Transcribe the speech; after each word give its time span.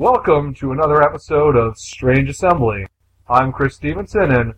Welcome 0.00 0.54
to 0.54 0.72
another 0.72 1.02
episode 1.02 1.56
of 1.56 1.76
Strange 1.76 2.30
Assembly. 2.30 2.86
I'm 3.28 3.52
Chris 3.52 3.74
Stevenson, 3.74 4.32
and 4.32 4.54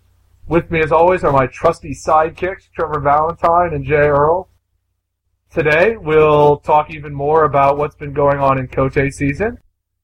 with 0.46 0.70
me, 0.70 0.78
as 0.78 0.92
always, 0.92 1.24
are 1.24 1.32
my 1.32 1.48
trusty 1.48 1.96
sidekicks, 1.96 2.70
Trevor 2.72 3.00
Valentine 3.00 3.74
and 3.74 3.84
Jay 3.84 4.06
Earl. 4.06 4.48
Today, 5.50 5.96
we'll 5.96 6.58
talk 6.58 6.94
even 6.94 7.12
more 7.12 7.42
about 7.42 7.76
what's 7.76 7.96
been 7.96 8.12
going 8.12 8.38
on 8.38 8.56
in 8.56 8.68
Kotei 8.68 9.12
season. 9.12 9.58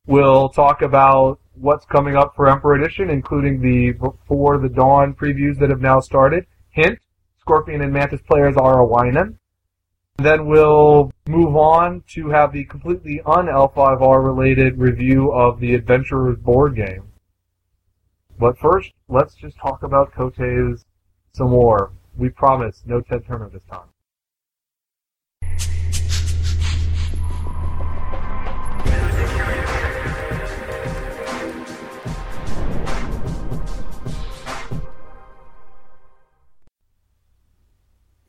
We'll 0.06 0.48
talk 0.48 0.82
about 0.82 1.38
what's 1.54 1.86
coming 1.86 2.16
up 2.16 2.34
for 2.34 2.48
Emperor 2.48 2.74
Edition, 2.74 3.08
including 3.08 3.60
the 3.60 3.92
Before 3.92 4.58
the 4.58 4.68
Dawn 4.68 5.14
previews 5.14 5.56
that 5.60 5.70
have 5.70 5.80
now 5.80 6.00
started. 6.00 6.46
Hint, 6.70 6.98
Scorpion 7.38 7.82
and 7.82 7.92
Mantis 7.92 8.22
players 8.22 8.56
are 8.56 8.80
a 8.80 8.84
whining. 8.84 9.38
Then 10.20 10.46
we'll 10.46 11.12
move 11.28 11.54
on 11.54 12.02
to 12.08 12.28
have 12.30 12.52
the 12.52 12.64
completely 12.64 13.20
un-L5R 13.24 14.24
related 14.24 14.76
review 14.76 15.30
of 15.30 15.60
the 15.60 15.76
Adventurers 15.76 16.36
board 16.38 16.74
game. 16.74 17.04
But 18.36 18.58
first, 18.58 18.92
let's 19.08 19.36
just 19.36 19.56
talk 19.58 19.84
about 19.84 20.12
Kotei's 20.12 20.84
some 21.34 21.50
more. 21.50 21.92
We 22.16 22.30
promise 22.30 22.82
no 22.84 23.00
Ted 23.00 23.26
Turner 23.28 23.48
this 23.48 23.62
time. 23.70 23.86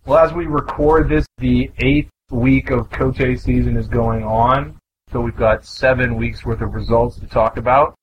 Well, 0.09 0.17
as 0.17 0.33
we 0.33 0.47
record 0.47 1.07
this, 1.07 1.27
the 1.38 1.69
eighth 1.77 2.09
week 2.31 2.71
of 2.71 2.89
Kotei 2.89 3.39
season 3.39 3.77
is 3.77 3.88
going 3.88 4.23
on, 4.23 4.75
so 5.11 5.21
we've 5.21 5.35
got 5.38 5.63
seven 5.63 6.16
weeks 6.16 6.43
worth 6.43 6.61
of 6.61 6.73
results 6.73 7.19
to 7.19 7.27
talk 7.27 7.57
about. 7.57 7.93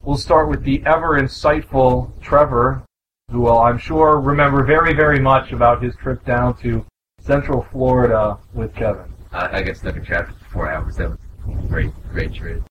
We'll 0.00 0.16
start 0.16 0.48
with 0.48 0.62
the 0.62 0.80
ever 0.86 1.20
insightful 1.20 2.12
Trevor, 2.22 2.84
who 3.32 3.40
will, 3.40 3.58
I'm 3.58 3.78
sure, 3.78 4.20
remember 4.20 4.64
very, 4.64 4.94
very 4.94 5.18
much 5.18 5.50
about 5.50 5.82
his 5.82 5.96
trip 5.96 6.24
down 6.24 6.56
to 6.58 6.86
Central 7.20 7.66
Florida 7.72 8.38
with 8.54 8.72
Kevin. 8.76 9.12
I, 9.32 9.58
I 9.58 9.62
got 9.62 9.76
stuck 9.76 9.96
in 9.96 10.04
traffic 10.04 10.36
for 10.38 10.50
four 10.50 10.70
hours. 10.70 10.94
That 10.98 11.10
was 11.10 11.18
a 11.48 11.66
great, 11.66 11.90
great 12.12 12.32
trip. 12.32 12.62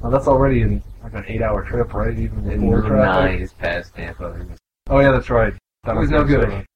Well, 0.00 0.12
that's 0.12 0.28
already 0.28 0.60
in, 0.60 0.84
like 1.02 1.14
an 1.14 1.24
eight-hour 1.26 1.64
trip, 1.64 1.92
right? 1.92 2.16
Even 2.16 2.48
before 2.48 2.82
traffic. 2.82 3.32
nine 3.32 3.40
is 3.40 3.52
past 3.54 3.92
Tampa. 3.96 4.46
Oh 4.88 5.00
yeah, 5.00 5.10
that's 5.10 5.30
right. 5.30 5.52
That 5.82 5.96
It 5.96 5.98
was 5.98 6.10
no 6.10 6.22
good. 6.22 6.48
Minnesota. 6.48 6.66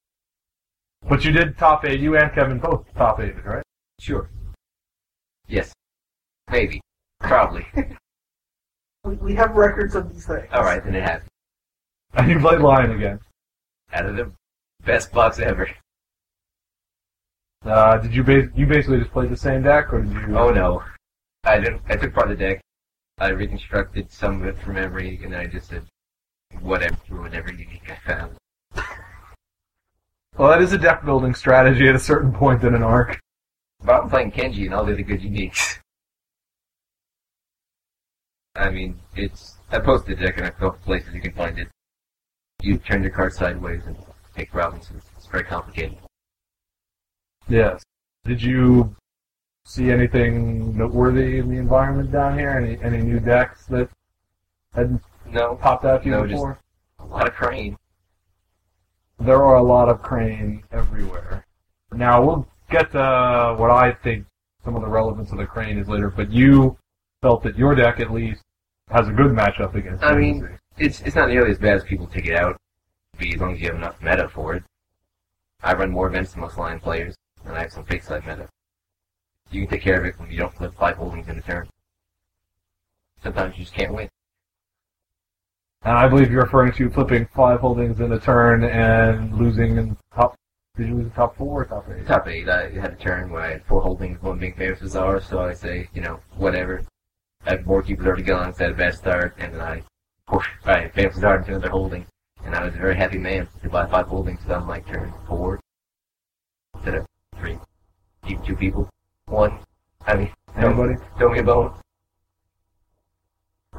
But 1.08 1.24
you 1.24 1.32
did 1.32 1.56
top 1.58 1.84
eight. 1.84 2.00
You 2.00 2.16
and 2.16 2.32
Kevin 2.32 2.58
both 2.58 2.86
top 2.94 3.20
eight, 3.20 3.34
right? 3.44 3.62
Sure. 3.98 4.28
Yes. 5.48 5.72
Maybe. 6.50 6.80
Probably. 7.20 7.66
We- 9.04 9.16
We 9.16 9.34
have 9.34 9.52
records 9.56 9.94
of 9.94 10.12
these 10.12 10.26
things. 10.26 10.46
All 10.52 10.62
right, 10.62 10.84
then 10.84 10.94
it 10.94 11.02
happened. 11.02 11.30
And 12.12 12.30
you 12.30 12.38
played 12.38 12.60
Lion 12.60 12.90
again. 12.90 13.18
Out 13.94 14.04
of 14.06 14.16
the 14.16 14.30
best 14.84 15.10
box 15.10 15.38
ever. 15.38 15.68
Uh, 17.64 17.96
did 17.96 18.14
you 18.14 18.22
bas- 18.22 18.50
you 18.54 18.66
basically 18.66 18.98
just 18.98 19.10
played 19.10 19.30
the 19.30 19.36
same 19.38 19.62
deck, 19.62 19.90
or 19.92 20.02
did 20.02 20.12
you? 20.12 20.36
Oh 20.38 20.50
no. 20.50 20.82
I 21.44 21.58
didn't. 21.58 21.80
I 21.88 21.96
took 21.96 22.12
part 22.12 22.30
of 22.30 22.38
the 22.38 22.44
deck. 22.44 22.60
I 23.18 23.28
reconstructed 23.28 24.10
some 24.12 24.42
of 24.42 24.48
it 24.48 24.58
from 24.58 24.74
memory, 24.74 25.18
and 25.24 25.34
I 25.34 25.46
just 25.46 25.68
said 25.70 25.86
whatever, 26.60 26.96
threw 27.06 27.22
whatever 27.22 27.50
unique 27.50 27.90
I 27.90 27.96
found. 28.06 28.36
Well, 30.36 30.48
that 30.50 30.62
is 30.62 30.72
a 30.72 30.78
deck 30.78 31.04
building 31.04 31.34
strategy 31.34 31.88
at 31.88 31.94
a 31.94 31.98
certain 31.98 32.32
point 32.32 32.62
in 32.64 32.74
an 32.74 32.82
arc. 32.82 33.18
But 33.82 34.02
I'm 34.02 34.10
playing 34.10 34.32
Kenji 34.32 34.64
and 34.66 34.74
all 34.74 34.84
the 34.84 34.92
other 34.92 35.02
good 35.02 35.20
uniques. 35.20 35.78
I 38.54 38.70
mean, 38.70 38.98
it's. 39.16 39.56
I 39.70 39.78
posted 39.78 40.18
the 40.18 40.22
deck 40.26 40.38
in 40.38 40.44
a 40.44 40.50
couple 40.50 40.78
places 40.84 41.14
you 41.14 41.20
can 41.20 41.32
find 41.32 41.58
it. 41.58 41.68
You 42.62 42.76
turn 42.78 43.02
your 43.02 43.12
card 43.12 43.32
sideways 43.32 43.82
and 43.86 43.96
take 44.36 44.52
Robinson. 44.54 45.00
It's 45.16 45.26
very 45.26 45.44
complicated. 45.44 45.96
Yes. 47.48 47.82
Did 48.24 48.42
you 48.42 48.94
see 49.64 49.90
anything 49.90 50.76
noteworthy 50.76 51.38
in 51.38 51.48
the 51.48 51.56
environment 51.56 52.12
down 52.12 52.38
here? 52.38 52.50
Any 52.50 52.78
any 52.82 53.02
new 53.02 53.20
decks 53.20 53.64
that 53.66 53.88
had 54.74 55.00
No, 55.26 55.54
popped 55.56 55.84
out 55.84 56.02
to 56.02 56.06
you 56.08 56.12
No, 56.14 56.22
just- 56.26 56.32
before? 56.34 56.58
a 56.98 57.06
lot 57.06 57.26
of 57.28 57.34
crane. 57.34 57.76
There 59.20 59.44
are 59.44 59.56
a 59.56 59.62
lot 59.62 59.88
of 59.88 60.00
crane 60.02 60.62
everywhere. 60.72 61.46
Now 61.92 62.24
we'll 62.24 62.48
get 62.70 62.92
to 62.92 63.54
what 63.58 63.70
I 63.70 63.92
think 63.92 64.26
some 64.64 64.76
of 64.76 64.82
the 64.82 64.88
relevance 64.88 65.30
of 65.32 65.38
the 65.38 65.46
crane 65.46 65.78
is 65.78 65.88
later, 65.88 66.10
but 66.10 66.30
you 66.30 66.78
felt 67.20 67.42
that 67.42 67.58
your 67.58 67.74
deck 67.74 68.00
at 68.00 68.10
least 68.10 68.42
has 68.90 69.08
a 69.08 69.12
good 69.12 69.32
matchup 69.32 69.74
against. 69.74 70.02
I 70.02 70.14
mean-. 70.14 70.48
It's 70.78 71.02
it's 71.02 71.16
not 71.16 71.28
nearly 71.28 71.50
as 71.50 71.58
bad 71.58 71.76
as 71.76 71.84
people 71.84 72.06
take 72.06 72.26
it 72.26 72.34
out. 72.34 72.56
Be 73.18 73.34
as 73.34 73.40
long 73.40 73.52
as 73.52 73.60
you 73.60 73.66
have 73.66 73.76
enough 73.76 74.00
meta 74.00 74.28
for 74.28 74.54
it. 74.54 74.62
I 75.62 75.74
run 75.74 75.90
more 75.90 76.06
events 76.06 76.32
than 76.32 76.40
most 76.40 76.56
line 76.56 76.80
players, 76.80 77.14
and 77.44 77.54
I 77.54 77.60
have 77.60 77.72
some 77.72 77.84
fake 77.84 78.02
side 78.02 78.26
meta. 78.26 78.48
You 79.50 79.60
can 79.60 79.70
take 79.70 79.82
care 79.82 79.98
of 80.00 80.06
it 80.06 80.18
when 80.18 80.30
you 80.30 80.38
don't 80.38 80.54
flip 80.54 80.74
five 80.74 80.96
holdings 80.96 81.28
in 81.28 81.36
a 81.36 81.42
turn. 81.42 81.68
Sometimes 83.22 83.58
you 83.58 83.64
just 83.64 83.74
can't 83.74 83.92
win. 83.92 84.08
And 85.82 85.96
I 85.96 86.08
believe 86.08 86.30
you're 86.30 86.42
referring 86.42 86.72
to 86.74 86.90
flipping 86.90 87.26
five 87.34 87.60
holdings 87.60 88.00
in 88.00 88.12
a 88.12 88.18
turn 88.18 88.64
and 88.64 89.34
losing 89.34 89.76
in 89.78 89.96
top. 90.14 90.34
Did 90.76 90.88
you 90.88 90.94
lose 90.94 91.06
in 91.06 91.10
top 91.12 91.36
four 91.36 91.62
or 91.62 91.64
top 91.64 91.86
eight? 91.90 92.06
Top 92.06 92.28
eight, 92.28 92.48
I 92.48 92.70
had 92.70 92.92
a 92.92 92.96
turn 92.96 93.30
where 93.30 93.42
I 93.42 93.50
had 93.52 93.64
four 93.64 93.80
holdings, 93.80 94.22
one 94.22 94.38
being 94.38 94.54
famous 94.54 94.80
Bazaar, 94.80 95.20
so 95.20 95.40
I 95.40 95.54
say, 95.54 95.88
you 95.94 96.02
know, 96.02 96.20
whatever. 96.36 96.84
I 97.46 97.50
had 97.50 97.66
more 97.66 97.82
keepers 97.82 98.06
already 98.06 98.22
gone, 98.22 98.54
so 98.54 98.64
I 98.64 98.68
had 98.68 98.74
a 98.74 98.76
bad 98.76 98.94
start, 98.94 99.34
and 99.38 99.54
then 99.54 99.60
I, 99.60 99.82
push, 100.26 100.46
I 100.64 100.88
famous 100.88 101.14
Bazaar 101.14 101.38
into 101.38 101.52
another 101.52 101.70
holding, 101.70 102.06
and 102.44 102.54
I 102.54 102.64
was 102.64 102.74
a 102.74 102.78
very 102.78 102.96
happy 102.96 103.18
man 103.18 103.48
to 103.62 103.68
buy 103.68 103.86
five 103.86 104.06
holdings 104.06 104.40
on 104.50 104.66
my 104.66 104.80
turn 104.80 105.12
four 105.26 105.60
instead 106.74 106.94
of 106.94 107.06
three. 107.38 107.58
Keep 108.26 108.44
two 108.44 108.56
people, 108.56 108.88
one. 109.26 109.58
I 110.06 110.14
mean, 110.14 110.32
Anybody? 110.56 110.94
throw 111.16 111.32
me 111.32 111.38
a 111.38 111.42
bone. 111.42 111.79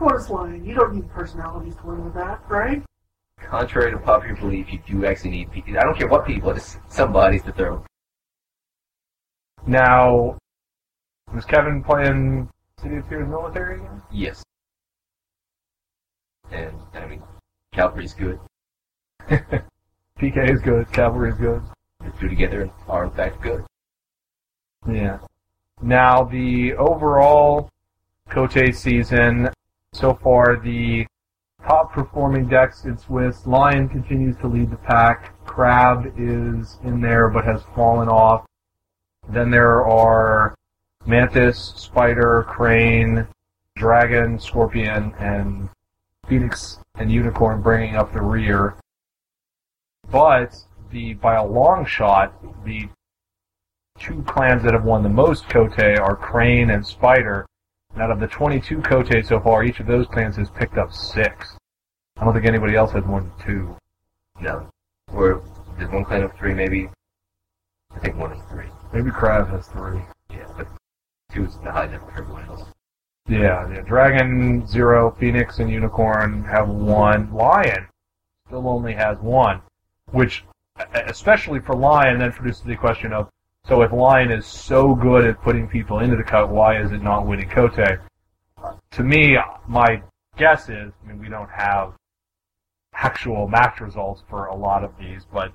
Chorus 0.01 0.31
line. 0.31 0.65
You 0.65 0.73
don't 0.73 0.95
need 0.95 1.07
personalities 1.11 1.75
to 1.75 1.85
win 1.85 2.03
with 2.03 2.15
that, 2.15 2.41
right? 2.49 2.81
Contrary 3.39 3.91
to 3.91 3.99
popular 3.99 4.35
belief, 4.35 4.73
you 4.73 4.79
do 4.87 5.05
actually 5.05 5.29
need 5.29 5.51
people. 5.51 5.77
I 5.77 5.83
don't 5.83 5.95
care 5.95 6.07
what 6.07 6.25
people, 6.25 6.51
just 6.55 6.79
some 6.87 7.13
bodies 7.13 7.43
to 7.43 7.51
throw. 7.51 7.85
Now, 9.67 10.39
was 11.31 11.45
Kevin 11.45 11.83
playing 11.83 12.49
City 12.81 12.95
of 12.95 13.07
Tears 13.09 13.29
military 13.29 13.75
again? 13.75 14.01
Yes. 14.11 14.43
And, 16.51 16.75
I 16.95 17.05
mean, 17.05 17.21
Calvary's 17.71 18.15
good. 18.15 18.39
PK 19.29 20.49
is 20.49 20.61
good. 20.61 20.91
Cavalry 20.91 21.29
is 21.29 21.37
good. 21.37 21.61
The 21.99 22.11
two 22.19 22.27
together 22.27 22.71
are 22.87 23.05
in 23.05 23.11
fact 23.11 23.39
good. 23.39 23.63
Yeah. 24.91 25.19
Now 25.79 26.23
the 26.23 26.73
overall 26.73 27.69
Kotei 28.31 28.73
season 28.73 29.49
so 30.01 30.15
far, 30.15 30.59
the 30.59 31.05
top 31.65 31.93
performing 31.93 32.47
decks 32.47 32.85
in 32.85 32.97
Swiss. 32.97 33.45
Lion 33.45 33.87
continues 33.87 34.35
to 34.37 34.47
lead 34.47 34.71
the 34.71 34.77
pack. 34.77 35.33
Crab 35.45 36.11
is 36.17 36.79
in 36.83 36.99
there 36.99 37.29
but 37.29 37.45
has 37.45 37.61
fallen 37.75 38.09
off. 38.09 38.45
Then 39.29 39.51
there 39.51 39.85
are 39.85 40.55
Mantis, 41.05 41.73
Spider, 41.75 42.45
Crane, 42.49 43.27
Dragon, 43.75 44.39
Scorpion, 44.39 45.13
and 45.19 45.69
Phoenix 46.27 46.79
and 46.95 47.11
Unicorn 47.11 47.61
bringing 47.61 47.95
up 47.95 48.11
the 48.11 48.21
rear. 48.21 48.75
But 50.11 50.57
the 50.89 51.13
by 51.13 51.35
a 51.35 51.45
long 51.45 51.85
shot, 51.85 52.33
the 52.65 52.89
two 53.99 54.23
clans 54.23 54.63
that 54.63 54.73
have 54.73 54.83
won 54.83 55.03
the 55.03 55.09
most 55.09 55.45
Kotei 55.45 55.99
are 55.99 56.15
Crane 56.15 56.71
and 56.71 56.85
Spider. 56.85 57.45
And 57.93 58.01
out 58.01 58.11
of 58.11 58.19
the 58.19 58.27
22 58.27 58.77
Kotei 58.79 59.25
so 59.25 59.39
far, 59.39 59.63
each 59.63 59.79
of 59.79 59.87
those 59.87 60.07
clans 60.07 60.35
has 60.37 60.49
picked 60.49 60.77
up 60.77 60.91
six. 60.91 61.57
I 62.17 62.23
don't 62.23 62.33
think 62.33 62.45
anybody 62.45 62.75
else 62.75 62.91
has 62.91 63.03
more 63.05 63.21
than 63.21 63.31
two. 63.43 63.75
No. 64.39 64.69
Or 65.13 65.43
there's 65.77 65.91
one 65.91 66.05
clan 66.05 66.23
of 66.23 66.33
three, 66.37 66.53
maybe. 66.53 66.89
I 67.93 67.99
think 67.99 68.15
one 68.15 68.31
is 68.31 68.43
three. 68.49 68.67
Maybe 68.93 69.11
Crab 69.11 69.49
has 69.49 69.67
three. 69.67 70.01
Yeah, 70.29 70.47
but 70.55 70.67
two 71.33 71.45
is 71.45 71.57
the 71.63 71.71
high 71.71 71.87
number 71.87 72.11
for 72.11 72.21
everyone 72.21 72.45
else. 72.45 72.63
Yeah, 73.27 73.69
yeah. 73.71 73.81
Dragon, 73.81 74.65
Zero, 74.67 75.15
Phoenix, 75.19 75.59
and 75.59 75.69
Unicorn 75.69 76.43
have 76.45 76.69
one. 76.69 77.33
Lion 77.33 77.87
still 78.47 78.67
only 78.67 78.93
has 78.93 79.17
one, 79.19 79.61
which, 80.11 80.43
especially 80.93 81.59
for 81.59 81.75
Lion, 81.75 82.19
then 82.19 82.31
produces 82.31 82.63
the 82.63 82.75
question 82.75 83.13
of, 83.13 83.29
so 83.67 83.81
if 83.81 83.91
Lion 83.91 84.31
is 84.31 84.45
so 84.45 84.95
good 84.95 85.25
at 85.25 85.41
putting 85.41 85.67
people 85.67 85.99
into 85.99 86.15
the 86.15 86.23
cut, 86.23 86.49
why 86.49 86.79
is 86.79 86.91
it 86.91 87.01
not 87.01 87.25
winning 87.25 87.49
Kotei? 87.49 87.99
To 88.91 89.03
me, 89.03 89.37
my 89.67 90.01
guess 90.37 90.69
is, 90.69 90.91
I 91.03 91.07
mean, 91.07 91.19
we 91.19 91.29
don't 91.29 91.49
have 91.49 91.93
actual 92.93 93.47
match 93.47 93.79
results 93.79 94.23
for 94.29 94.47
a 94.47 94.55
lot 94.55 94.83
of 94.83 94.91
these, 94.99 95.25
but 95.31 95.51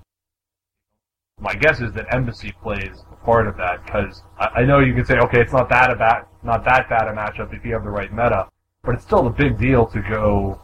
my 1.40 1.54
guess 1.54 1.80
is 1.80 1.92
that 1.92 2.12
Embassy 2.14 2.54
plays 2.62 3.04
a 3.12 3.16
part 3.24 3.46
of 3.46 3.56
that 3.58 3.84
because 3.84 4.22
I, 4.38 4.46
I 4.60 4.64
know 4.64 4.80
you 4.80 4.94
can 4.94 5.04
say, 5.04 5.18
okay, 5.18 5.40
it's 5.40 5.52
not 5.52 5.68
that 5.68 5.90
about 5.90 6.28
not 6.42 6.64
that 6.64 6.88
bad 6.88 7.08
a 7.08 7.12
matchup 7.12 7.54
if 7.54 7.64
you 7.64 7.74
have 7.74 7.84
the 7.84 7.90
right 7.90 8.10
meta, 8.10 8.48
but 8.82 8.94
it's 8.94 9.04
still 9.04 9.26
a 9.26 9.30
big 9.30 9.58
deal 9.58 9.86
to 9.86 10.00
go 10.00 10.60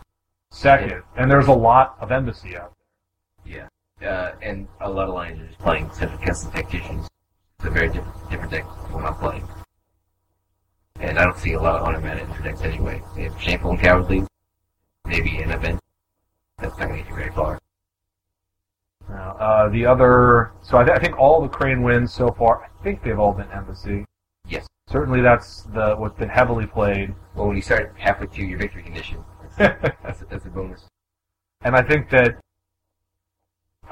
second, 0.51 1.03
and 1.17 1.31
there's 1.31 1.49
a 1.49 1.53
lot 1.53 1.97
of 2.01 2.11
Embassy 2.11 2.57
out 2.57 2.73
there. 3.45 3.69
Yeah. 4.01 4.09
Uh, 4.09 4.35
and 4.43 4.67
a 4.81 4.91
lot 4.91 5.09
of 5.09 5.15
lines 5.15 5.41
are 5.41 5.47
just 5.47 5.59
playing 5.59 5.91
Central 5.93 6.19
Castle 6.19 6.51
Tacticians. 6.51 7.09
It's 7.63 7.69
a 7.69 7.71
very 7.71 7.87
different, 7.91 8.29
different 8.29 8.51
deck 8.51 8.65
from 8.65 8.95
what 8.95 9.05
I'm 9.05 9.15
playing. 9.15 9.49
And 10.99 11.17
I 11.17 11.23
don't 11.23 11.39
see 11.39 11.53
a 11.53 11.61
lot 11.61 11.77
of 11.77 11.87
automatic 11.87 12.25
in 12.37 12.43
decks 12.43 12.63
anyway. 12.63 13.01
They 13.15 13.23
have 13.23 13.41
Shameful 13.41 13.71
and 13.71 13.79
Cowardly, 13.79 14.27
maybe 15.07 15.37
an 15.37 15.53
event. 15.53 15.79
That's 16.59 16.77
not 16.77 16.89
going 16.89 16.97
to 16.97 17.03
get 17.05 17.11
you 17.11 17.15
very 17.15 17.31
far. 17.31 17.61
Now, 19.09 19.37
uh, 19.39 19.69
the 19.69 19.87
other, 19.87 20.55
so 20.61 20.77
I, 20.77 20.83
th- 20.83 20.97
I 20.97 21.01
think 21.01 21.17
all 21.21 21.41
the 21.41 21.47
Crane 21.47 21.83
wins 21.85 22.13
so 22.13 22.33
far, 22.33 22.65
I 22.65 22.83
think 22.83 23.05
they've 23.05 23.17
all 23.17 23.33
been 23.33 23.51
Embassy. 23.53 24.07
Yes. 24.49 24.67
Certainly, 24.89 25.21
that's 25.21 25.63
the 25.63 25.95
what's 25.95 26.19
been 26.19 26.31
heavily 26.31 26.67
played. 26.67 27.15
Well, 27.37 27.47
when 27.47 27.55
you 27.55 27.63
start 27.63 27.95
halfway 27.97 28.27
through 28.27 28.47
your 28.47 28.59
victory 28.59 28.83
condition, 28.83 29.25
that's 29.57 30.21
a, 30.21 30.25
that's 30.29 30.47
a 30.47 30.51
bonus. 30.51 30.89
And 31.61 31.77
I 31.77 31.83
think 31.83 32.11
that, 32.11 32.41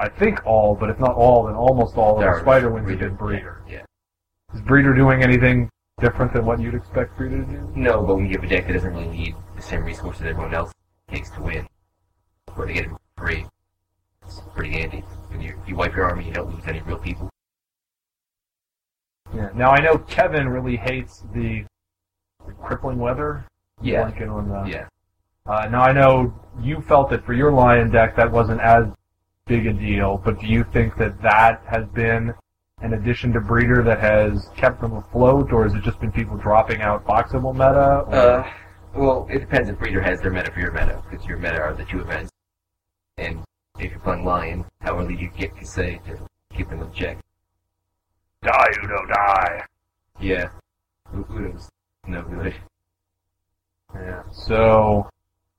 I 0.01 0.09
think 0.09 0.47
all, 0.47 0.75
but 0.75 0.89
if 0.89 0.99
not 0.99 1.15
all, 1.15 1.45
then 1.45 1.55
almost 1.55 1.99
all 1.99 2.17
of 2.19 2.25
the 2.25 2.41
Spider 2.41 2.71
wins 2.71 2.89
have 2.89 2.99
been 2.99 3.17
Breeder. 3.17 3.63
Breeder. 3.63 3.63
Yeah. 3.69 4.55
Is 4.55 4.63
Breeder 4.63 4.95
doing 4.95 5.23
anything 5.23 5.69
different 6.01 6.33
than 6.33 6.47
what 6.47 6.59
you'd 6.59 6.75
expect 6.75 7.19
Breeder 7.19 7.37
to 7.37 7.45
do? 7.45 7.71
No, 7.77 8.03
but 8.03 8.17
when 8.17 8.25
you 8.25 8.33
have 8.33 8.45
a 8.45 8.49
deck 8.49 8.67
that 8.67 8.73
doesn't 8.73 8.95
really 8.95 9.09
need 9.09 9.37
the 9.55 9.61
same 9.61 9.85
resources 9.85 10.23
everyone 10.23 10.55
else 10.55 10.73
takes 11.09 11.29
to 11.33 11.43
win, 11.43 11.69
or 12.57 12.65
to 12.65 12.73
get 12.73 12.87
it 12.87 12.91
free, 13.19 13.45
it's 14.25 14.41
pretty 14.55 14.73
handy. 14.73 15.05
When 15.29 15.43
you, 15.43 15.61
you 15.67 15.77
wipe 15.77 15.95
your 15.95 16.07
army, 16.07 16.25
you 16.25 16.33
don't 16.33 16.51
lose 16.51 16.65
any 16.67 16.81
real 16.81 16.99
people. 16.99 17.29
Yeah. 19.35 19.51
Now 19.55 19.71
I 19.71 19.81
know 19.81 19.99
Kevin 19.99 20.49
really 20.49 20.77
hates 20.77 21.25
the, 21.35 21.67
the 22.47 22.53
crippling 22.53 22.97
weather. 22.97 23.45
Yeah. 23.83 24.11
Blanking 24.11 24.33
on 24.33 24.49
the, 24.49 24.71
Yeah. 24.71 24.87
Uh, 25.45 25.69
now 25.69 25.83
I 25.83 25.93
know 25.93 26.35
you 26.63 26.81
felt 26.81 27.11
that 27.11 27.27
for 27.27 27.35
your 27.35 27.53
Lion 27.53 27.91
deck 27.91 28.17
that 28.17 28.31
wasn't 28.31 28.63
as 28.63 28.87
big 29.51 29.67
a 29.67 29.73
deal, 29.73 30.23
but 30.25 30.39
do 30.39 30.47
you 30.47 30.65
think 30.73 30.97
that 30.97 31.21
that 31.21 31.61
has 31.69 31.85
been 31.89 32.33
an 32.83 32.95
addition 32.95 33.33
to 33.33 33.41
Breeder 33.41 33.83
that 33.83 33.99
has 33.99 34.49
kept 34.57 34.81
them 34.81 34.93
afloat, 34.93 35.53
or 35.53 35.65
has 35.65 35.75
it 35.75 35.83
just 35.83 35.99
been 35.99 36.13
people 36.13 36.37
dropping 36.37 36.83
out 36.83 37.05
Boxable 37.05 37.53
meta? 37.53 38.05
Or? 38.07 38.15
Uh, 38.15 38.53
well, 38.95 39.27
it 39.29 39.41
depends 39.41 39.69
if 39.69 39.77
Breeder 39.77 40.01
has 40.01 40.21
their 40.21 40.31
meta 40.31 40.53
for 40.53 40.61
your 40.61 40.71
meta, 40.71 41.03
because 41.11 41.27
your 41.27 41.39
meta 41.39 41.61
are 41.61 41.75
the 41.75 41.85
two 41.85 42.01
events. 42.01 42.31
And 43.19 43.43
if 43.81 43.91
you're 43.91 44.01
playing 44.01 44.25
Lion, 44.25 44.65
how 44.83 44.97
early 44.97 45.17
do 45.17 45.23
you 45.23 45.31
get 45.37 45.59
to 45.59 45.67
say 45.67 46.01
to 46.07 46.17
keep 46.57 46.71
them 46.71 46.83
in 46.83 46.93
check? 46.93 47.19
die, 48.43 48.71
Udo, 48.85 49.07
die. 49.07 49.65
Yeah. 50.21 50.49
U- 51.13 51.27
Udo's 51.29 51.69
no 52.07 52.23
good. 52.23 52.55
Yeah. 53.95 54.23
So 54.33 55.11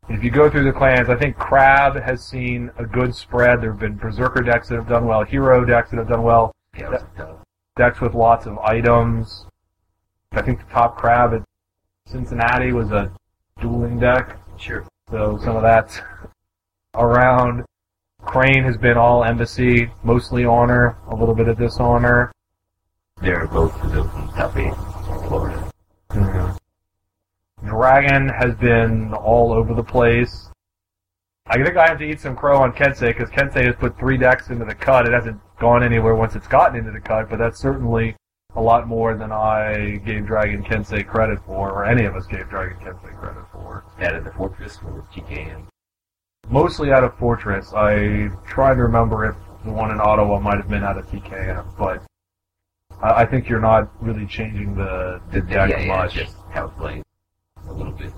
if 0.10 0.24
you 0.24 0.30
go 0.32 0.50
through 0.50 0.64
the 0.66 0.72
clans, 0.72 1.10
I 1.10 1.16
think 1.16 1.38
Crab 1.38 1.96
has 2.02 2.24
seen 2.24 2.72
a 2.78 2.86
good 2.86 3.16
spread. 3.16 3.62
There 3.62 3.72
have 3.72 3.80
been 3.80 3.96
Berserker 3.98 4.42
decks 4.42 4.70
that 4.70 4.76
have 4.76 4.88
done 4.88 5.06
well, 5.06 5.24
Hero 5.24 5.64
decks 5.66 5.92
that 5.92 5.98
have 5.98 6.10
done 6.10 6.24
well, 6.24 6.54
Yeah, 6.78 6.98
tough. 7.18 7.38
decks 7.78 8.02
with 8.02 8.14
lots 8.14 8.46
of 8.46 8.58
items. 8.60 9.46
I 10.34 10.42
think 10.42 10.60
the 10.60 10.74
top 10.74 10.98
Crab 10.98 11.34
at 11.34 11.44
Cincinnati 12.08 12.74
was 12.74 12.92
a 12.92 13.12
dueling 13.60 14.00
deck. 14.00 14.38
Sure. 14.58 14.86
So 15.10 15.38
some 15.44 15.56
of 15.56 15.62
that's 15.62 16.00
around. 16.96 17.64
Crane 18.24 18.64
has 18.64 18.78
been 18.78 18.98
all 18.98 19.24
embassy, 19.24 19.92
mostly 20.04 20.46
honor, 20.46 20.96
a 21.10 21.16
little 21.16 21.34
bit 21.34 21.48
of 21.48 21.58
dishonor. 21.58 22.32
They're 23.22 23.48
both 23.48 23.74
eight 23.84 24.68
in 24.68 24.74
Florida. 25.28 25.72
Mm-hmm. 26.12 26.58
Dragon 27.66 28.28
has 28.30 28.56
been 28.56 29.14
all 29.14 29.54
over 29.54 29.74
the 29.74 29.84
place. 29.84 30.50
I 31.48 31.62
think 31.62 31.76
I 31.78 31.88
have 31.88 32.00
to 32.00 32.06
eat 32.06 32.20
some 32.20 32.36
crow 32.36 32.58
on 32.58 32.72
Kensei 32.72 33.08
because 33.08 33.30
Kensei 33.30 33.66
has 33.66 33.76
put 33.76 33.98
three 34.00 34.18
decks 34.18 34.50
into 34.50 34.66
the 34.66 34.76
cut. 34.76 35.06
It 35.06 35.14
hasn't 35.14 35.40
gone 35.60 35.84
anywhere 35.84 36.16
once 36.16 36.36
it's 36.36 36.48
gotten 36.48 36.78
into 36.78 36.92
the 36.92 37.00
cut, 37.00 37.30
but 37.30 37.40
that's 37.40 37.60
certainly 37.60 38.16
a 38.56 38.62
lot 38.62 38.88
more 38.88 39.16
than 39.16 39.32
I 39.32 40.02
gave 40.06 40.26
Dragon 40.26 40.64
Kensei 40.64 41.06
credit 41.06 41.40
for, 41.46 41.72
or 41.72 41.86
any 41.86 42.06
of 42.06 42.16
us 42.16 42.26
gave 42.26 42.50
Dragon 42.50 42.78
Kensei 42.78 43.18
credit 43.18 43.44
for. 43.52 43.86
Out 44.00 44.16
of 44.16 44.24
the 44.24 44.32
Fortress 44.32 44.80
or 44.86 45.06
TKN. 45.14 45.68
Mostly 46.50 46.92
out 46.92 47.04
of 47.04 47.18
Fortress. 47.18 47.74
I 47.74 48.30
try 48.46 48.74
to 48.74 48.82
remember 48.82 49.26
if 49.26 49.36
the 49.64 49.72
one 49.72 49.92
in 49.92 50.02
Ottawa 50.02 50.40
might 50.40 50.58
have 50.58 50.70
been 50.70 50.84
out 50.84 50.98
of 50.98 51.06
TKM, 51.08 51.78
but 51.78 52.04
I 53.02 53.22
I 53.22 53.26
think 53.26 53.48
you're 53.48 53.60
not 53.60 53.90
really 54.02 54.26
changing 54.26 54.76
the, 54.76 55.22
the 55.32 55.42
deck 55.42 55.70
yeah, 55.70 55.80
yeah, 55.80 55.88
much. 55.88 56.14
just 56.14 56.36
how 56.50 56.68
it 56.68 56.78
plays. 56.78 57.04
A 57.72 57.74
little 57.74 57.94
bit. 57.94 58.12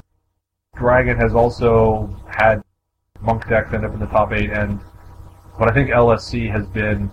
Dragon 0.75 1.17
has 1.17 1.33
also 1.35 2.09
had 2.27 2.61
monk 3.21 3.47
decks 3.47 3.73
end 3.73 3.85
up 3.85 3.93
in 3.93 3.99
the 3.99 4.07
top 4.07 4.31
eight, 4.33 4.49
and 4.51 4.79
but 5.59 5.69
I 5.69 5.73
think 5.73 5.89
LSC 5.89 6.49
has 6.51 6.65
been 6.67 7.11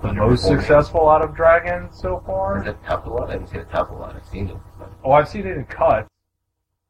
the 0.00 0.12
most 0.12 0.44
successful 0.44 1.08
out 1.08 1.22
of 1.22 1.34
Dragon 1.34 1.88
so 1.92 2.18
Is 2.18 2.24
far. 2.26 2.62
top 2.86 3.06
a 3.06 3.10
lot? 3.10 3.28
I 3.28 3.32
haven't 3.32 3.48
seen 3.48 3.60
it 3.60 3.70
top 3.70 3.90
a 3.90 3.94
lot. 3.94 4.14
I've 4.14 4.26
seen 4.26 4.48
it. 4.50 4.56
Oh, 5.02 5.12
I've 5.12 5.28
seen 5.28 5.46
it 5.46 5.56
in 5.56 5.64
cuts. 5.64 6.08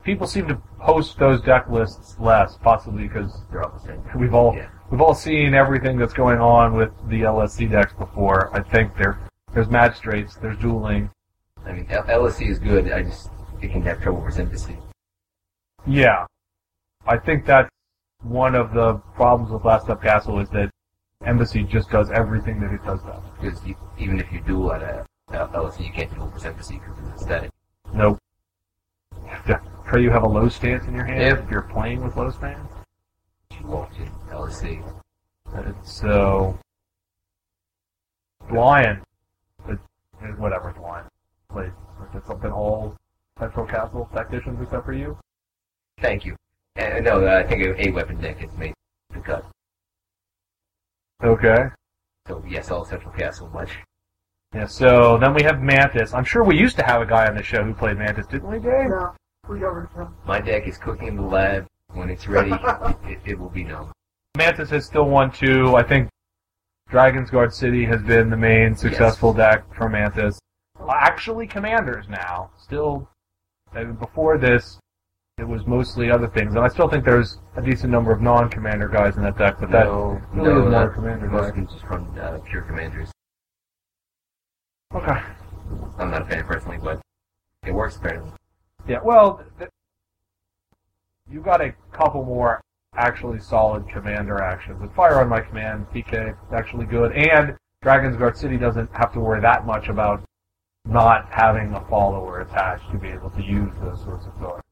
People 0.05 0.27
seem 0.27 0.47
to 0.49 0.57
post 0.79 1.19
those 1.19 1.41
deck 1.43 1.69
lists 1.71 2.17
less, 2.21 2.57
possibly 2.63 3.05
because 3.09 3.43
they're 3.51 3.63
all 3.63 3.71
the 3.73 3.81
same. 3.81 4.03
we've 4.17 4.35
all 4.35 4.55
Yeah. 4.55 4.69
we've 4.91 5.01
all 5.01 5.15
seen 5.15 5.55
everything 5.55 5.99
that's 5.99 6.13
going 6.13 6.39
on 6.39 6.75
with 6.75 6.91
the 7.09 7.23
LSC 7.23 7.67
decks 7.71 7.93
before. 7.95 8.55
I 8.55 8.61
think 8.63 8.97
there 8.97 9.19
there's 9.55 9.69
magistrates, 9.71 10.37
there's 10.37 10.59
dueling. 10.59 11.11
I 11.65 11.73
mean, 11.73 11.87
L- 11.89 12.05
LSC 12.05 12.49
is 12.51 12.59
good. 12.59 12.93
I 12.93 13.03
just 13.03 13.31
it 13.61 13.71
can 13.71 13.83
have 13.83 14.03
trouble 14.03 14.23
with 14.23 14.39
Embassy. 14.39 14.77
Yeah, 15.87 16.27
I 17.07 17.17
think 17.17 17.47
that's 17.47 17.71
one 18.23 18.55
of 18.55 18.73
the 18.73 18.95
problems 19.15 19.53
with 19.53 19.65
Last 19.65 19.85
Step 19.85 20.03
Castle 20.03 20.41
is 20.41 20.49
that 20.51 20.71
Embassy 21.25 21.63
just 21.63 21.91
does 21.91 22.11
everything 22.11 22.61
that 22.61 22.73
it 22.73 22.85
does 22.85 23.03
best. 23.03 23.23
Because 23.41 23.65
you, 23.65 23.77
even 23.99 24.21
if 24.21 24.31
you 24.33 24.41
duel 24.41 24.73
at 24.73 24.83
a 24.83 25.07
uh, 25.33 25.49
LSC, 25.49 25.87
you 25.87 25.93
can't 25.93 26.13
duel 26.15 26.31
with 26.33 26.45
Embassy 26.45 26.79
because 26.79 26.99
it's 27.13 27.23
aesthetic. 27.23 27.51
Nope. 27.95 28.19
Have 29.27 29.63
pray 29.85 30.03
you 30.03 30.11
have 30.11 30.25
a 30.25 30.29
low 30.29 30.49
stance 30.49 30.85
in 30.87 30.95
your 30.95 31.05
hand 31.05 31.21
Yep. 31.21 31.45
if 31.45 31.51
you're 31.51 31.63
playing 31.63 32.03
with 32.03 32.17
low 32.17 32.31
stance. 32.31 32.73
You 33.61 33.67
won't 33.67 33.93
in 33.99 34.09
LSC. 34.31 34.83
Uh, 35.55 35.73
So, 35.83 36.59
Lion, 38.53 39.03
it, 39.69 39.79
whatever 40.39 40.75
Lion, 40.81 41.07
played. 41.49 41.73
It's 42.15 42.27
something 42.27 42.51
all 42.51 42.97
Central 43.39 43.67
Castle 43.67 44.09
tacticians 44.15 44.61
except 44.63 44.85
for 44.85 44.93
you. 44.93 45.19
Thank 46.01 46.25
you. 46.25 46.37
And 46.77 47.05
no, 47.05 47.27
I 47.27 47.43
think 47.43 47.63
a, 47.63 47.89
a 47.89 47.91
weapon 47.91 48.21
deck 48.21 48.43
is 48.43 48.51
made 48.57 48.75
the 49.13 49.21
cut. 49.21 49.47
Okay. 51.23 51.67
So 52.27 52.43
yes, 52.49 52.71
all 52.71 52.85
Central 52.85 53.13
Castle 53.13 53.49
much. 53.49 53.71
Yeah. 54.55 54.67
So 54.67 55.19
then 55.19 55.35
we 55.35 55.43
have 55.43 55.61
Mantis. 55.63 56.15
I'm 56.15 56.25
sure 56.25 56.45
we 56.45 56.59
used 56.59 56.77
to 56.77 56.85
have 56.85 57.03
a 57.03 57.07
guy 57.07 57.27
on 57.27 57.37
the 57.37 57.43
show 57.43 57.63
who 57.63 57.75
played 57.75 57.99
Mantis, 57.99 58.27
didn't 58.27 58.49
we, 58.49 58.59
Dave? 58.59 58.89
No, 58.89 59.15
we 59.49 59.63
already 59.65 59.89
know. 59.97 60.13
My 60.27 60.41
deck 60.41 60.67
is 60.67 60.79
cooking 60.79 61.09
in 61.09 61.17
the 61.17 61.23
lab. 61.23 61.67
When 61.93 62.11
it's 62.11 62.27
ready, 62.27 62.53
it, 62.53 62.97
it, 63.05 63.19
it 63.25 63.39
will 63.39 63.49
be 63.49 63.65
known. 63.65 63.93
Mantis 64.37 64.71
has 64.71 64.85
still 64.85 65.09
won 65.09 65.31
two. 65.31 65.77
I 65.77 65.83
think 65.83 66.09
Dragon's 66.89 67.31
Guard 67.31 67.53
City 67.53 67.85
has 67.85 68.03
been 68.03 68.29
the 68.29 68.37
main 68.37 68.77
successful 68.77 69.33
deck 69.33 69.65
for 69.75 69.89
Mantis. 69.89 70.39
Actually, 70.89 71.47
Commanders 71.47 72.09
now. 72.09 72.51
Still, 72.59 73.09
uh, 73.77 73.85
before 73.85 74.39
this, 74.39 74.79
it 75.39 75.47
was 75.47 75.67
mostly 75.67 76.11
other 76.11 76.29
things, 76.29 76.55
and 76.55 76.65
I 76.65 76.69
still 76.69 76.89
think 76.89 77.05
there's 77.05 77.39
a 77.57 77.63
decent 77.63 77.93
number 77.93 78.11
of 78.11 78.23
non-Commander 78.23 78.89
guys 78.89 79.17
in 79.17 79.23
that 79.23 79.37
deck. 79.37 79.57
But 79.61 79.71
that 79.71 79.85
no, 79.85 80.21
really 80.33 80.49
no, 80.49 80.61
more 80.61 80.71
not, 80.71 80.95
Commander 80.95 81.27
most 81.29 81.55
deck. 81.55 81.69
just 81.69 81.85
run 81.85 82.19
uh, 82.19 82.39
pure 82.49 82.63
commanders. 82.63 83.13
Okay. 84.95 85.21
I'm 85.99 86.11
not 86.11 86.23
a 86.23 86.25
fan 86.25 86.45
personally, 86.45 86.79
but 86.83 87.01
it 87.67 87.73
works 87.73 87.97
apparently. 87.97 88.33
Yeah. 88.89 89.01
Well, 89.05 89.45
th- 89.59 89.71
you 91.31 91.41
got 91.41 91.61
a 91.61 91.75
couple 91.93 92.25
more 92.25 92.63
actually 92.95 93.41
solid 93.41 93.87
Commander 93.89 94.41
actions. 94.43 94.81
With 94.81 94.95
Fire 94.95 95.21
on 95.21 95.29
My 95.29 95.41
Command, 95.41 95.87
PK, 95.93 96.35
actually 96.53 96.87
good, 96.87 97.13
and 97.13 97.57
Dragon's 97.83 98.17
Guard 98.17 98.39
City 98.39 98.57
doesn't 98.57 98.89
have 98.95 99.13
to 99.13 99.21
worry 99.21 99.41
that 99.43 99.67
much 99.67 99.89
about 99.89 100.23
not 100.87 101.27
having 101.31 101.73
a 101.75 101.81
follower 101.89 102.41
attached 102.41 102.91
to 102.93 102.99
be 102.99 103.09
able 103.09 103.31
to 103.31 103.43
use 103.43 103.73
those 103.81 104.03
sorts 104.05 104.27
of 104.27 104.37
cards. 104.39 104.63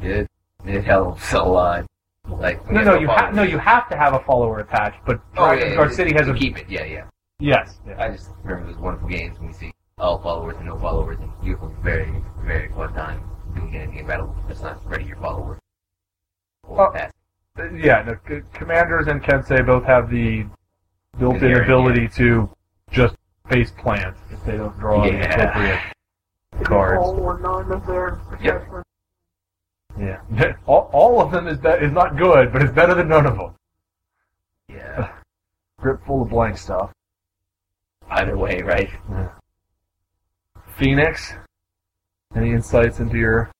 It 0.00 0.28
it 0.64 0.84
helps 0.84 1.32
a 1.32 1.42
lot. 1.42 1.86
Like 2.28 2.64
No, 2.70 2.80
you 2.80 2.84
no, 2.84 2.92
have 2.92 3.00
you 3.02 3.08
a 3.08 3.12
have 3.20 3.34
no, 3.34 3.42
you 3.42 3.58
have 3.58 3.88
to 3.88 3.96
have 3.96 4.12
a 4.14 4.20
follower 4.20 4.60
attached, 4.60 4.98
but 5.06 5.20
Oh, 5.36 5.52
yeah, 5.52 5.74
Guard 5.74 5.90
yeah, 5.90 5.96
City 5.96 6.12
has 6.12 6.26
to 6.26 6.32
a 6.32 6.36
keep 6.36 6.58
it. 6.58 6.66
Yeah, 6.68 6.84
yeah. 6.84 7.04
yes. 7.38 7.78
yeah. 7.86 8.02
I 8.02 8.10
just 8.10 8.30
remember 8.44 8.70
those 8.72 8.80
wonderful 8.80 9.08
games 9.08 9.38
when 9.38 9.48
you 9.48 9.54
see 9.54 9.72
all 9.98 10.18
followers 10.20 10.56
and 10.58 10.66
no 10.66 10.78
followers, 10.78 11.18
and 11.20 11.30
you 11.42 11.56
have 11.56 11.62
a 11.64 11.68
very, 11.82 12.22
very 12.44 12.68
fun 12.72 12.92
time 12.92 13.22
doing 13.54 13.74
anything 13.74 13.98
in 14.00 14.06
battle 14.06 14.36
that's 14.46 14.60
not 14.60 14.84
ready 14.86 15.04
your 15.06 15.16
follower. 15.16 15.58
Or 16.64 16.96
Oh. 16.96 16.98
Uh, 17.58 17.64
Yeah, 17.74 18.02
no, 18.02 18.16
C- 18.28 18.42
Commanders 18.52 19.08
and 19.08 19.20
Kensei 19.22 19.64
both 19.66 19.84
have 19.84 20.10
the 20.10 20.46
built-in 21.18 21.56
ability 21.56 22.08
to 22.10 22.48
just 22.92 23.16
face 23.48 23.70
plant 23.78 24.16
if 24.30 24.44
they 24.44 24.56
don't 24.56 24.78
draw 24.78 25.02
the 25.04 25.24
appropriate 25.24 25.80
cards. 26.64 27.00
All 27.00 27.18
or 27.20 27.38
none 27.40 27.72
of 27.72 27.86
their 27.86 28.20
Yep. 28.40 28.84
Yeah, 29.98 30.20
all, 30.66 30.90
all 30.92 31.20
of 31.20 31.32
them 31.32 31.48
is 31.48 31.58
be- 31.58 31.68
is 31.68 31.92
not 31.92 32.16
good, 32.16 32.52
but 32.52 32.62
it's 32.62 32.72
better 32.72 32.94
than 32.94 33.08
none 33.08 33.26
of 33.26 33.36
them. 33.36 33.54
Yeah. 34.68 35.12
Grip 35.80 36.04
full 36.06 36.22
of 36.22 36.28
blank 36.30 36.58
stuff. 36.58 36.92
Either 38.10 38.36
way, 38.36 38.62
right? 38.62 38.90
Phoenix. 40.76 41.34
Any 42.34 42.52
insights 42.52 43.00
into 43.00 43.16
your 43.16 43.50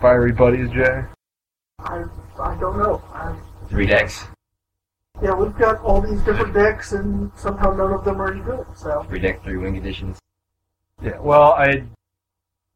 fiery 0.00 0.32
buddies, 0.32 0.70
Jay? 0.70 1.02
I 1.78 2.04
I 2.40 2.56
don't 2.58 2.78
know. 2.78 3.02
I, 3.12 3.36
Three 3.68 3.86
decks. 3.86 4.24
Yeah, 5.22 5.34
we've 5.34 5.56
got 5.56 5.80
all 5.80 6.00
these 6.00 6.20
different 6.22 6.52
decks, 6.52 6.92
and 6.92 7.30
somehow 7.36 7.72
none 7.72 7.92
of 7.92 8.04
them 8.04 8.20
are 8.20 8.32
any 8.32 8.42
good. 8.42 8.66
So 8.74 9.02
Three 9.08 9.18
deck, 9.18 9.42
three 9.42 9.56
wing 9.56 9.76
editions. 9.76 10.18
Yeah. 11.02 11.18
Well, 11.18 11.52
I 11.52 11.84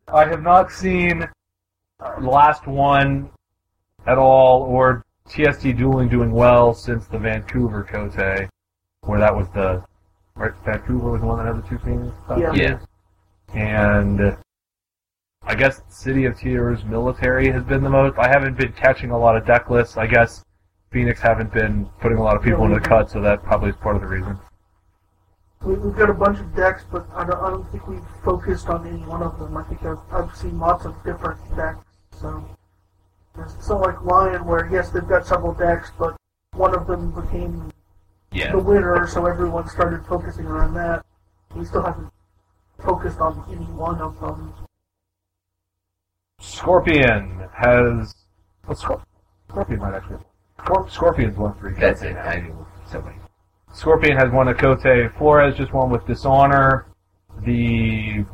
I 0.09 0.25
have 0.26 0.42
not 0.42 0.73
seen 0.73 1.28
uh, 2.00 2.20
the 2.20 2.28
last 2.28 2.66
one 2.66 3.30
at 4.06 4.16
all, 4.16 4.62
or 4.62 5.04
TST 5.28 5.76
dueling 5.76 6.09
doing 6.09 6.32
well 6.32 6.73
since 6.75 7.06
the 7.06 7.18
Vancouver 7.18 7.85
Kotei, 7.85 8.49
where 9.02 9.20
that 9.20 9.35
was 9.35 9.49
the 9.50 9.85
right. 10.35 10.52
Vancouver 10.64 11.11
was 11.11 11.20
the 11.20 11.26
one 11.26 11.38
that 11.38 11.54
had 11.54 11.62
the 11.62 11.68
two 11.68 11.78
teams. 11.78 12.12
Yeah. 12.38 12.52
Yeah. 12.54 12.78
And 13.54 14.37
I 15.42 15.54
guess 15.54 15.82
City 15.88 16.25
of 16.25 16.38
Tears 16.38 16.85
military 16.85 17.50
has 17.50 17.64
been 17.64 17.82
the 17.82 17.90
most. 17.90 18.18
I 18.18 18.28
haven't 18.28 18.56
been 18.56 18.73
catching 18.73 19.11
a 19.11 19.18
lot 19.18 19.37
of 19.37 19.47
deck 19.47 19.68
lists. 19.68 19.97
I 19.97 20.06
guess 20.06 20.44
Phoenix 20.90 21.20
haven't 21.20 21.52
been 21.52 21.87
putting 22.00 22.18
a 22.18 22.23
lot 22.23 22.37
of 22.37 22.42
people 22.42 22.64
into 22.64 22.75
the 22.80 22.87
cut, 22.88 23.11
so 23.11 23.20
that 23.20 23.42
probably 23.44 23.70
is 23.70 23.76
part 23.76 23.94
of 23.97 24.02
the 24.02 24.09
reason. 24.09 24.38
we, 25.64 25.75
we've 25.75 25.97
got 25.97 26.11
a 26.11 26.14
bunch 26.14 26.38
of 26.40 26.54
decks, 26.56 26.85
but 26.90 27.06
I 27.14 27.25
don't, 27.25 27.40
I 27.40 27.50
don't 27.50 27.70
think 27.70 27.87
we've 27.87 28.02
focused 28.25 28.68
on 28.68 28.87
any 28.87 29.04
one 29.04 29.23
of 29.23 29.38
them. 29.38 29.56
I 29.56 29.62
think 29.64 29.85
I've, 29.85 29.99
I've 30.11 30.35
seen 30.37 30.59
lots 30.59 30.85
of 30.85 30.94
different 31.04 31.38
decks. 31.56 31.78
So 32.20 32.44
it's 33.38 33.68
not 33.68 33.80
like 33.80 34.02
Lion, 34.02 34.44
where 34.44 34.68
yes, 34.70 34.90
they've 34.90 35.06
got 35.06 35.26
several 35.26 35.54
decks, 35.54 35.92
but 35.97 36.16
one 36.54 36.75
of 36.75 36.88
them 36.88 37.12
became 37.12 37.70
Yeah. 38.32 38.50
the 38.50 38.59
winner, 38.59 39.06
so 39.06 39.26
everyone 39.26 39.68
started 39.68 40.04
focusing 40.06 40.47
around 40.47 40.75
that. 40.75 41.04
We 41.54 41.64
still 41.64 41.85
haven't 41.85 42.11
focused 42.85 43.20
on 43.20 43.44
any 43.49 43.64
one 43.66 44.00
of 44.00 44.18
them. 44.20 44.54
Scorpion 46.40 47.49
has. 47.54 48.14
Well, 48.66 48.76
Scor- 48.76 49.02
Scorpion 49.49 49.78
might 49.80 49.94
actually. 49.94 50.18
Scor- 50.64 50.90
Scorpion's 50.90 51.37
won 51.37 51.55
three. 51.59 51.75
That's 51.75 52.02
it. 52.02 52.17
I 52.17 52.40
knew 52.40 52.67
somebody. 52.87 53.17
Scorpion 53.73 54.17
has 54.17 54.31
won 54.31 54.49
a 54.49 54.55
Kotei. 54.55 55.17
Flores 55.17 55.57
just 55.57 55.73
won 55.73 55.90
with 55.90 56.07
Dishonor. 56.07 56.87
The 57.45 58.25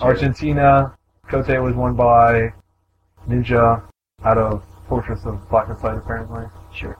Argentina 0.00 0.94
Kotei 1.28 1.62
was 1.62 1.74
won 1.74 1.94
by 1.94 2.52
Ninja 3.28 3.82
out 4.24 4.38
of 4.38 4.62
Fortress 4.88 5.24
of 5.24 5.48
Black 5.48 5.68
and 5.68 5.78
Sight, 5.78 5.96
apparently. 5.96 6.44
Sure. 6.74 6.98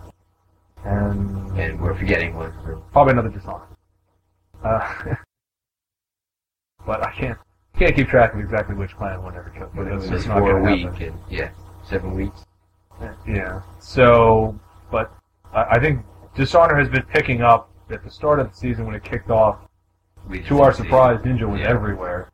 And, 0.84 1.58
And 1.58 1.80
we're 1.80 1.94
forgetting 1.94 2.34
one. 2.34 2.52
probably 2.92 3.12
another 3.12 3.28
Dishonor. 3.28 3.66
Uh, 4.64 4.94
but 6.86 7.04
I 7.04 7.12
can't 7.12 7.38
can't 7.76 7.94
keep 7.96 8.08
track 8.08 8.34
of 8.34 8.40
exactly 8.40 8.74
which 8.76 8.94
clan 8.96 9.22
won 9.22 9.36
every 9.36 9.50
Kotei. 9.52 9.74
But 9.74 9.86
it 9.88 9.94
was 9.94 10.02
just 10.04 10.12
just 10.14 10.28
not 10.28 10.38
for 10.38 10.58
a 10.58 10.62
week, 10.62 11.00
and 11.00 11.18
yeah, 11.28 11.50
seven 11.84 12.14
weeks. 12.14 12.44
Yeah. 13.26 13.62
So, 13.78 14.58
but 14.90 15.12
I 15.52 15.62
I 15.76 15.78
think 15.80 16.04
Dishonor 16.34 16.76
has 16.76 16.88
been 16.88 17.02
picking 17.04 17.42
up 17.42 17.70
at 17.90 18.02
the 18.04 18.10
start 18.10 18.40
of 18.40 18.50
the 18.50 18.56
season 18.56 18.86
when 18.86 18.94
it 18.94 19.04
kicked 19.04 19.30
off. 19.30 19.58
We 20.28 20.42
To 20.44 20.60
our 20.60 20.72
surprise, 20.72 21.20
Ninja 21.20 21.48
was 21.48 21.60
Yeah. 21.60 21.68
everywhere. 21.68 22.30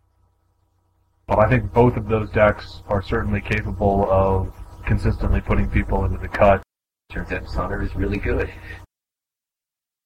But 1.27 1.39
I 1.39 1.49
think 1.49 1.73
both 1.73 1.97
of 1.97 2.09
those 2.09 2.31
decks 2.31 2.83
are 2.89 3.03
certainly 3.03 3.41
capable 3.41 4.11
of 4.11 4.55
consistently 4.87 5.41
putting 5.41 5.69
people 5.69 6.05
into 6.05 6.19
the 6.19 6.29
cut. 6.29 6.63
Turns 7.11 7.33
out 7.33 7.43
Dishonor 7.45 7.83
is 7.83 7.95
really 7.95 8.19
good. 8.19 8.51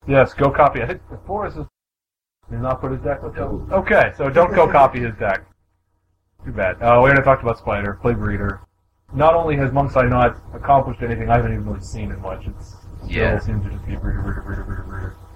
Yes, 0.07 0.35
go 0.35 0.51
copy. 0.51 0.83
I 0.83 0.87
think 0.87 1.01
Flores 1.27 1.55
has 1.55 1.67
did 2.51 2.61
not 2.61 2.81
put 2.81 2.93
his 2.93 3.01
deck 3.03 3.23
with 3.23 3.37
No. 3.37 3.67
Okay, 3.71 4.13
so 4.17 4.29
don't 4.29 4.53
go 4.55 4.67
copy 4.71 5.01
his 5.01 5.15
deck. 5.17 5.45
Too 6.45 6.53
bad. 6.53 6.77
Uh, 6.83 6.99
we 7.03 7.09
already 7.11 7.23
talked 7.23 7.43
about 7.43 7.59
Spider, 7.59 7.95
Play 8.03 8.15
Breeder. 8.15 8.61
Not 9.15 9.35
only 9.35 9.57
has 9.57 9.71
Eye 9.97 10.07
not 10.07 10.39
accomplished 10.55 11.03
anything, 11.03 11.29
I 11.29 11.37
haven't 11.37 11.53
even 11.53 11.67
really 11.67 11.83
seen 11.83 12.11
it 12.11 12.19
much. 12.21 12.47
It's 12.47 12.77
still 12.99 13.11
Yeah. 13.11 13.39
seems 13.39 13.63
to 13.65 13.71
just 13.71 13.87
be. 13.87 13.97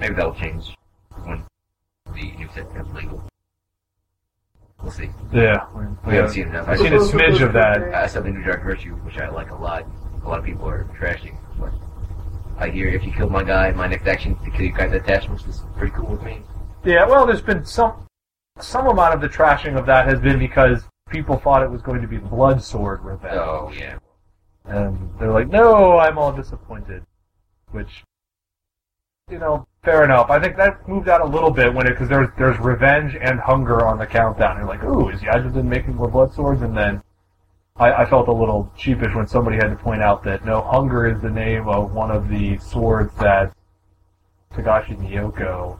Maybe 0.01 0.15
that'll 0.15 0.35
change 0.35 0.75
when 1.25 1.45
the 2.15 2.33
new 2.37 2.49
set 2.55 2.69
becomes 2.73 2.95
legal. 2.95 3.23
We'll 4.83 4.93
see. 4.93 5.11
Yeah. 5.33 5.67
We 6.07 6.15
haven't 6.15 6.31
seen 6.31 6.49
enough. 6.49 6.69
I've 6.69 6.79
seen 6.79 6.93
a 6.93 6.99
smidge 6.99 7.41
of 7.43 7.53
that. 7.55 7.83
Uh, 7.95 7.99
I 7.99 8.07
saw 8.07 8.21
the 8.21 8.31
new 8.31 8.43
Dark 8.43 8.63
Virtue, 8.63 8.95
which 8.97 9.19
I 9.19 9.29
like 9.29 9.51
a 9.51 9.55
lot. 9.55 9.85
A 10.25 10.29
lot 10.29 10.39
of 10.39 10.45
people 10.45 10.69
are 10.69 10.85
trashing, 10.99 11.37
but 11.59 11.73
I 12.59 12.69
hear 12.69 12.89
if 12.89 13.05
you 13.05 13.13
kill 13.13 13.29
my 13.31 13.43
guy, 13.43 13.73
my 13.73 13.87
next 13.87 14.07
action 14.07 14.37
to 14.45 14.51
kill 14.51 14.63
your 14.67 14.77
guy's 14.77 14.93
attachments 14.93 15.47
is 15.47 15.63
pretty 15.77 15.95
cool 15.95 16.07
with 16.07 16.23
me. 16.23 16.43
Yeah, 16.85 17.07
well, 17.07 17.27
there's 17.27 17.43
been 17.43 17.65
some 17.65 18.07
some 18.59 18.87
amount 18.87 19.15
of 19.15 19.21
the 19.21 19.29
trashing 19.29 19.79
of 19.79 19.85
that 19.87 20.07
has 20.07 20.19
been 20.19 20.39
because 20.39 20.85
people 21.11 21.39
thought 21.39 21.63
it 21.63 21.71
was 21.71 21.83
going 21.83 22.03
to 22.03 22.09
be 22.09 22.19
blood 22.19 22.63
sword 22.63 23.03
revenge, 23.05 23.35
Oh 23.37 23.73
yeah, 23.75 23.99
and 24.65 25.11
they're 25.19 25.33
like, 25.33 25.49
"No, 25.49 25.99
I'm 25.99 26.19
all 26.19 26.33
disappointed," 26.33 27.05
which, 27.71 28.05
you 29.31 29.39
know, 29.39 29.67
fair 29.85 30.05
enough. 30.05 30.31
I 30.31 30.41
think 30.41 30.57
that 30.57 30.89
moved 30.89 31.09
out 31.09 31.21
a 31.21 31.27
little 31.27 31.51
bit 31.51 31.73
when 31.73 31.87
it 31.87 31.91
because 31.91 32.09
there's 32.09 32.29
there's 32.39 32.59
revenge 32.59 33.17
and 33.21 33.39
hunger 33.41 33.87
on 33.87 33.99
the 33.99 34.07
countdown. 34.07 34.59
You're 34.59 34.67
like, 34.67 34.85
"Ooh, 34.85 35.09
is 35.09 35.21
Yajin 35.21 35.65
making 35.65 35.95
more 35.95 36.09
blood 36.09 36.33
swords?" 36.33 36.63
And 36.63 36.77
then 36.77 37.03
I, 37.79 37.93
I 37.93 38.07
felt 38.07 38.29
a 38.29 38.33
little 38.33 38.73
sheepish 38.77 39.15
when 39.15 39.27
somebody 39.27 39.57
had 39.57 39.69
to 39.69 39.77
point 39.77 40.03
out 40.03 40.25
that 40.25 40.45
no, 40.45 40.63
hunger 40.63 41.07
is 41.07 41.21
the 41.21 41.31
name 41.31 41.69
of 41.69 41.93
one 41.93 42.11
of 42.11 42.29
the 42.29 42.59
swords 42.59 43.15
that 43.17 43.53
Togashi 44.55 44.97
Miyoko 44.97 45.79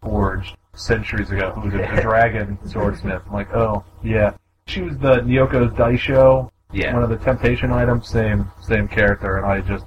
forged 0.00 0.56
centuries 0.74 1.30
ago, 1.30 1.50
who 1.50 1.62
was 1.62 1.74
a, 1.74 1.82
a 1.82 2.00
dragon 2.02 2.58
swordsmith. 2.66 3.22
I'm 3.26 3.32
like, 3.32 3.52
oh, 3.54 3.84
yeah. 4.02 4.34
She 4.66 4.82
was 4.82 4.96
the 4.98 5.20
Nyoko's 5.20 5.72
Daisho, 5.72 6.50
yeah. 6.72 6.94
one 6.94 7.02
of 7.02 7.10
the 7.10 7.18
temptation 7.18 7.70
items, 7.72 8.08
same 8.08 8.50
same 8.60 8.88
character, 8.88 9.36
and 9.36 9.46
I 9.46 9.56
had 9.56 9.66
just 9.66 9.84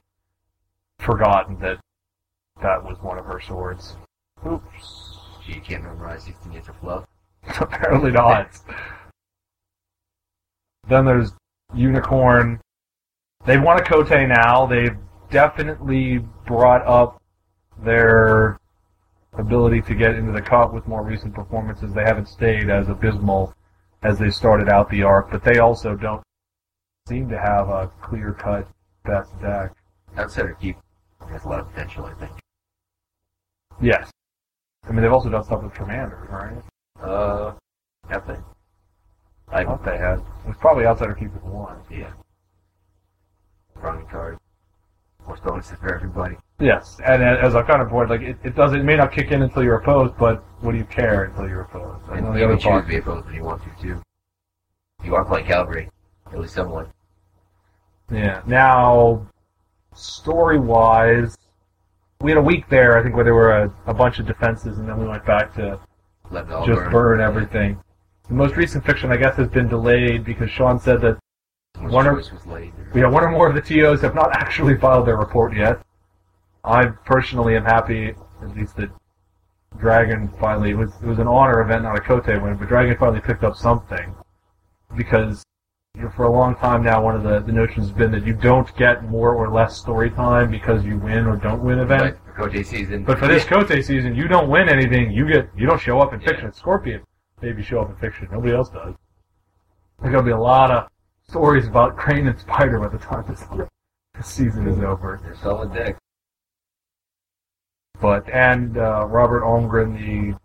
forgotten 0.99 1.59
that 1.59 1.79
that 2.61 2.83
was 2.83 2.97
one 3.01 3.17
of 3.17 3.25
her 3.25 3.39
swords. 3.39 3.95
Oops. 4.45 5.17
Gee, 5.45 5.53
you 5.53 5.61
can't 5.61 5.83
memorize 5.83 6.23
16 6.23 6.51
years 6.51 6.67
of 6.69 6.75
fluff. 6.77 7.05
Apparently 7.59 8.11
not. 8.11 8.49
Then 10.87 11.05
there's 11.05 11.33
Unicorn. 11.73 12.59
They've 13.45 13.61
won 13.61 13.79
a 13.79 13.83
Kotei 13.83 14.27
now. 14.27 14.65
They've 14.65 14.97
definitely 15.29 16.19
brought 16.45 16.85
up 16.85 17.21
their 17.83 18.59
ability 19.33 19.81
to 19.81 19.95
get 19.95 20.15
into 20.15 20.31
the 20.31 20.41
cut 20.41 20.73
with 20.73 20.87
more 20.87 21.03
recent 21.03 21.33
performances. 21.33 21.93
They 21.93 22.03
haven't 22.03 22.27
stayed 22.27 22.69
as 22.69 22.87
abysmal 22.89 23.53
as 24.05 24.19
they 24.19 24.29
started 24.29 24.69
out 24.69 24.89
the 24.89 25.01
arc, 25.01 25.31
but 25.31 25.43
they 25.43 25.57
also 25.57 25.95
don't 25.95 26.21
seem 27.07 27.27
to 27.29 27.39
have 27.39 27.69
a 27.69 27.91
clear 28.01 28.33
cut 28.33 28.67
best 29.03 29.31
deck. 29.41 29.71
Outsider 30.17 30.55
Keep 30.61 30.77
has 31.29 31.43
a 31.43 31.49
lot 31.49 31.59
of 31.59 31.69
potential, 31.73 32.05
I 32.05 32.13
think. 32.13 32.31
Yes. 33.81 34.11
I 34.87 34.91
mean, 34.91 35.01
they've 35.01 35.11
also 35.11 35.29
done 35.29 35.43
stuff 35.43 35.63
with 35.63 35.73
Commanders, 35.73 36.29
right? 36.29 36.61
Uh, 37.01 37.53
have 38.09 38.27
they? 38.27 38.37
I 39.49 39.61
I 39.61 39.65
thought 39.65 39.83
they 39.83 39.97
had. 39.97 40.19
It 40.19 40.47
was 40.47 40.57
probably 40.59 40.85
Outsider 40.85 41.15
Keepers 41.15 41.41
1. 41.41 41.77
yeah. 41.91 42.11
Wrong 43.75 44.05
card. 44.09 44.37
More 45.27 45.37
bonuses 45.43 45.77
for 45.79 45.93
everybody. 45.93 46.37
Yes, 46.59 46.97
and 47.03 47.23
as 47.23 47.55
I've 47.55 47.65
kind 47.65 47.81
of 47.81 47.89
board, 47.89 48.09
like 48.09 48.21
it, 48.21 48.37
it 48.43 48.55
doesn't, 48.55 48.79
it 48.79 48.83
may 48.83 48.95
not 48.95 49.11
kick 49.11 49.31
in 49.31 49.41
until 49.41 49.63
you're 49.63 49.77
opposed, 49.77 50.15
but 50.17 50.43
what 50.65 50.71
do 50.73 50.77
you 50.77 50.85
care 50.85 51.25
until 51.25 51.47
you're 51.47 51.61
opposed? 51.61 52.09
I 52.09 52.17
And 52.17 52.35
the 52.35 52.43
other 52.43 52.57
part. 52.57 52.85
to 52.85 52.89
be 52.89 52.97
opposed 52.97 53.25
when 53.27 53.35
you 53.35 53.43
want 53.43 53.61
to 53.63 53.81
too. 53.81 54.01
You 55.03 55.15
are 55.15 55.23
playing 55.23 55.45
Calvary, 55.45 55.89
at 56.31 56.39
least 56.39 56.53
somewhat. 56.55 56.89
Yeah. 58.11 58.41
Now, 58.45 59.25
story 59.93 60.59
wise, 60.59 61.37
we 62.21 62.31
had 62.31 62.37
a 62.37 62.41
week 62.41 62.67
there, 62.69 62.97
I 62.97 63.03
think, 63.03 63.15
where 63.15 63.23
there 63.23 63.33
were 63.35 63.57
a, 63.63 63.73
a 63.87 63.93
bunch 63.93 64.19
of 64.19 64.25
defenses, 64.25 64.77
and 64.79 64.87
then 64.89 64.97
we 64.97 65.07
went 65.07 65.25
back 65.25 65.53
to 65.55 65.79
Let 66.31 66.47
just 66.47 66.65
burn, 66.81 66.91
burn 66.91 67.21
everything. 67.21 67.79
The 68.27 68.33
most 68.33 68.55
recent 68.55 68.83
fiction, 68.85 69.11
I 69.11 69.17
guess, 69.17 69.35
has 69.37 69.47
been 69.49 69.67
delayed 69.67 70.23
because 70.23 70.49
Sean 70.49 70.79
said 70.79 71.01
that 71.01 71.19
One 71.79 72.07
or- 72.07 72.15
choice 72.15 72.31
was 72.31 72.45
laid. 72.47 72.73
yeah, 72.95 73.07
one 73.07 73.23
or 73.23 73.29
more 73.31 73.47
of 73.47 73.53
the 73.55 73.61
TOs 73.61 74.01
have 74.01 74.15
not 74.15 74.35
actually 74.35 74.77
filed 74.77 75.05
their 75.07 75.17
report 75.17 75.55
yet. 75.55 75.79
I 76.63 76.85
personally 76.87 77.55
am 77.55 77.65
happy, 77.65 78.15
at 78.41 78.55
least 78.55 78.75
that 78.77 78.89
Dragon 79.79 80.29
finally 80.39 80.71
it 80.71 80.77
was 80.77 80.91
it 81.01 81.05
was 81.05 81.19
an 81.19 81.27
honor 81.27 81.61
event, 81.61 81.83
not 81.83 81.97
a 81.97 82.01
Kotei 82.01 82.41
win, 82.41 82.57
but 82.57 82.67
Dragon 82.67 82.97
finally 82.97 83.21
picked 83.21 83.43
up 83.43 83.55
something 83.55 84.15
because 84.95 85.43
you 85.95 86.03
know, 86.03 86.09
for 86.09 86.25
a 86.25 86.31
long 86.31 86.55
time 86.55 86.83
now, 86.83 87.01
one 87.01 87.15
of 87.15 87.23
the, 87.23 87.39
the 87.39 87.53
notions 87.53 87.87
has 87.87 87.91
been 87.95 88.11
that 88.11 88.25
you 88.25 88.33
don't 88.33 88.75
get 88.75 89.05
more 89.05 89.33
or 89.33 89.49
less 89.49 89.77
story 89.77 90.09
time 90.09 90.51
because 90.51 90.83
you 90.83 90.97
win 90.97 91.25
or 91.25 91.37
don't 91.37 91.63
win 91.63 91.79
events. 91.79 92.19
But 92.25 92.51
for 92.51 92.57
A 92.57 92.63
season. 92.63 93.05
But 93.05 93.17
for 93.17 93.27
this 93.27 93.45
Kotei 93.45 93.81
season, 93.83 94.13
you 94.13 94.27
don't 94.27 94.49
win 94.49 94.67
anything. 94.67 95.11
You 95.11 95.25
get 95.27 95.49
you 95.55 95.65
don't 95.65 95.79
show 95.79 95.99
up 96.01 96.13
in 96.13 96.19
Yeah. 96.21 96.27
fiction. 96.27 96.53
Scorpion 96.53 97.01
maybe 97.41 97.63
show 97.63 97.81
up 97.81 97.89
in 97.89 97.95
fiction. 97.95 98.27
Nobody 98.31 98.53
else 98.53 98.69
does. 98.69 98.95
There's 100.01 100.11
gonna 100.11 100.25
be 100.25 100.31
a 100.31 100.37
lot 100.37 100.71
of 100.71 100.87
stories 101.27 101.67
about 101.67 101.95
Crane 101.95 102.27
and 102.27 102.37
Spider 102.39 102.79
by 102.79 102.89
the 102.89 102.97
time 102.97 103.23
this, 103.27 103.43
this 104.15 104.27
season 104.27 104.67
is 104.67 104.79
over. 104.79 105.19
They're 105.23 105.35
solid 105.35 105.73
deck. 105.73 105.97
But 108.01 108.29
and 108.29 108.77
uh, 108.77 109.05
Robert 109.07 109.43
Almgren, 109.43 109.97
the 109.97 110.37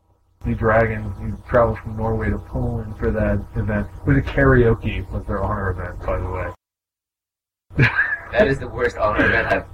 the 0.44 0.54
Dragon, 0.54 1.12
he 1.20 1.50
traveled 1.50 1.78
from 1.78 1.96
Norway 1.96 2.30
to 2.30 2.38
Poland 2.38 2.96
for 2.98 3.10
that 3.10 3.44
event. 3.56 3.86
It 4.00 4.06
was 4.06 4.16
a 4.16 4.22
karaoke 4.22 5.08
was 5.10 5.26
their 5.26 5.42
honor 5.42 5.70
event, 5.70 6.00
by 6.00 6.18
the 6.18 6.30
way. 6.30 7.86
That 8.32 8.46
is 8.46 8.60
the 8.60 8.68
worst 8.68 8.96
honor 8.96 9.26
event 9.26 9.48
I've. 9.52 9.64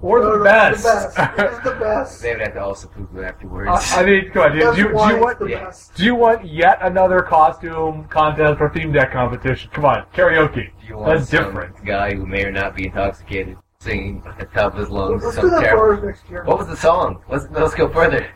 Or 0.00 0.22
the 0.22 0.38
no, 0.38 0.42
best. 0.42 0.86
It's 0.86 1.14
the 1.14 1.20
best. 1.36 1.38
It's 1.38 1.64
the 1.64 1.74
best. 1.74 2.22
They 2.22 2.32
would 2.32 2.40
have 2.40 2.54
to 2.54 2.62
also 2.62 2.88
poop 2.88 3.14
afterwards. 3.22 3.68
I 3.92 4.00
I 4.00 4.06
mean, 4.06 4.30
come 4.30 4.42
on. 4.44 4.52
Do, 4.52 4.58
do, 4.58 4.74
do 4.74 4.80
you 4.80 4.94
want 4.94 5.38
the 5.38 5.46
yeah. 5.46 5.64
best. 5.66 5.94
Do 5.94 6.04
you 6.04 6.14
want 6.14 6.46
yet 6.46 6.78
another 6.80 7.20
costume 7.20 8.06
contest 8.08 8.58
or 8.58 8.70
theme 8.70 8.90
deck 8.90 9.12
competition? 9.12 9.70
Come 9.74 9.84
on, 9.84 10.06
karaoke. 10.14 10.70
Do 10.80 10.86
you 10.88 10.96
want 10.96 11.18
That's 11.18 11.30
some 11.30 11.44
different. 11.44 11.84
guy 11.84 12.14
who 12.14 12.24
may 12.24 12.46
or 12.46 12.50
not 12.50 12.74
be 12.74 12.86
intoxicated 12.86 13.58
singing 13.84 14.22
at 14.26 14.38
the 14.38 14.44
top 14.46 14.74
of 14.74 14.78
his 14.78 14.90
lungs 14.90 15.22
Let's 15.24 15.36
do 15.36 15.42
some 15.42 15.50
that 15.52 15.60
terrible. 15.62 16.00
for 16.00 16.06
next 16.06 16.28
year. 16.28 16.44
What 16.44 16.58
was 16.58 16.68
the 16.68 16.76
song? 16.76 17.22
Let's, 17.28 17.46
let's 17.50 17.74
go 17.74 17.88
further. 17.88 18.30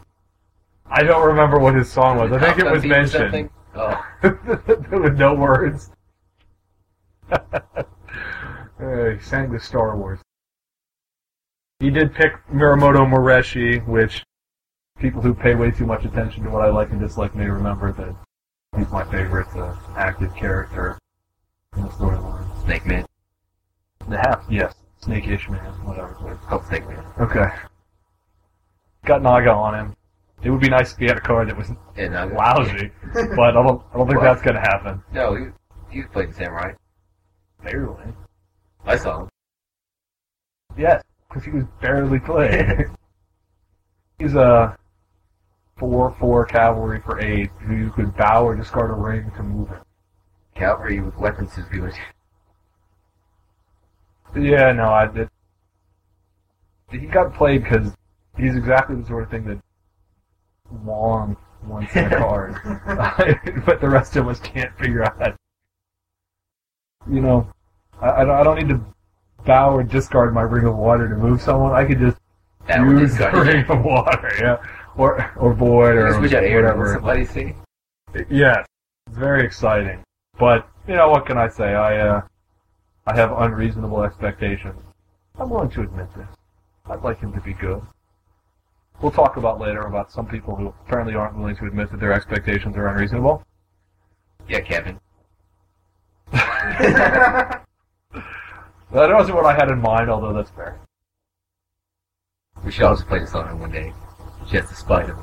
I 0.87 1.03
don't 1.03 1.27
remember 1.27 1.59
what 1.59 1.75
his 1.75 1.91
song 1.91 2.19
was. 2.19 2.33
I 2.33 2.39
think 2.41 2.59
it 2.59 2.71
was 2.71 2.83
Gun 2.83 2.83
theme 2.83 2.93
or 2.93 2.97
mentioned. 2.97 3.11
something? 3.13 3.51
Oh, 3.77 4.07
With 5.03 5.19
no 5.19 5.35
words. 5.35 5.91
Uh, 8.81 9.11
he 9.11 9.21
sang 9.21 9.53
the 9.53 9.59
Star 9.59 9.97
Wars. 9.97 10.19
He 11.79 11.91
did 11.91 12.13
pick 12.13 12.33
Mirumoto 12.53 13.07
Moreshi, 13.09 13.87
which 13.87 14.25
people 14.99 15.23
who 15.23 15.33
pay 15.33 15.55
way 15.55 15.71
too 15.71 15.87
much 15.87 16.05
attention 16.05 16.43
to 16.43 16.51
what 16.51 16.63
I 16.63 16.71
like 16.71 16.91
and 16.91 17.01
dislike 17.01 17.37
may 17.37 17.49
remember 17.49 17.93
that 17.93 18.15
he's 18.77 18.91
my 18.91 19.05
favorite 19.05 19.47
uh, 19.57 19.77
active 19.97 20.35
character 20.35 20.99
in 21.77 21.85
the 21.85 21.89
storyline. 21.91 22.65
Snake 22.65 22.85
Man. 22.85 23.07
The 24.09 24.19
half, 24.19 24.45
yes. 24.51 24.75
Snake-ish 25.05 25.51
man, 25.51 25.61
whatever. 25.85 26.39
Oh, 26.51 26.63
Snake 26.67 26.89
Man. 26.89 27.05
Okay. 27.21 27.47
Got 29.05 29.21
Naga 29.21 29.51
on 29.53 29.75
him. 29.75 29.97
It 30.43 30.51
would 30.51 30.61
be 30.61 30.71
nice 30.71 30.93
if 30.93 30.99
he 30.99 31.05
had 31.05 31.19
a 31.19 31.21
card 31.21 31.49
that 31.49 31.57
was 31.59 31.71
Yeah, 31.97 32.09
no, 32.09 32.27
lousy, 32.29 32.91
but 33.37 33.41
I 33.41 33.51
don't, 33.53 33.83
I 33.93 33.97
don't 33.99 34.07
think 34.09 34.21
Well- 34.21 34.33
that's 34.35 34.43
gonna 34.43 34.61
happen. 34.61 35.03
No, 35.13 35.35
he, 35.35 35.45
he 35.91 35.99
was 36.01 36.09
playing 36.13 36.33
Samurai. 36.33 36.73
Barely. 37.63 38.05
I 38.87 38.97
saw 38.97 39.23
him. 39.23 39.29
Yes, 40.77 41.03
because 41.29 41.45
he 41.45 41.51
was 41.51 41.65
barely 41.83 42.19
played. 42.19 42.85
He's 44.19 44.35
a 44.35 44.77
4-4 45.79 46.49
cavalry 46.49 47.01
for 47.05 47.21
8 47.21 47.51
who 47.67 47.75
you 47.77 47.91
could 47.91 48.17
bow 48.17 48.45
or 48.47 48.55
discard 48.57 48.91
a 48.91 48.95
ring 48.95 49.31
to 49.37 49.43
move 49.43 49.71
it. 49.71 49.83
Cavalry 50.55 51.01
with 51.01 51.17
weapons 51.17 51.57
is 51.59 51.65
good. 51.67 51.93
Yeah, 54.37 54.73
no, 54.73 54.91
I 54.93 55.07
did. 55.07 55.29
He 56.91 56.99
got 57.07 57.35
played 57.35 57.63
because 57.65 57.93
he's 58.37 58.55
exactly 58.57 58.97
the 58.97 59.07
sort 59.07 59.25
of 59.25 59.31
thing 59.31 59.45
that 59.47 59.59
Wong 60.71 61.37
wants 61.67 61.95
in 61.97 62.13
a 62.13 62.17
card. 62.19 62.55
but 63.67 63.81
the 63.81 63.89
rest 63.89 64.17
of 64.17 64.29
us 64.29 64.41
can't 64.41 64.77
figure 64.79 65.05
out 65.05 65.19
that. 65.19 65.37
You 67.11 67.21
know, 67.21 67.49
I, 68.01 68.11
I, 68.11 68.25
don't, 68.25 68.35
I 68.35 68.43
don't 68.43 68.57
need 68.57 68.69
to 68.69 68.81
bow 69.45 69.75
or 69.75 69.83
discard 69.83 70.35
my 70.35 70.43
ring 70.43 70.67
of 70.67 70.77
water 70.77 71.09
to 71.09 71.17
move 71.17 71.41
someone. 71.43 71.73
I 71.73 71.85
could 71.85 71.99
just 71.99 72.17
That 72.67 72.81
use 72.81 73.17
the 73.17 73.31
ring 73.35 73.65
of 73.69 73.85
water, 73.85 74.33
yeah, 74.41 74.57
or 74.97 75.33
or 75.37 75.53
void 75.55 75.97
or 75.97 76.09
Just 76.09 76.19
switch 76.19 76.33
out 76.35 76.45
air 76.45 76.63
to 76.63 76.69
whatever. 76.69 76.95
somebody 76.95 77.25
see. 77.27 77.55
Yes, 78.31 78.65
it's 79.07 79.17
very 79.17 79.45
exciting. 79.45 80.03
But 80.39 80.69
you 80.89 80.95
know 80.95 81.11
what 81.11 81.27
can 81.27 81.37
I 81.39 81.49
say? 81.49 81.75
I 81.75 81.99
uh, 81.99 82.23
I 83.07 83.17
have 83.17 83.33
unreasonable 83.33 84.03
expectations. 84.03 84.81
I'm 85.39 85.51
willing 85.51 85.71
to 85.71 85.83
admit 85.83 86.09
this. 86.17 86.29
I'd 86.87 87.03
like 87.03 87.21
him 87.21 87.33
to 87.33 87.41
be 87.41 87.55
good. 87.55 87.83
We'll 89.01 89.13
talk 89.13 89.37
about 89.37 89.61
later 89.61 89.81
about 89.81 90.13
some 90.13 90.27
people 90.27 90.55
who 90.57 90.69
apparently 90.87 91.15
aren't 91.15 91.37
willing 91.37 91.57
to 91.57 91.67
admit 91.67 91.91
that 91.91 92.01
their 92.01 92.13
expectations 92.13 92.77
are 92.77 92.89
unreasonable. 92.89 93.45
Yeah, 94.49 94.61
Kevin. 94.61 95.01
That 98.95 99.13
wasn't 99.13 99.35
what 99.35 99.45
I 99.45 99.55
had 99.55 99.71
in 99.71 99.81
mind, 99.81 100.09
although 100.09 100.33
that's 100.33 100.51
fair. 100.51 100.79
We 102.65 102.71
should 102.71 102.85
also 102.85 103.05
play 103.05 103.19
this 103.19 103.35
on 103.35 103.49
him 103.49 103.59
one 103.59 103.73
day. 103.73 103.93
Just 104.49 104.69
to 104.69 104.77
spite 104.77 105.07
him. 105.07 105.19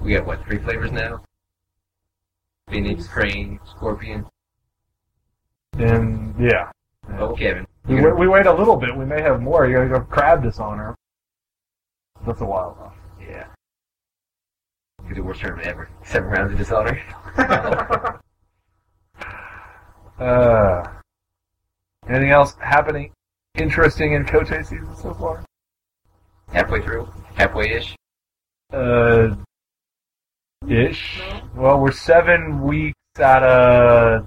We 0.00 0.14
got 0.14 0.26
what, 0.26 0.44
three 0.44 0.58
flavors 0.58 0.90
now? 0.90 1.22
Phoenix, 2.68 3.06
Crane, 3.06 3.60
Scorpion. 3.64 4.26
And 5.78 6.34
yeah, 6.38 6.70
Oh, 7.18 7.34
Kevin. 7.34 7.66
we, 7.86 7.94
wait, 7.96 8.02
gonna- 8.02 8.14
we 8.16 8.28
wait 8.28 8.46
a 8.46 8.52
little 8.52 8.76
bit. 8.76 8.94
We 8.96 9.04
may 9.04 9.22
have 9.22 9.40
more. 9.40 9.66
You 9.66 9.74
gotta 9.76 9.88
go 9.88 10.00
crab 10.00 10.42
dishonor. 10.42 10.94
That's 12.26 12.40
a 12.40 12.44
while 12.44 12.74
though. 13.18 13.24
Yeah. 13.24 13.46
Be 15.08 15.14
the 15.14 15.22
worst 15.22 15.40
tournament 15.40 15.66
ever. 15.68 15.88
Seven 16.04 16.28
rounds 16.30 16.52
of 16.52 16.58
dishonor. 16.58 17.00
Uh, 20.18 20.82
anything 22.08 22.30
else 22.30 22.56
happening 22.60 23.12
interesting 23.54 24.14
in 24.14 24.24
Kotei 24.24 24.66
season 24.66 24.96
so 24.96 25.14
far? 25.14 25.44
Halfway 26.52 26.82
through. 26.82 27.08
Halfway-ish. 27.36 27.94
Uh, 28.72 29.36
ish. 30.66 31.20
Well, 31.54 31.78
we're 31.80 31.92
seven 31.92 32.62
weeks 32.62 32.98
out 33.20 33.44
of 33.44 34.26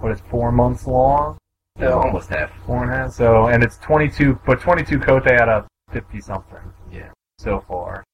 what 0.00 0.12
is 0.12 0.20
four 0.30 0.52
months 0.52 0.86
long, 0.86 1.38
No, 1.78 2.00
almost 2.00 2.28
half. 2.30 2.50
four 2.66 2.82
and 2.84 2.92
a 2.92 2.96
half. 2.96 3.12
So, 3.12 3.46
and 3.48 3.62
it's 3.62 3.78
twenty-two, 3.78 4.40
but 4.46 4.60
twenty-two 4.60 4.98
Kotei 4.98 5.38
out 5.40 5.48
of 5.48 5.66
fifty 5.92 6.20
something 6.20 6.60
Yeah. 6.90 7.10
so 7.38 7.60
far. 7.68 8.04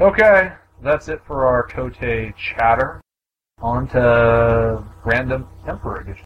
Okay, 0.00 0.52
that's 0.82 1.08
it 1.08 1.20
for 1.26 1.46
our 1.46 1.66
Kotei 1.66 2.34
chatter. 2.36 3.00
On 3.60 3.88
to 3.88 4.84
random 5.04 5.48
Emperor 5.66 6.00
edition. 6.00 6.24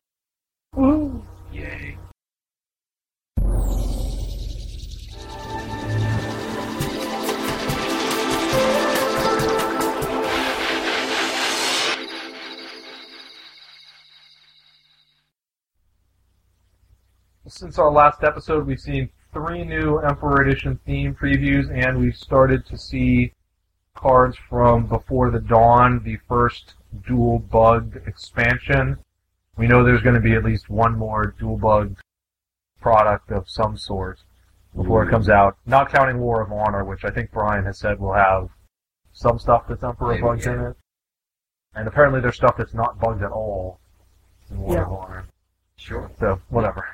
Since 17.55 17.79
our 17.79 17.91
last 17.91 18.25
episode, 18.25 18.67
we've 18.67 18.81
seen 18.81 19.11
three 19.35 19.63
new 19.63 19.99
Emperor 19.99 20.41
Edition 20.41 20.81
theme 20.87 21.15
previews, 21.15 21.71
and 21.71 21.99
we've 21.99 22.17
started 22.17 22.65
to 22.65 22.79
see 22.79 23.35
cards 23.95 24.39
from 24.49 24.87
Before 24.87 25.31
the 25.31 25.39
Dawn, 25.39 26.03
the 26.03 26.17
first 26.27 26.77
dual 27.07 27.41
bug 27.41 28.01
expansion. 28.07 28.97
We 29.59 29.67
know 29.67 29.85
there's 29.85 30.01
going 30.01 30.15
to 30.15 30.21
be 30.21 30.33
at 30.33 30.45
least 30.45 30.71
one 30.71 30.97
more 30.97 31.35
dual 31.39 31.59
bug 31.59 31.99
product 32.81 33.31
of 33.31 33.51
some 33.51 33.77
sort 33.77 34.21
before 34.75 35.05
it 35.05 35.11
comes 35.11 35.29
out. 35.29 35.59
Not 35.67 35.93
counting 35.93 36.21
War 36.21 36.41
of 36.41 36.51
Honor, 36.51 36.85
which 36.85 37.05
I 37.05 37.11
think 37.11 37.33
Brian 37.33 37.67
has 37.67 37.79
said 37.79 38.01
will 38.01 38.15
have 38.15 38.49
some 39.13 39.39
stuff 39.39 39.65
that's 39.69 39.85
Emperor 39.85 40.13
Maybe, 40.15 40.23
bugged 40.23 40.47
in 40.47 40.59
it. 40.59 40.77
And 41.75 41.87
apparently 41.87 42.23
there's 42.23 42.37
stuff 42.37 42.57
that's 42.57 42.73
not 42.73 42.99
bugged 42.99 43.23
at 43.23 43.31
all 43.31 43.79
in 44.51 44.57
War 44.57 44.75
Yeah. 44.75 44.83
of 44.87 44.93
Honor. 44.93 45.25
Sure. 45.77 46.11
So, 46.19 46.41
whatever. 46.49 46.87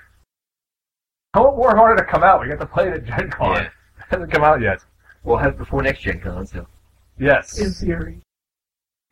I 1.34 1.40
want 1.40 1.56
War 1.56 1.72
of 1.72 1.78
Honor 1.78 1.96
to 1.96 2.04
come 2.04 2.22
out. 2.22 2.40
We 2.40 2.48
got 2.48 2.58
to 2.60 2.66
play 2.66 2.88
it 2.88 2.94
at 2.94 3.04
Gen 3.04 3.30
Con. 3.30 3.54
Yeah. 3.56 3.68
It 4.10 4.12
hasn't 4.14 4.32
come 4.32 4.44
out 4.44 4.62
yet. 4.62 4.82
We'll 5.22 5.36
have 5.36 5.52
it 5.52 5.58
before 5.58 5.82
next 5.82 6.00
Gen 6.00 6.18
Con, 6.20 6.46
so 6.46 6.66
Yes. 7.18 7.58
In 7.58 7.72
theory. 7.72 8.20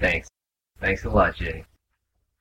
thanks. 0.01 0.27
Thanks 0.81 1.05
a 1.05 1.11
lot, 1.11 1.35
Jay. 1.35 1.65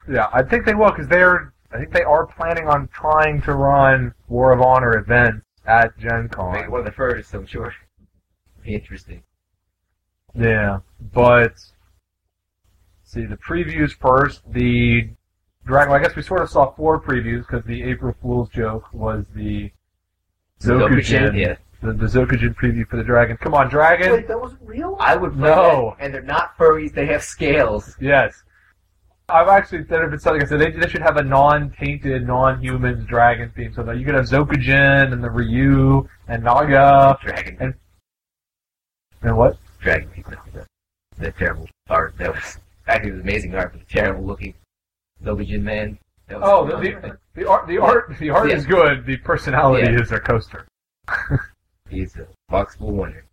Yeah, 0.10 0.30
I 0.32 0.42
think 0.44 0.66
they 0.66 0.74
will 0.74 0.90
because 0.92 1.08
they're. 1.10 1.52
I 1.74 1.78
think 1.80 1.92
they 1.92 2.04
are 2.04 2.26
planning 2.26 2.68
on 2.70 2.88
trying 2.94 3.42
to 3.42 3.54
run 3.56 4.14
War 4.30 4.54
of 4.54 4.62
Honor 4.62 4.98
events 5.00 5.44
at 5.66 5.98
Gen 5.98 6.30
Con. 6.30 6.54
Maybe 6.54 6.68
one 6.70 6.80
of 6.82 6.86
the 6.86 6.92
first, 6.94 7.34
I'm 7.34 7.46
sure. 7.46 7.74
Be 8.64 8.76
interesting. 8.76 9.24
Yeah, 10.34 10.80
but 11.14 11.56
see 13.04 13.26
the 13.26 13.36
previews 13.38 13.92
first. 13.94 14.42
The 14.54 15.10
Dragon. 15.66 15.94
I 15.94 16.00
guess 16.00 16.16
we 16.16 16.22
sort 16.22 16.42
of 16.42 16.50
saw 16.50 16.72
four 16.74 17.02
previews 17.02 17.40
because 17.48 17.64
the 17.66 17.84
April 17.84 18.16
Fool's 18.22 18.50
joke 18.50 18.94
was 18.94 19.26
the 19.34 19.72
Zokujin. 20.62 21.38
Yeah. 21.40 21.56
The, 21.82 21.94
the 21.94 22.06
Zokujin 22.06 22.56
preview 22.56 22.88
for 22.88 22.98
the 22.98 23.04
Dragon. 23.04 23.38
Come 23.38 23.54
on, 23.54 23.70
Dragon. 23.70 24.12
Wait, 24.12 24.28
that 24.28 24.40
wasn't 24.40 24.62
real? 24.64 24.96
I 25.00 25.16
would 25.16 25.34
play 25.34 25.50
No. 25.50 25.96
that, 25.98 26.06
and 26.06 26.14
they're 26.14 26.22
not 26.22 26.58
furries, 26.58 26.94
they 26.94 27.06
have 27.08 27.24
scales. 27.24 27.96
Yes. 28.00 28.44
I've 29.28 29.48
actually 29.48 29.86
said 29.88 30.04
if 30.04 30.14
it's 30.14 30.24
something 30.24 30.44
I 30.44 30.46
said 30.46 30.62
they, 30.62 30.70
they 30.72 30.88
should 30.88 31.02
have 31.02 31.18
a 31.18 31.24
non-tainted, 31.24 32.28
non-humans 32.28 33.08
dragon 33.08 33.52
theme, 33.56 33.74
so 33.74 33.82
that 33.84 33.98
you 33.98 34.06
could 34.06 34.14
have 34.14 34.26
Zokujin 34.26 35.12
and 35.12 35.24
the 35.24 35.32
Ryu 35.32 36.08
and 36.28 36.44
Naga 36.44 37.18
Dragon. 37.24 37.58
and 37.60 37.74
and 39.24 39.36
what? 39.36 39.58
Dragon 39.82 40.10
people. 40.10 40.34
The, 40.54 40.68
the 41.18 41.32
terrible 41.32 41.68
art. 41.90 42.16
That 42.20 42.36
was 42.36 42.60
actually 42.88 43.10
it 43.10 43.14
was 43.14 43.22
amazing 43.22 43.56
art, 43.56 43.72
but 43.74 43.88
the 43.88 43.92
terrible 43.94 44.24
looking 44.26 44.54
Zokujin 45.24 45.62
man. 45.62 45.98
Oh, 46.32 46.66
the 46.66 46.78
the, 46.78 47.18
the 47.36 47.48
art 47.48 47.68
the 47.68 47.78
art 47.78 48.16
the 48.20 48.30
art 48.30 48.50
Yeah. 48.50 48.56
is 48.56 48.66
good. 48.66 49.06
The 49.06 49.18
personality 49.18 49.88
Yeah. 49.92 50.02
is 50.02 50.10
their 50.10 50.20
coaster. 50.20 50.68
he's 51.90 52.16
a 52.16 52.28
boxable 52.52 52.92
winner. 52.92 53.26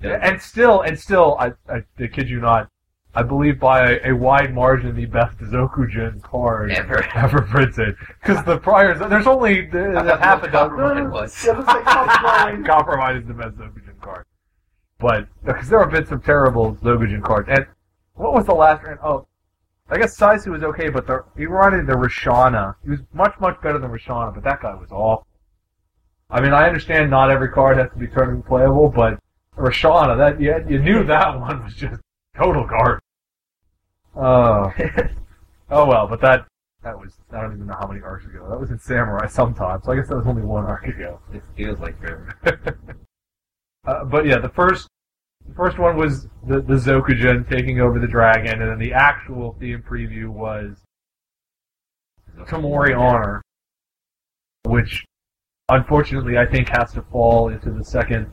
That- 0.00 0.22
And 0.24 0.40
still, 0.40 0.82
and 0.82 0.98
still, 0.98 1.36
I, 1.40 1.52
I, 1.68 1.82
I 1.98 2.06
kid 2.06 2.30
you 2.30 2.40
not, 2.40 2.68
I 3.14 3.22
believe 3.24 3.58
by 3.58 3.94
a, 3.94 4.10
a 4.10 4.12
wide 4.14 4.54
margin 4.54 4.94
the 4.94 5.06
best 5.06 5.38
Zokujin 5.38 6.22
card 6.22 6.70
Ever. 6.70 7.02
ever 7.14 7.42
printed. 7.42 7.96
Because 8.22 8.44
the 8.44 8.58
priors, 8.58 9.00
there's 9.00 9.26
only 9.26 9.68
I 9.72 10.16
half 10.18 10.44
a 10.44 10.50
dozen. 10.50 10.76
Compromise 10.76 11.10
was. 11.12 11.44
Yeah. 11.44 12.62
Compromise 12.66 13.22
is 13.22 13.26
the 13.26 13.34
best 13.34 13.56
Zokujin 13.56 14.00
card. 14.00 14.24
But, 15.00 15.26
because 15.44 15.68
there 15.68 15.80
have 15.80 15.90
been 15.90 16.06
some 16.06 16.20
terrible 16.20 16.74
Zokujin 16.76 17.22
cards. 17.22 17.48
And 17.50 17.66
what 18.14 18.32
was 18.34 18.46
the 18.46 18.54
last? 18.54 18.84
Oh, 19.02 19.26
I 19.90 19.98
guess 19.98 20.18
Saisu 20.18 20.48
was 20.48 20.62
okay, 20.62 20.90
but 20.90 21.06
the, 21.06 21.24
he 21.36 21.46
wanted 21.46 21.86
the 21.86 21.94
Rashana. 21.94 22.74
He 22.84 22.90
was 22.90 23.00
much, 23.14 23.34
much 23.40 23.60
better 23.62 23.78
than 23.78 23.90
Rashana, 23.90 24.34
but 24.34 24.44
that 24.44 24.60
guy 24.60 24.74
was 24.74 24.90
awful. 24.92 25.26
I 26.30 26.42
mean, 26.42 26.52
I 26.52 26.66
understand 26.66 27.10
not 27.10 27.30
every 27.30 27.48
card 27.48 27.78
has 27.78 27.90
to 27.90 27.96
be 27.96 28.06
tournament 28.06 28.46
playable, 28.46 28.90
but 28.90 29.18
Rashana, 29.56 30.16
that 30.18 30.40
you, 30.40 30.54
you 30.68 30.78
knew 30.78 31.04
that 31.04 31.40
one 31.40 31.64
was 31.64 31.74
just 31.74 32.02
total 32.36 32.66
garbage. 32.66 33.02
Oh, 34.14 34.72
oh 35.70 35.86
well, 35.86 36.06
but 36.06 36.20
that 36.20 36.46
that 36.82 36.98
was 36.98 37.14
I 37.32 37.40
don't 37.40 37.54
even 37.54 37.66
know 37.66 37.76
how 37.78 37.86
many 37.86 38.02
arcs 38.02 38.26
ago. 38.26 38.46
That 38.50 38.58
was 38.58 38.70
in 38.70 38.78
Samurai 38.78 39.26
sometime, 39.26 39.80
so 39.82 39.92
I 39.92 39.96
guess 39.96 40.08
that 40.08 40.16
was 40.16 40.26
only 40.26 40.42
one 40.42 40.64
arc 40.64 40.86
ago. 40.86 41.20
it 41.32 41.42
feels 41.56 41.78
like 41.78 41.98
forever. 42.00 42.36
Uh, 43.86 44.04
but 44.04 44.26
yeah, 44.26 44.38
the 44.38 44.50
first 44.50 44.86
the 45.48 45.54
first 45.54 45.78
one 45.78 45.96
was 45.96 46.28
the 46.46 46.60
the 46.60 46.74
Zokujin 46.74 47.48
taking 47.48 47.80
over 47.80 47.98
the 47.98 48.06
dragon, 48.06 48.60
and 48.62 48.70
then 48.70 48.78
the 48.78 48.92
actual 48.92 49.56
theme 49.58 49.82
preview 49.88 50.28
was 50.28 50.76
Tamori 52.46 52.96
Honor, 52.98 53.42
which 54.64 55.04
unfortunately 55.68 56.38
I 56.38 56.46
think 56.46 56.68
has 56.68 56.92
to 56.92 57.02
fall 57.02 57.48
into 57.48 57.70
the 57.70 57.84
second 57.84 58.30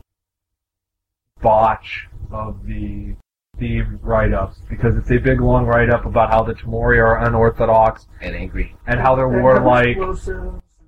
botch 1.40 2.08
of 2.30 2.64
the 2.64 3.14
theme 3.58 3.98
write-ups 4.02 4.60
because 4.68 4.96
it's 4.96 5.10
a 5.10 5.18
big 5.18 5.40
long 5.40 5.64
write-up 5.64 6.04
about 6.04 6.30
how 6.30 6.42
the 6.42 6.52
Tamori 6.52 6.98
are 6.98 7.24
unorthodox 7.26 8.06
and 8.20 8.34
angry. 8.34 8.76
and 8.86 9.00
how 9.00 9.14
they're 9.14 9.26
And 9.32 9.42
warlike, 9.42 9.96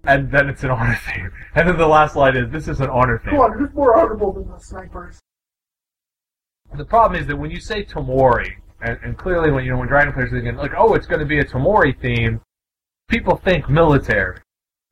and 0.04 0.30
then 0.30 0.48
it's 0.48 0.64
an 0.64 0.70
honor 0.70 0.98
theme, 1.06 1.30
and 1.54 1.68
then 1.68 1.78
the 1.78 1.86
last 1.86 2.16
line 2.16 2.36
is 2.36 2.50
this 2.50 2.68
is 2.68 2.80
an 2.80 2.90
honor 2.90 3.18
theme. 3.18 3.32
Come 3.32 3.40
on, 3.40 3.58
who's 3.58 3.72
more 3.74 3.96
honorable 3.96 4.32
than 4.32 4.48
the 4.48 4.58
snipers? 4.58 5.18
The 6.76 6.84
problem 6.84 7.20
is 7.20 7.26
that 7.26 7.36
when 7.36 7.50
you 7.50 7.60
say 7.60 7.84
Tamori, 7.84 8.52
and, 8.80 8.98
and 9.02 9.18
clearly 9.18 9.50
when 9.50 9.64
you 9.64 9.72
know 9.72 9.78
when 9.78 9.88
Dragon 9.88 10.12
players 10.12 10.32
are 10.32 10.36
thinking 10.36 10.56
like, 10.56 10.72
oh, 10.76 10.94
it's 10.94 11.06
going 11.06 11.20
to 11.20 11.26
be 11.26 11.38
a 11.38 11.44
Tamori 11.44 11.98
theme, 12.00 12.40
people 13.08 13.36
think 13.36 13.68
military, 13.68 14.38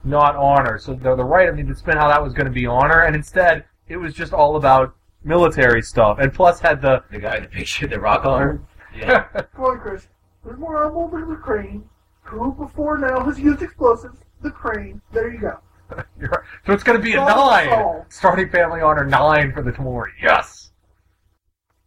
not 0.05 0.35
honor. 0.37 0.79
So 0.79 0.95
they're 0.95 1.17
the 1.17 1.25
right. 1.25 1.49
I 1.49 1.53
mean, 1.53 1.67
to 1.67 1.75
spin 1.75 1.97
how 1.97 2.09
that 2.09 2.23
was 2.23 2.33
going 2.33 2.47
to 2.47 2.53
be 2.53 2.67
honor, 2.67 3.03
and 3.03 3.15
instead 3.15 3.65
it 3.89 3.97
was 3.97 4.15
just 4.15 4.33
all 4.33 4.57
about 4.57 4.95
military 5.23 5.83
stuff, 5.83 6.19
and 6.19 6.33
plus 6.33 6.61
had 6.61 6.81
the 6.81 7.03
The 7.11 7.19
guy 7.19 7.37
in 7.37 7.43
the 7.45 7.49
picture, 7.49 7.87
the 7.87 8.01
rock 8.01 8.25
arm. 8.25 8.67
Yeah. 8.97 9.23
Come 9.55 9.65
on, 9.65 9.81
Chris. 9.81 10.09
Who's 10.43 10.59
more 10.59 10.77
honorable 10.77 11.09
than 11.09 11.29
the 11.29 11.37
crane? 11.37 11.85
Who 12.23 12.53
before 12.53 12.99
now 12.99 13.25
has 13.25 13.39
used 13.39 13.63
explosives? 13.63 14.19
The 14.43 14.51
crane. 14.51 15.01
There 15.13 15.33
you 15.33 15.41
go. 15.41 15.59
You're 16.21 16.31
right. 16.31 16.41
so 16.67 16.73
it's 16.73 16.83
going 16.83 16.99
to 16.99 17.03
be 17.03 17.13
a 17.13 17.17
nine. 17.17 18.03
Starting 18.09 18.49
family 18.49 18.81
honor 18.81 19.05
nine 19.05 19.53
for 19.53 19.63
the 19.63 19.71
Tamori. 19.71 20.11
Yes. 20.21 20.56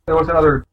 There 0.10 0.18
was 0.18 0.28
another 0.28 0.66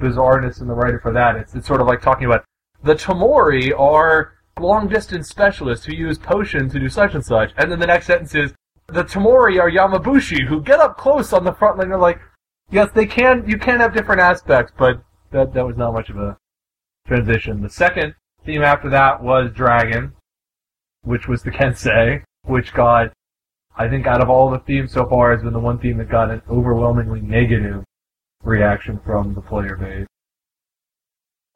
bizarreness 0.00 0.62
in 0.62 0.66
the 0.66 0.72
writer 0.72 0.98
for 0.98 1.12
that. 1.12 1.36
It's, 1.36 1.54
it's 1.54 1.66
sort 1.66 1.82
of 1.82 1.86
like 1.86 2.00
talking 2.00 2.24
about 2.24 2.42
the 2.82 2.94
Tamori 2.94 3.78
are 3.78 4.32
long 4.58 4.88
distance 4.88 5.28
specialists 5.28 5.84
who 5.84 5.94
use 5.94 6.16
potions 6.16 6.72
to 6.72 6.80
do 6.80 6.88
such 6.88 7.12
and 7.12 7.22
such, 7.22 7.52
and 7.58 7.70
then 7.70 7.80
the 7.80 7.86
next 7.86 8.06
sentence 8.06 8.34
is 8.34 8.54
the 8.86 9.04
Tamori 9.04 9.60
are 9.60 9.70
Yamabushi 9.70 10.48
who 10.48 10.62
get 10.62 10.80
up 10.80 10.96
close 10.96 11.34
on 11.34 11.44
the 11.44 11.52
front 11.52 11.76
line. 11.76 11.90
They're 11.90 11.98
like, 11.98 12.18
yes, 12.70 12.90
they 12.94 13.04
can. 13.04 13.44
You 13.46 13.58
can 13.58 13.78
have 13.78 13.92
different 13.92 14.22
aspects, 14.22 14.72
but 14.74 15.02
that 15.32 15.52
that 15.52 15.66
was 15.66 15.76
not 15.76 15.92
much 15.92 16.08
of 16.08 16.16
a 16.16 16.38
transition. 17.06 17.60
The 17.60 17.68
second 17.68 18.14
theme 18.46 18.62
after 18.62 18.88
that 18.88 19.22
was 19.22 19.50
Dragon, 19.52 20.14
which 21.02 21.28
was 21.28 21.42
the 21.42 21.50
Kensei, 21.50 22.22
which 22.46 22.72
got 22.72 23.12
I 23.76 23.86
think 23.86 24.06
out 24.06 24.22
of 24.22 24.30
all 24.30 24.50
the 24.50 24.60
themes 24.60 24.92
so 24.92 25.06
far 25.06 25.34
has 25.34 25.42
been 25.42 25.52
the 25.52 25.60
one 25.60 25.78
theme 25.78 25.98
that 25.98 26.08
got 26.08 26.30
an 26.30 26.40
overwhelmingly 26.48 27.20
negative 27.20 27.84
reaction 28.48 28.98
from 29.04 29.34
the 29.34 29.40
player 29.40 29.76
base. 29.76 30.06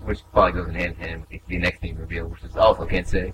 Which 0.05 0.21
probably 0.33 0.53
goes 0.53 0.69
in 0.69 0.75
hand 0.75 0.95
in 1.01 1.09
hand 1.09 1.27
with 1.31 1.41
the 1.47 1.59
next 1.59 1.81
theme 1.81 1.97
reveal, 1.97 2.27
which 2.27 2.43
is 2.43 2.57
also 2.57 2.87
Kensei. 2.87 3.33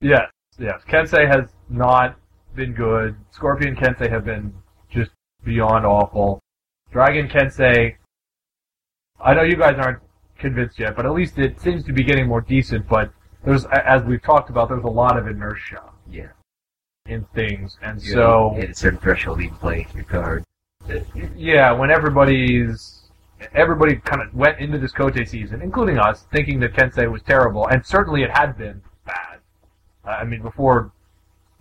Yes, 0.00 0.30
yes. 0.58 0.80
Kensei 0.88 1.26
has 1.26 1.50
not 1.68 2.16
been 2.54 2.72
good. 2.72 3.16
Scorpion 3.30 3.74
Kensei 3.74 4.10
have 4.10 4.24
been 4.24 4.52
just 4.90 5.10
beyond 5.44 5.86
awful. 5.86 6.38
Dragon 6.90 7.28
Kensei, 7.28 7.96
I 9.20 9.34
know 9.34 9.42
you 9.42 9.56
guys 9.56 9.76
aren't 9.78 10.00
convinced 10.38 10.78
yet, 10.78 10.96
but 10.96 11.06
at 11.06 11.12
least 11.12 11.38
it 11.38 11.60
seems 11.60 11.84
to 11.84 11.92
be 11.92 12.02
getting 12.04 12.26
more 12.26 12.42
decent, 12.42 12.86
but 12.88 13.10
there's, 13.44 13.64
as 13.66 14.02
we've 14.02 14.22
talked 14.22 14.50
about, 14.50 14.68
there's 14.68 14.84
a 14.84 14.88
lot 14.88 15.16
of 15.16 15.26
inertia 15.26 15.82
Yeah. 16.10 16.32
in 17.06 17.24
things, 17.34 17.78
and 17.82 18.02
You 18.02 18.12
so... 18.12 18.52
hit 18.56 18.70
a 18.70 18.74
certain 18.74 18.98
threshold, 18.98 19.40
you 19.40 19.48
can 19.48 19.56
play 19.56 19.86
your 19.94 20.04
card. 20.04 20.44
Yeah, 21.36 21.72
when 21.72 21.90
everybody's 21.90 23.02
everybody 23.54 23.96
kind 23.96 24.22
of 24.22 24.34
went 24.34 24.58
into 24.58 24.78
this 24.78 24.92
Kotei 24.92 25.28
season, 25.28 25.62
including 25.62 25.98
us, 25.98 26.26
thinking 26.32 26.60
that 26.60 26.74
Kensei 26.74 27.10
was 27.10 27.22
terrible, 27.22 27.66
and 27.66 27.84
certainly 27.84 28.22
it 28.22 28.30
had 28.30 28.56
been 28.56 28.82
bad. 29.06 29.40
Uh, 30.04 30.10
I 30.10 30.24
mean, 30.24 30.42
before 30.42 30.92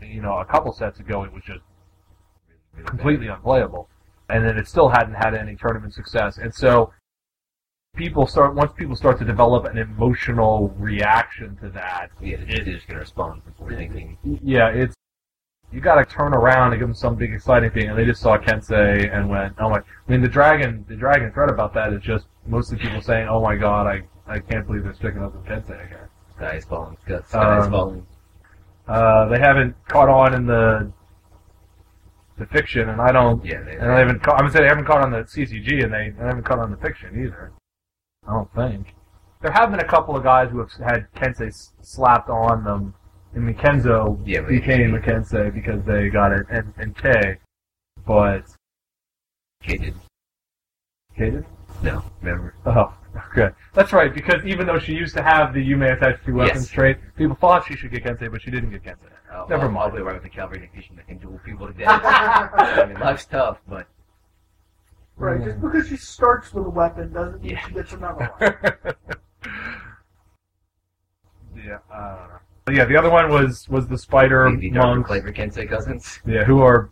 you 0.01 0.21
know 0.21 0.37
a 0.39 0.45
couple 0.45 0.71
sets 0.73 0.99
ago, 0.99 1.23
it 1.23 1.33
was 1.33 1.43
just 1.43 1.61
completely 2.85 3.27
unplayable, 3.27 3.89
and 4.29 4.45
then 4.45 4.57
it 4.57 4.67
still 4.67 4.89
hadn't 4.89 5.15
had 5.15 5.33
any 5.33 5.55
tournament 5.55 5.93
success, 5.93 6.37
and 6.37 6.53
so 6.53 6.93
people 7.95 8.25
start 8.25 8.55
once 8.55 8.71
people 8.73 8.95
start 8.95 9.19
to 9.19 9.25
develop 9.25 9.65
an 9.65 9.77
emotional 9.77 10.73
reaction 10.77 11.57
to 11.57 11.69
that. 11.69 12.09
Yeah, 12.21 12.37
they're 12.37 12.79
gonna 12.87 12.99
respond 12.99 13.43
before 13.45 13.69
thinking. 13.73 14.17
Yeah, 14.43 14.69
it's 14.69 14.95
you 15.71 15.79
got 15.81 15.95
to 15.95 16.05
turn 16.05 16.33
around 16.33 16.73
and 16.73 16.79
give 16.79 16.87
them 16.87 16.95
some 16.95 17.15
big 17.15 17.33
exciting 17.33 17.71
thing, 17.71 17.89
and 17.89 17.97
they 17.97 18.05
just 18.05 18.21
saw 18.21 18.37
Kensei 18.37 19.13
and 19.15 19.29
went, 19.29 19.55
"Oh 19.59 19.69
my!" 19.69 19.77
I 19.79 19.83
mean, 20.11 20.21
the 20.21 20.27
dragon, 20.27 20.85
the 20.87 20.95
dragon 20.95 21.31
threat 21.31 21.49
about 21.49 21.73
that 21.75 21.93
is 21.93 22.01
just 22.01 22.25
mostly 22.45 22.77
people 22.77 23.01
saying, 23.01 23.27
"Oh 23.29 23.41
my 23.41 23.55
god, 23.55 23.87
I 23.87 24.03
I 24.27 24.39
can't 24.39 24.65
believe 24.67 24.83
they're 24.83 24.93
sticking 24.93 25.23
up 25.23 25.33
with 25.35 25.45
Kensei 25.45 25.85
again." 25.85 26.07
Sky 26.35 26.55
is 26.55 26.65
falling. 26.65 26.97
Sky 27.05 27.19
sky 27.25 27.57
is 27.59 27.65
Um, 27.65 27.71
falling. 27.71 28.05
Uh, 28.87 29.25
they 29.27 29.39
haven't 29.39 29.75
caught 29.87 30.09
on 30.09 30.33
in 30.33 30.45
the 30.45 30.91
the 32.37 32.45
fiction, 32.47 32.89
and 32.89 32.99
I 33.01 33.11
don't. 33.11 33.43
Yeah, 33.45 33.61
they, 33.61 33.73
And 33.77 33.89
they 33.89 33.99
haven't. 33.99 34.23
Caught, 34.23 34.33
I'm 34.35 34.39
gonna 34.41 34.51
say 34.51 34.59
they 34.61 34.67
haven't 34.67 34.85
caught 34.85 35.01
on 35.01 35.11
the 35.11 35.19
CCG, 35.23 35.83
and 35.83 35.93
they, 35.93 36.09
they 36.09 36.23
haven't 36.25 36.43
caught 36.43 36.59
on 36.59 36.71
the 36.71 36.77
fiction 36.77 37.21
either. 37.23 37.51
I 38.27 38.33
don't 38.33 38.53
think. 38.53 38.95
There 39.41 39.51
have 39.51 39.71
been 39.71 39.79
a 39.79 39.87
couple 39.87 40.15
of 40.15 40.23
guys 40.23 40.49
who 40.51 40.59
have 40.59 40.71
had 40.73 41.07
Kensei 41.15 41.47
s- 41.47 41.73
slapped 41.81 42.29
on 42.29 42.63
them. 42.63 42.93
And 43.33 43.57
Kenzo 43.57 44.19
Yeah, 44.25 44.41
became 44.41 44.93
a 44.95 44.99
Kensei 44.99 45.53
because 45.53 45.83
they 45.85 46.09
got 46.09 46.33
it 46.33 46.45
and, 46.49 46.73
and 46.77 46.95
K, 46.97 47.37
but 48.05 48.43
Kid 49.63 49.81
did. 49.81 49.95
K 51.17 51.29
did? 51.31 51.45
No, 51.81 52.03
remember? 52.21 52.53
Oh, 52.65 52.93
okay. 53.31 53.49
That's 53.73 53.93
right, 53.93 54.13
because 54.13 54.43
even 54.45 54.67
though 54.67 54.79
she 54.79 54.93
used 54.93 55.15
to 55.15 55.23
have 55.23 55.53
the 55.53 55.65
Yume 55.65 55.91
attached 55.95 56.25
to 56.25 56.33
weapons 56.33 56.65
Yes. 56.65 56.71
trait, 56.71 56.97
people 57.15 57.35
thought 57.35 57.65
she 57.67 57.75
should 57.75 57.91
get 57.91 58.03
Kensei, 58.03 58.29
but 58.29 58.41
she 58.41 58.51
didn't 58.51 58.69
get 58.71 58.83
Kensei. 58.83 59.09
Oh, 59.31 59.35
I'll, 59.35 59.47
Never 59.47 59.65
I'll, 59.65 59.71
mind. 59.71 59.91
I'll 59.91 59.95
be 59.97 60.01
right 60.01 60.13
with 60.13 60.23
the 60.23 60.29
cavalry 60.29 60.59
technician 60.59 60.97
that 60.97 61.07
can 61.07 61.17
duel 61.17 61.39
people 61.45 61.67
to 61.67 61.73
death. 61.73 62.01
I 62.03 62.85
mean, 62.87 62.99
life's 62.99 63.25
tough, 63.25 63.59
but 63.67 63.87
Right, 65.17 65.41
just 65.43 65.57
mm. 65.57 65.61
because 65.61 65.87
she 65.87 65.97
starts 65.97 66.53
with 66.53 66.65
a 66.65 66.69
weapon 66.69 67.13
doesn't 67.13 67.41
mean 67.41 67.51
Yeah. 67.51 67.65
she 67.67 67.73
gets 67.73 67.93
another 67.93 68.25
one. 68.37 68.41
yeah, 71.55 71.77
I 71.93 72.15
don't 72.17 72.27
know. 72.29 72.39
But 72.39 72.50
yeah, 72.73 72.85
the 72.85 72.97
other 72.97 73.09
one 73.09 73.29
was 73.29 73.67
was 73.69 73.87
the 73.87 73.97
spider 73.97 74.49
the, 74.51 74.57
the 74.57 74.71
monks. 74.71 75.07
flavor 75.07 75.31
Kensei 75.31 75.67
cousins. 75.67 76.19
Yeah, 76.25 76.43
who 76.43 76.61
are. 76.61 76.89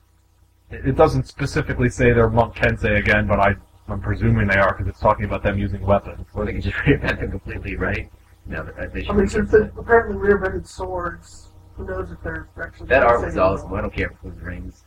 It 0.72 0.96
doesn't 0.96 1.26
specifically 1.28 1.90
say 1.90 2.12
they're 2.14 2.30
monk 2.30 2.56
Kensei 2.56 3.00
again, 3.00 3.26
but 3.28 3.40
I 3.40 3.56
I'm 3.88 4.02
presuming 4.02 4.48
they 4.48 4.58
are 4.58 4.74
because 4.74 4.88
it's 4.88 5.00
talking 5.00 5.26
about 5.26 5.42
them 5.44 5.58
using 5.58 5.82
weapons. 5.82 6.26
Or 6.34 6.46
they 6.46 6.54
can 6.54 6.62
just 6.62 6.76
reinvent 6.86 7.20
them 7.20 7.32
completely, 7.32 7.76
right? 7.76 8.10
No, 8.46 8.64
but 8.64 8.78
uh, 8.80 8.88
they 8.94 9.06
I 9.08 9.14
mean, 9.14 9.24
be 9.26 9.30
since 9.30 9.52
they 9.52 9.60
apparently 9.78 10.16
rear-ended 10.18 10.68
swords, 10.68 11.50
who 11.76 11.86
knows 11.86 12.12
if 12.12 12.22
they're 12.24 12.48
actually 12.64 12.88
That 12.88 13.04
art 13.04 13.26
was 13.26 13.34
Kensei 13.34 13.38
or 13.38 13.42
awesome. 13.42 13.74
I 13.74 13.82
don't 13.82 13.94
care 13.94 14.08
if 14.12 14.14
it 14.24 14.24
was 14.34 14.40
rings. 14.44 14.84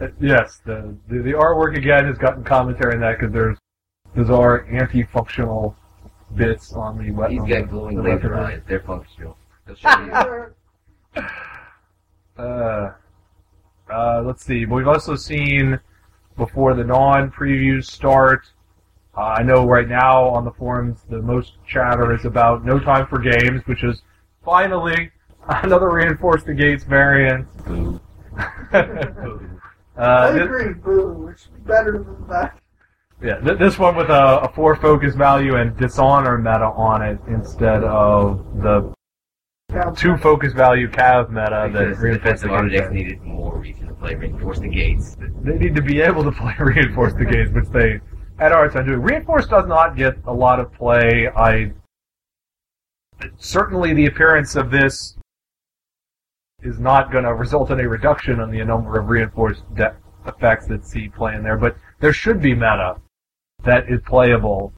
Uh, 0.00 0.08
Yes, 0.20 0.60
the, 0.64 0.94
the 1.08 1.18
the 1.18 1.32
artwork 1.32 1.76
again 1.76 2.06
has 2.06 2.18
gotten 2.18 2.42
commentary 2.42 2.94
on 2.94 3.00
that 3.00 3.18
because 3.18 3.32
there's 3.32 3.58
bizarre 4.14 4.66
anti-functional 4.70 5.76
bits 6.34 6.72
on 6.72 6.98
the 6.98 7.10
weapon. 7.12 7.44
He's 7.46 7.54
got 7.54 7.70
glowing 7.70 8.02
laser 8.02 8.34
eyes. 8.34 8.62
They're 8.66 8.80
functional. 8.80 9.36
They'll 9.70 9.76
show 9.76 10.54
you. 11.16 11.24
Uh, 12.38 12.92
uh, 13.92 14.22
let's 14.24 14.42
see. 14.42 14.64
We've 14.64 14.88
also 14.88 15.14
seen 15.14 15.78
before 16.38 16.72
the 16.72 16.84
non-previews 16.84 17.84
start. 17.84 18.46
Uh, 19.14 19.34
I 19.36 19.42
know 19.42 19.66
right 19.66 19.86
now 19.86 20.24
on 20.24 20.46
the 20.46 20.52
forums 20.52 21.00
the 21.10 21.20
most 21.20 21.58
chatter 21.68 22.14
is 22.14 22.24
about 22.24 22.64
No 22.64 22.78
Time 22.78 23.06
for 23.08 23.18
Games, 23.18 23.60
which 23.66 23.84
is 23.84 24.00
finally 24.42 25.10
another 25.48 25.90
reinforced 25.90 26.46
the 26.46 26.54
gates 26.54 26.84
variant. 26.84 27.46
Boo. 27.66 28.00
I 28.72 28.78
uh, 29.98 30.32
thi- 30.32 30.40
agree, 30.40 30.72
boo. 30.72 31.28
It's 31.30 31.48
better 31.66 31.98
than 31.98 32.26
that. 32.28 32.58
yeah, 33.22 33.38
th- 33.40 33.58
this 33.58 33.78
one 33.78 33.96
with 33.96 34.08
a, 34.08 34.38
a 34.44 34.52
four 34.54 34.76
focus 34.76 35.14
value 35.14 35.56
and 35.56 35.76
dishonor 35.76 36.38
meta 36.38 36.72
on 36.74 37.02
it 37.02 37.18
instead 37.28 37.84
of 37.84 38.62
the 38.62 38.94
two 39.96 40.16
focus 40.18 40.52
value 40.52 40.88
cav 40.88 41.30
meta 41.30 41.70
that 41.72 41.72
Because 41.72 41.98
the 41.98 42.04
reinforced 42.04 42.42
the 42.42 42.48
defensive 42.48 42.50
architects 42.50 42.90
gates. 42.90 42.94
needed 42.94 43.22
more 43.22 43.56
reason 43.58 43.86
to 43.86 43.94
play 43.94 44.14
reinforce 44.14 44.58
the 44.58 44.68
gates. 44.68 45.16
They 45.42 45.58
need 45.58 45.74
to 45.74 45.82
be 45.82 46.00
able 46.00 46.24
to 46.24 46.32
play 46.42 46.54
reinforce 46.58 47.14
the 47.14 47.24
gates, 47.24 47.50
which 47.52 47.68
they 47.68 48.00
at 48.38 48.52
our 48.52 48.68
time 48.68 48.86
doing. 48.86 49.02
Reinforce 49.02 49.46
does 49.46 49.66
not 49.66 49.96
get 49.96 50.16
a 50.26 50.32
lot 50.32 50.60
of 50.60 50.72
play. 50.72 51.28
I 51.28 51.72
certainly 53.36 53.92
the 53.94 54.06
appearance 54.06 54.56
of 54.56 54.70
this 54.70 55.16
is 56.62 56.78
not 56.78 57.10
going 57.12 57.24
to 57.24 57.34
result 57.34 57.70
in 57.70 57.80
a 57.80 57.88
reduction 57.88 58.40
in 58.40 58.50
the 58.50 58.64
number 58.64 58.98
of 58.98 59.08
reinforced 59.08 59.62
de- 59.74 59.94
effects 60.26 60.66
that 60.66 60.84
see 60.84 61.08
play 61.08 61.34
in 61.34 61.42
there, 61.42 61.56
but 61.56 61.76
there 62.00 62.12
should 62.12 62.40
be 62.40 62.54
meta 62.54 62.96
that 63.64 63.88
is 63.90 64.00
playable 64.06 64.72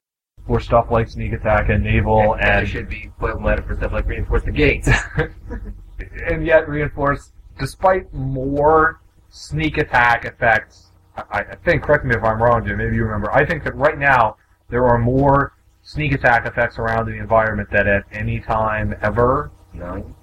for 0.47 0.61
stuff 0.61 0.91
like 0.91 1.09
sneak 1.09 1.33
attack 1.33 1.69
and 1.69 1.85
naval 1.85 2.35
and 2.35 2.43
there 2.43 2.59
and 2.59 2.69
should 2.69 2.89
be 2.89 3.11
playable 3.19 3.41
meta 3.41 3.63
for 3.63 3.77
stuff 3.77 3.93
like 3.93 4.07
reinforce 4.07 4.43
the 4.43 4.51
gates. 4.51 4.89
and 6.27 6.47
yet 6.47 6.69
reinforce, 6.69 7.33
despite 7.59 8.13
more 8.13 9.01
sneak 9.29 9.79
attack 9.79 10.25
effects. 10.25 10.91
I, 11.17 11.41
I 11.41 11.57
think, 11.57 11.83
correct 11.83 12.05
me 12.05 12.15
if 12.15 12.25
I'm 12.25 12.43
wrong, 12.43 12.67
Jim. 12.67 12.79
Maybe 12.79 12.97
you 12.97 13.05
remember. 13.05 13.31
I 13.33 13.45
think 13.45 13.65
that 13.65 13.75
right 13.77 13.99
now 13.99 14.37
there 14.69 14.87
are 14.87 14.99
more 14.99 15.55
sneak 15.83 16.13
attack 16.13 16.47
effects 16.47 16.79
around 16.79 17.07
the 17.07 17.19
environment 17.19 17.69
than 17.71 17.87
at 17.87 18.05
any 18.13 18.41
time 18.41 18.95
ever. 19.03 19.51
no. 19.75 20.15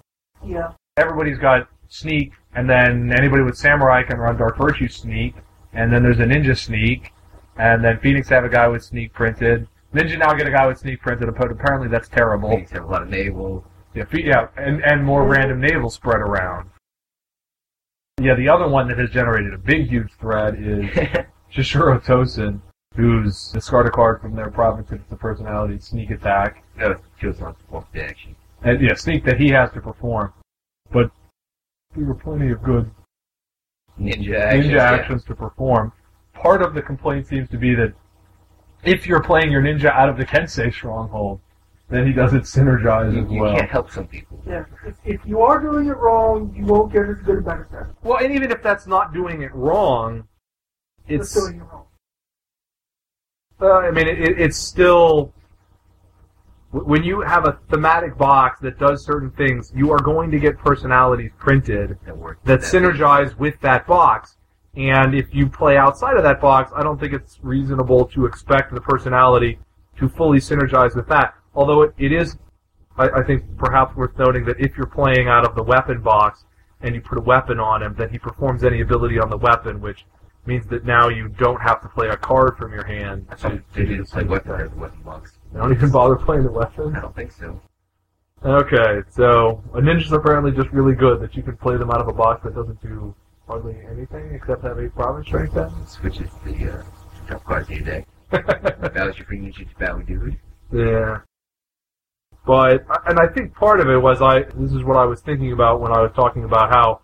yeah. 0.46 0.72
Everybody's 0.98 1.38
got 1.38 1.70
sneak, 1.88 2.34
and 2.56 2.70
then 2.70 3.14
anybody 3.14 3.42
with 3.42 3.58
samurai 3.58 4.04
can 4.04 4.18
run 4.18 4.36
dark 4.36 4.58
virtue 4.58 4.90
sneak, 4.90 5.36
and 5.72 5.94
then 5.94 6.04
there's 6.04 6.20
a 6.20 6.26
ninja 6.26 6.58
sneak, 6.58 7.14
and 7.58 7.84
then 7.84 8.00
Phoenix 8.00 8.28
have 8.30 8.44
a 8.44 8.50
guy 8.50 8.68
with 8.68 8.84
sneak 8.84 9.14
printed. 9.14 9.68
Ninja 9.94 10.20
now 10.20 10.34
get 10.34 10.48
a 10.48 10.52
guy 10.52 10.68
with 10.68 10.78
sneak 10.78 11.02
printed, 11.02 11.34
but 11.36 11.52
apparently 11.52 11.88
that's 11.88 12.08
terrible. 12.08 12.50
Gates 12.50 12.72
have 12.72 12.84
a 12.84 12.88
lot 12.88 13.02
of 13.02 13.10
naval. 13.10 13.66
Yeah, 13.96 14.06
yeah, 14.14 14.48
and, 14.56 14.84
and 14.84 15.04
more 15.04 15.26
random 15.26 15.60
naval 15.60 15.90
spread 15.90 16.20
around. 16.20 16.70
Yeah, 18.22 18.36
the 18.36 18.50
other 18.50 18.68
one 18.68 18.88
that 18.90 19.00
has 19.00 19.10
generated 19.10 19.54
a 19.54 19.58
big, 19.58 19.88
huge 19.90 20.12
thread 20.20 20.56
is 20.60 20.86
Shosuro 21.54 22.04
Tosin, 22.04 22.62
who's 22.96 23.50
discard 23.52 23.88
a 23.88 23.92
card 23.92 24.22
from 24.22 24.36
their 24.36 24.52
province 24.52 24.92
if 24.92 25.02
it's 25.02 25.12
a 25.12 25.16
personality 25.16 25.80
sneak 25.80 26.12
attack. 26.12 26.64
no, 26.78 26.96
kills 27.20 27.42
on 27.42 27.56
performance 27.56 27.96
action. 27.96 28.36
And 28.62 28.82
yeah, 28.82 28.94
sneak 28.94 29.24
that 29.26 29.40
he 29.40 29.50
has 29.50 29.72
to 29.72 29.82
perform. 29.82 30.34
But 30.92 31.12
there 31.96 32.06
were 32.06 32.16
plenty 32.16 32.52
of 32.52 32.62
good 32.62 32.92
Ninja 34.00 34.36
actions. 34.36 34.66
ninja 34.66 34.72
yeah. 34.74 34.92
actions 34.92 35.24
to 35.26 35.36
perform. 35.36 35.94
Part 36.34 36.62
of 36.62 36.74
the 36.74 36.82
complaint 36.82 37.28
seems 37.28 37.50
to 37.50 37.58
be 37.58 37.74
that 37.76 37.94
if 38.84 39.06
you're 39.08 39.22
playing 39.24 39.52
your 39.52 39.62
ninja 39.62 39.86
out 39.92 40.10
of 40.10 40.18
the 40.18 40.26
Kensei 40.26 40.72
stronghold, 40.74 41.40
then 41.90 42.06
he 42.06 42.14
doesn't 42.14 42.42
synergize 42.44 43.14
You, 43.14 43.26
as 43.26 43.32
you 43.32 43.42
well. 43.42 43.56
can't 43.58 43.70
help 43.70 43.92
some 43.92 44.08
people. 44.08 44.42
Yeah. 44.48 44.66
If, 44.86 44.96
if 45.06 45.22
you 45.26 45.42
are 45.42 45.60
doing 45.60 45.88
it 45.88 45.98
wrong, 45.98 46.54
you 46.56 46.66
won't 46.66 46.94
get 46.94 47.10
as 47.10 47.18
good 47.20 47.40
a 47.40 47.42
benefit. 47.42 47.88
Well, 48.04 48.24
and 48.24 48.34
even 48.34 48.52
if 48.52 48.62
that's 48.62 48.86
not 48.88 49.14
doing 49.14 49.42
it 49.42 49.54
wrong, 49.56 50.28
It's 51.08 51.36
it's. 51.36 51.46
doing 51.46 51.60
it 51.62 51.64
wrong. 51.64 51.86
Uh, 53.62 53.80
I 53.80 53.92
mean, 53.92 54.08
it, 54.08 54.20
it- 54.22 54.40
it's 54.40 54.58
still. 54.58 55.34
When 56.72 57.04
you 57.04 57.22
have 57.22 57.46
a 57.48 57.58
thematic 57.72 58.16
box 58.16 58.60
that 58.60 58.78
does 58.78 59.04
certain 59.04 59.32
things, 59.32 59.72
you 59.76 59.92
are 59.92 59.98
going 59.98 60.30
to 60.30 60.38
get 60.38 60.56
personalities 60.60 61.32
printed 61.40 61.98
That 62.06 62.16
work. 62.16 62.38
that 62.44 62.60
synergize 62.60 63.36
with 63.40 63.60
that 63.62 63.88
box. 63.88 64.38
And 64.80 65.14
if 65.14 65.36
you 65.36 65.50
play 65.50 65.76
outside 65.76 66.16
of 66.16 66.24
that 66.24 66.40
box, 66.40 66.72
I 66.74 66.84
don't 66.84 66.98
think 66.98 67.12
it's 67.12 67.38
reasonable 67.44 68.06
to 68.06 68.26
expect 68.26 68.74
the 68.74 68.80
personality 68.80 69.60
to 69.98 70.08
fully 70.08 70.40
synergize 70.40 70.96
with 70.96 71.06
that. 71.10 71.34
Although 71.54 71.82
it, 71.82 71.94
it 71.98 72.14
is, 72.14 72.38
I, 72.98 73.10
I 73.10 73.24
think, 73.24 73.44
perhaps 73.58 73.94
worth 73.98 74.18
noting 74.18 74.46
that 74.46 74.58
if 74.58 74.78
you're 74.78 74.88
playing 74.88 75.28
out 75.28 75.46
of 75.46 75.54
the 75.56 75.64
weapon 75.64 76.02
box 76.02 76.46
and 76.80 76.96
you 76.96 77.02
put 77.02 77.18
a 77.18 77.22
weapon 77.22 77.60
on 77.60 77.84
him, 77.84 77.94
then 77.98 78.10
he 78.10 78.18
performs 78.18 78.64
any 78.64 78.80
ability 78.80 79.20
on 79.20 79.30
the 79.30 79.36
weapon, 79.36 79.82
which 79.82 80.06
means 80.46 80.66
that 80.68 80.86
now 80.86 81.10
you 81.10 81.28
don't 81.28 81.60
have 81.62 81.82
to 81.82 81.90
play 81.90 82.08
a 82.08 82.16
card 82.16 82.56
from 82.58 82.72
your 82.72 82.86
hand. 82.86 83.28
I 83.30 83.36
To, 83.36 83.42
thought 83.42 83.52
to 83.52 83.62
they 83.74 83.84
do 83.86 83.98
did 83.98 84.06
the 84.08 84.10
play 84.10 84.24
weapon 84.24 84.52
thing. 84.54 84.62
or 84.62 84.70
the 84.70 84.76
weapon 84.78 85.02
box. 85.02 85.34
They 85.52 85.60
don't 85.60 85.74
even 85.74 85.92
bother 85.92 86.16
playing 86.16 86.44
the 86.44 86.52
weapon. 86.52 86.96
I 86.96 87.02
don't 87.02 87.14
think 87.16 87.34
so. 87.34 87.60
Okay, 88.46 89.02
so 89.10 89.62
a 89.74 89.82
ninja's 89.82 90.14
apparently 90.14 90.54
just 90.54 90.70
really 90.70 90.96
good 90.96 91.20
that 91.20 91.36
you 91.36 91.44
can 91.44 91.58
play 91.58 91.76
them 91.76 91.92
out 91.92 92.00
of 92.00 92.08
a 92.08 92.14
box 92.14 92.42
that 92.46 92.56
doesn't 92.56 92.82
do 92.82 93.14
hardly 93.50 93.76
anything 93.92 94.32
except 94.34 94.64
have 94.64 94.78
a 94.78 94.90
province 94.90 95.26
strength 95.28 95.54
set. 95.54 95.72
Switches 95.88 96.30
the 96.46 96.72
uh, 96.72 96.84
top 97.28 97.44
cards 97.44 97.68
in 97.70 97.78
your 97.78 97.86
deck. 97.86 98.08
Balance 98.94 99.18
your 99.18 99.26
free 99.26 99.52
to 99.52 99.66
battle 99.80 100.02
dude. 100.02 100.38
Yeah. 100.72 101.22
But 102.46 102.86
and 103.08 103.20
I 103.20 103.28
think 103.28 103.56
part 103.56 103.80
of 103.80 103.90
it 103.90 103.98
was 103.98 104.22
I 104.22 104.44
this 104.44 104.72
is 104.72 104.84
what 104.84 104.98
I 104.98 105.06
was 105.06 105.20
thinking 105.22 105.52
about 105.52 105.82
when 105.82 105.92
I 105.92 106.00
was 106.00 106.12
talking 106.16 106.44
about 106.44 106.70
how 106.70 107.02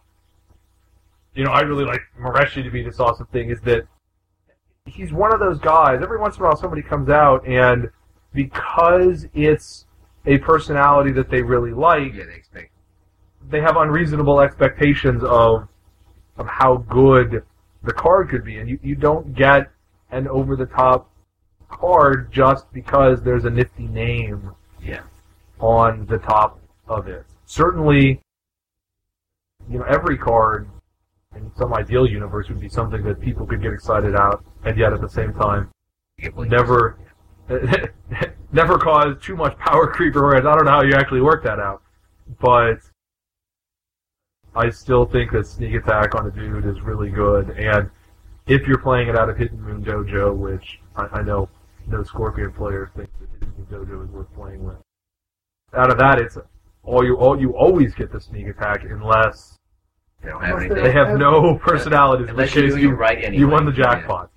you 1.34 1.44
know, 1.44 1.52
I 1.52 1.62
really 1.62 1.84
like 1.84 2.00
Mareshi 2.22 2.64
to 2.64 2.70
be 2.70 2.82
this 2.82 3.00
awesome 3.00 3.26
thing 3.28 3.50
is 3.50 3.60
that 3.62 3.86
he's 4.86 5.12
one 5.12 5.34
of 5.34 5.40
those 5.40 5.60
guys. 5.60 6.00
Every 6.02 6.18
once 6.18 6.38
in 6.38 6.44
a 6.44 6.46
while 6.46 6.56
somebody 6.56 6.82
comes 6.82 7.10
out 7.10 7.46
and 7.46 7.90
because 8.34 9.28
it's 9.34 9.86
a 10.26 10.38
personality 10.38 11.12
that 11.12 11.30
they 11.30 11.42
really 11.42 11.74
like, 11.74 12.14
Yeah, 12.14 12.26
they 12.26 12.36
expect. 12.36 12.72
they 13.50 13.62
have 13.62 13.78
unreasonable 13.78 14.40
expectations 14.40 15.24
of 15.24 15.68
of 16.38 16.48
how 16.48 16.78
good 16.90 17.44
the 17.84 17.94
card 17.94 18.30
could 18.30 18.44
be, 18.44 18.58
and 18.58 18.70
you, 18.70 18.80
you 18.82 18.96
don't 18.96 19.34
get 19.34 19.72
an 20.12 20.28
over 20.28 20.56
the 20.56 20.66
top 20.66 21.10
card 21.70 22.32
just 22.32 22.72
because 22.74 23.22
there's 23.24 23.46
a 23.46 23.50
nifty 23.50 23.88
name 23.88 24.52
Yeah. 24.82 25.02
on 25.60 26.06
the 26.08 26.18
top 26.18 26.60
of 26.88 27.08
it. 27.08 27.26
Certainly, 27.46 28.22
you 29.70 29.80
know, 29.80 29.86
every 29.86 30.18
card 30.18 30.68
in 31.36 31.52
some 31.56 31.74
ideal 31.74 32.08
universe 32.08 32.48
would 32.50 32.60
be 32.60 32.70
something 32.70 33.04
that 33.04 33.20
people 33.20 33.46
could 33.46 33.62
get 33.62 33.74
excited 33.74 34.16
out, 34.16 34.44
and 34.64 34.78
yet 34.78 34.94
at 34.94 35.02
the 35.02 35.10
same 35.10 35.34
time, 35.34 35.70
You 36.18 36.24
get 36.26 36.36
what 36.36 36.44
you 36.46 36.50
never, 36.52 36.98
never 38.52 38.78
cause 38.78 39.16
too 39.22 39.36
much 39.36 39.58
power 39.58 39.88
creep 39.88 40.16
or 40.16 40.24
whereas 40.24 40.46
I 40.46 40.56
don't 40.56 40.66
know 40.66 40.72
how 40.72 40.84
you 40.84 40.94
actually 40.94 41.22
work 41.22 41.44
that 41.44 41.60
out, 41.60 41.82
but 42.40 42.80
I 44.56 44.70
still 44.70 45.06
think 45.06 45.32
that 45.34 45.46
sneak 45.48 45.74
attack 45.76 46.16
on 46.16 46.28
a 46.28 46.32
dude 46.32 46.66
is 46.66 46.82
really 46.82 47.10
good, 47.10 47.50
and 47.52 47.90
if 48.48 48.68
you're 48.68 48.78
playing 48.80 49.10
it 49.10 49.18
out 49.18 49.30
of 49.30 49.38
Hidden 49.38 49.62
Moon 49.62 49.84
Dojo, 49.84 50.36
which 50.36 50.80
I, 50.96 51.08
I 51.12 51.22
know 51.24 51.50
no 51.88 52.04
Scorpion 52.04 52.52
players 52.54 52.90
think 52.96 53.10
that 53.20 53.30
Hidden 53.32 53.54
Moon 53.58 53.68
Dojo 53.86 54.04
is 54.06 54.10
worth 54.12 54.34
playing 54.34 54.64
with, 54.64 54.78
out 55.74 55.92
of 55.92 55.98
that 55.98 56.20
it's 56.20 56.38
all 56.84 57.04
you 57.04 57.16
all 57.18 57.40
you 57.40 57.56
always 57.58 57.94
get 57.96 58.12
the 58.12 58.20
sneak 58.22 58.48
attack 58.48 58.84
unless 58.84 59.58
They 60.24 60.30
don't 60.30 60.44
have 60.44 60.60
anything. 60.60 60.84
they 60.84 60.92
have 60.92 61.18
no 61.18 61.56
personalities. 61.58 62.30
Unless 62.30 62.54
which 62.54 62.64
you're 62.64 62.72
case 62.72 62.82
you 62.82 62.92
it 62.92 62.96
right 62.96 63.18
anyway. 63.24 63.38
you 63.40 63.48
won 63.48 63.66
the 63.66 63.72
Yeah. 63.72 63.84
jackpot. 63.96 64.30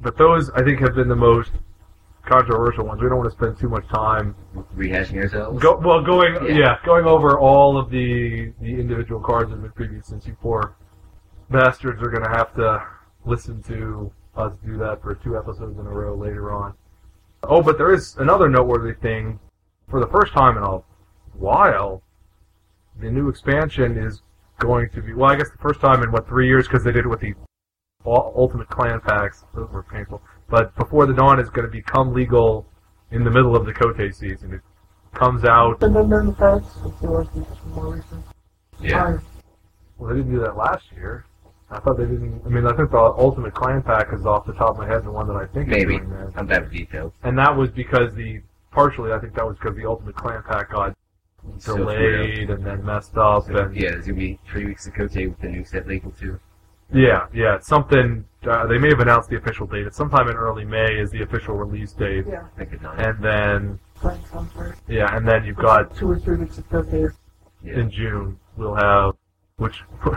But 0.00 0.18
those, 0.18 0.50
I 0.50 0.62
think, 0.62 0.80
have 0.80 0.94
been 0.94 1.08
the 1.08 1.16
most 1.16 1.50
controversial 2.26 2.84
ones. 2.86 3.00
We 3.02 3.08
don't 3.08 3.18
want 3.18 3.30
to 3.30 3.36
spend 3.36 3.58
too 3.58 3.68
much 3.68 3.86
time. 3.88 4.34
Rehashing 4.76 5.22
ourselves. 5.22 5.62
Go, 5.62 5.76
well, 5.76 6.02
going 6.02 6.34
Yeah. 6.46 6.56
yeah. 6.56 6.76
going 6.84 7.04
over 7.06 7.38
all 7.38 7.76
of 7.76 7.90
the 7.90 8.52
the 8.60 8.80
individual 8.80 9.20
cards 9.20 9.52
in 9.52 9.62
the 9.62 9.68
previous, 9.68 10.06
since 10.06 10.26
you 10.26 10.36
poor 10.40 10.76
bastards 11.50 12.02
are 12.02 12.08
going 12.10 12.24
to 12.24 12.30
have 12.30 12.54
to 12.54 12.82
listen 13.24 13.62
to 13.64 14.12
us 14.36 14.52
do 14.64 14.76
that 14.78 15.00
for 15.02 15.14
two 15.14 15.36
episodes 15.36 15.78
in 15.78 15.86
a 15.86 15.90
row 15.90 16.14
later 16.16 16.52
on. 16.52 16.74
Oh, 17.44 17.62
but 17.62 17.78
there 17.78 17.92
is 17.92 18.16
another 18.16 18.48
noteworthy 18.48 18.94
thing. 18.94 19.38
For 19.88 20.00
the 20.00 20.06
first 20.08 20.32
time 20.32 20.56
in 20.56 20.62
a 20.62 20.78
while, 21.34 22.02
the 22.98 23.10
new 23.10 23.28
expansion 23.28 23.98
is 23.98 24.22
going 24.58 24.88
to 24.90 25.02
be 25.02 25.12
well. 25.12 25.30
I 25.30 25.36
guess 25.36 25.50
the 25.50 25.58
first 25.58 25.80
time 25.80 26.02
in 26.02 26.10
what 26.10 26.26
three 26.26 26.46
years 26.48 26.66
because 26.66 26.84
they 26.84 26.92
did 26.92 27.04
it 27.04 27.08
with 27.08 27.20
the 27.20 27.34
Ultimate 28.06 28.68
Clan 28.68 29.00
packs. 29.00 29.44
Those 29.54 29.70
were 29.70 29.82
painful. 29.82 30.22
But 30.48 30.74
Before 30.76 31.06
the 31.06 31.14
Dawn 31.14 31.40
is 31.40 31.48
going 31.48 31.66
to 31.66 31.72
become 31.72 32.12
legal 32.12 32.66
in 33.10 33.24
the 33.24 33.30
middle 33.30 33.56
of 33.56 33.64
the 33.66 33.72
Kotei 33.72 34.14
season. 34.14 34.54
It 34.54 34.60
comes 35.14 35.44
out. 35.44 35.82
And 35.82 35.94
then 35.94 36.12
in 36.12 36.26
the 36.26 36.32
past, 36.32 36.66
I 36.84 37.00
feel 37.00 37.18
like 37.18 37.28
it's 37.36 37.64
more 37.74 37.94
recent. 37.94 38.24
Yeah. 38.80 38.98
Time. 38.98 39.22
Well, 39.98 40.10
they 40.10 40.16
didn't 40.16 40.32
do 40.32 40.40
that 40.40 40.56
last 40.56 40.84
year. 40.92 41.24
I 41.70 41.80
thought 41.80 41.96
they 41.96 42.04
didn't. 42.04 42.42
I 42.44 42.48
mean, 42.48 42.66
I 42.66 42.76
think 42.76 42.90
the 42.90 42.98
Ultimate 42.98 43.54
Clan 43.54 43.82
pack 43.82 44.12
is 44.12 44.26
off 44.26 44.46
the 44.46 44.52
top 44.52 44.70
of 44.70 44.78
my 44.78 44.86
head 44.86 45.04
the 45.04 45.10
one 45.10 45.26
that 45.28 45.36
I 45.36 45.46
think 45.46 45.68
Maybe. 45.68 45.94
is 45.94 46.00
doing 46.00 46.10
that. 46.10 46.32
I'm 46.36 46.46
bad 46.46 46.64
with 46.64 46.72
details. 46.72 47.12
And 47.22 47.38
that 47.38 47.56
was 47.56 47.70
because 47.70 48.14
the 48.14 48.42
partially 48.70 49.12
I 49.12 49.18
think 49.18 49.34
that 49.34 49.46
was 49.46 49.56
because 49.56 49.76
the 49.76 49.86
Ultimate 49.86 50.14
Clan 50.16 50.42
Pack 50.46 50.72
got 50.72 50.96
So 51.58 51.76
delayed 51.76 52.50
and 52.50 52.64
then 52.64 52.84
messed 52.84 53.16
up 53.16 53.44
So, 53.46 53.56
and 53.56 53.76
yeah, 53.76 53.90
there's 53.90 54.06
gonna 54.06 54.18
be 54.18 54.38
three 54.50 54.66
weeks 54.66 54.86
of 54.86 54.94
Kotei 54.94 55.28
with 55.28 55.40
the 55.40 55.48
new 55.48 55.64
set 55.64 55.88
label 55.88 56.12
too. 56.12 56.38
Yeah, 56.94 57.26
yeah, 57.34 57.56
it's 57.56 57.66
something. 57.66 58.24
Uh, 58.48 58.66
they 58.66 58.78
may 58.78 58.88
have 58.88 59.00
announced 59.00 59.28
the 59.30 59.36
official 59.36 59.66
date. 59.66 59.86
It's 59.86 59.96
sometime 59.96 60.28
in 60.28 60.36
early 60.36 60.64
May 60.64 60.98
is 60.98 61.10
the 61.10 61.22
official 61.22 61.54
release 61.56 61.92
date, 61.92 62.24
Yeah, 62.28 62.44
I 62.54 62.58
think 62.58 62.72
it's 62.72 62.82
not. 62.82 62.98
and 63.00 63.22
then 63.22 63.78
thanks, 63.96 64.28
I'm 64.34 64.48
yeah, 64.86 65.16
and 65.16 65.26
then 65.26 65.44
you've 65.44 65.56
got 65.56 65.96
two 65.96 66.10
or 66.10 66.18
three 66.18 66.36
weeks 66.36 66.58
of 66.58 66.68
code. 66.68 67.12
Yeah. 67.62 67.78
in 67.80 67.90
June 67.90 68.38
we'll 68.56 68.74
have 68.74 69.14
which. 69.56 69.82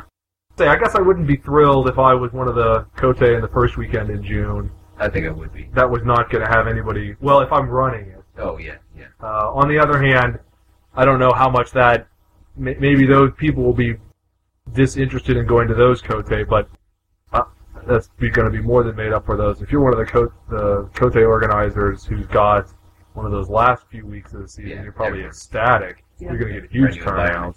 Say, 0.57 0.67
I 0.67 0.75
guess 0.75 0.95
I 0.95 1.01
wouldn't 1.01 1.27
be 1.27 1.35
thrilled 1.37 1.87
if 1.87 1.99
I 1.99 2.13
was 2.15 2.33
one 2.33 2.47
of 2.47 2.55
the 2.55 2.85
Kotei 2.97 3.35
in 3.35 3.41
the 3.41 3.47
first 3.47 3.77
weekend 3.77 4.09
in 4.09 4.23
June. 4.23 4.71
I 4.97 5.07
think 5.07 5.27
I 5.27 5.29
would 5.29 5.53
be. 5.53 5.69
That 5.75 5.87
was 5.89 6.01
not 6.03 6.31
going 6.31 6.43
to 6.43 6.49
have 6.51 6.67
anybody. 6.67 7.15
Well, 7.21 7.41
if 7.41 7.51
I'm 7.51 7.69
running 7.69 8.09
it. 8.09 8.23
Oh 8.39 8.57
yeah, 8.57 8.77
yeah. 8.97 9.05
Uh, 9.21 9.51
on 9.53 9.67
the 9.69 9.77
other 9.79 10.01
hand, 10.01 10.39
I 10.95 11.05
don't 11.05 11.19
know 11.19 11.31
how 11.31 11.49
much 11.49 11.71
that 11.71 12.07
may- 12.55 12.75
maybe 12.79 13.05
those 13.05 13.31
people 13.37 13.63
will 13.63 13.73
be 13.73 13.97
disinterested 14.73 15.37
in 15.37 15.45
going 15.45 15.67
to 15.67 15.73
those 15.73 16.01
Kotei, 16.01 16.47
but 16.47 16.69
uh, 17.33 17.43
that's 17.85 18.07
going 18.19 18.33
to 18.45 18.49
be 18.49 18.61
more 18.61 18.83
than 18.83 18.95
made 18.95 19.13
up 19.13 19.25
for 19.25 19.37
those. 19.37 19.61
If 19.61 19.71
you're 19.71 19.81
one 19.81 19.93
of 19.93 19.99
the 19.99 20.05
Kotei, 20.05 20.31
the 20.49 20.89
Kotei 20.93 21.27
organizers 21.27 22.05
who's 22.05 22.25
got 22.27 22.67
one 23.13 23.25
of 23.25 23.31
those 23.31 23.49
last 23.49 23.85
few 23.89 24.05
weeks 24.05 24.33
of 24.33 24.41
the 24.41 24.47
season, 24.47 24.69
Yeah, 24.71 24.83
you're 24.83 24.91
probably 24.91 25.19
everyone. 25.19 25.29
ecstatic. 25.31 26.03
Yeah. 26.19 26.29
You're 26.29 26.39
going 26.39 26.53
to 26.53 26.61
get 26.61 26.69
a 26.69 26.73
huge 26.73 27.03
Brand 27.03 27.33
turnout. 27.33 27.55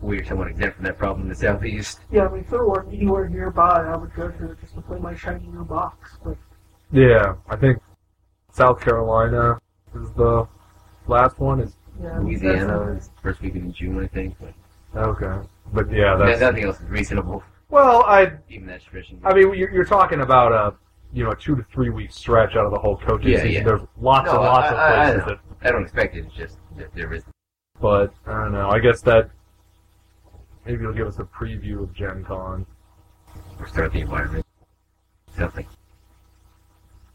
We're 0.00 0.24
somewhat 0.24 0.48
exempt 0.48 0.76
from 0.76 0.84
that 0.84 0.96
problem 0.98 1.22
in 1.22 1.28
the 1.28 1.34
southeast. 1.34 2.00
Yeah, 2.12 2.26
I 2.26 2.32
mean, 2.32 2.40
if 2.44 2.50
there 2.50 2.64
were 2.64 2.86
anywhere 2.86 3.28
nearby, 3.28 3.82
I 3.92 3.96
would 3.96 4.14
go 4.14 4.30
to 4.30 4.52
it 4.52 4.60
just 4.60 4.74
to 4.74 4.80
play 4.80 4.98
my 4.98 5.14
shiny 5.16 5.46
new 5.48 5.64
box. 5.64 6.18
But 6.24 6.36
Yeah, 6.92 7.34
I 7.48 7.56
think 7.56 7.78
South 8.52 8.80
Carolina 8.80 9.58
is 9.96 10.12
the 10.12 10.46
last 11.08 11.40
one. 11.40 11.58
Is 11.60 11.74
yeah, 12.00 12.16
Louisiana 12.20 12.92
is 12.92 13.10
first 13.20 13.40
week 13.40 13.56
in 13.56 13.72
June, 13.72 13.98
I 14.02 14.06
think. 14.06 14.36
But 14.40 14.54
okay, 14.96 15.46
but 15.72 15.90
yeah, 15.90 16.16
that's 16.16 16.40
nothing 16.40 16.64
else 16.64 16.80
is 16.80 16.88
reasonable. 16.88 17.42
well, 17.68 18.02
I 18.04 18.32
Even 18.48 18.66
that 18.68 18.82
tradition. 18.82 19.20
I 19.24 19.34
mean, 19.34 19.54
you're, 19.54 19.70
you're 19.70 19.84
talking 19.84 20.20
about 20.20 20.52
a 20.52 20.74
you 21.12 21.24
know 21.24 21.30
a 21.30 21.36
two 21.36 21.56
to 21.56 21.62
three 21.72 21.90
week 21.90 22.10
stretch 22.12 22.56
out 22.56 22.66
of 22.66 22.72
the 22.72 22.78
whole 22.78 22.96
coaching 22.98 23.30
Yeah, 23.30 23.38
season. 23.42 23.52
yeah. 23.52 23.62
There's 23.64 23.80
lots 24.00 24.26
No, 24.26 24.32
and 24.36 24.42
lots 24.42 24.66
I- 24.66 24.70
of 24.72 24.78
I- 24.78 24.86
I 24.86 25.04
places 25.10 25.18
know. 25.26 25.38
that, 25.60 25.68
I 25.68 25.72
don't 25.72 25.82
expect 25.82 26.16
it. 26.16 26.24
It's 26.26 26.34
just 26.34 26.58
that 26.76 26.94
there 26.94 27.12
is. 27.14 27.24
but 27.80 28.12
I 28.26 28.32
don't 28.32 28.52
know. 28.52 28.70
I 28.70 28.78
guess 28.78 29.00
that 29.02 29.30
maybe 30.66 30.82
you'll 30.82 30.92
give 30.92 31.06
us 31.06 31.18
a 31.18 31.24
preview 31.24 31.82
of 31.82 31.92
Gen 31.94 32.24
Con. 32.24 32.66
or 33.60 33.66
start 33.66 33.92
the 33.92 34.00
environment. 34.00 34.44
Something. 35.36 35.66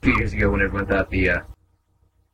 A 0.01 0.05
few 0.05 0.17
years 0.17 0.33
ago, 0.33 0.49
when 0.51 0.61
everyone 0.61 0.85
thought 0.87 1.09
the 1.09 1.29
uh, 1.29 1.39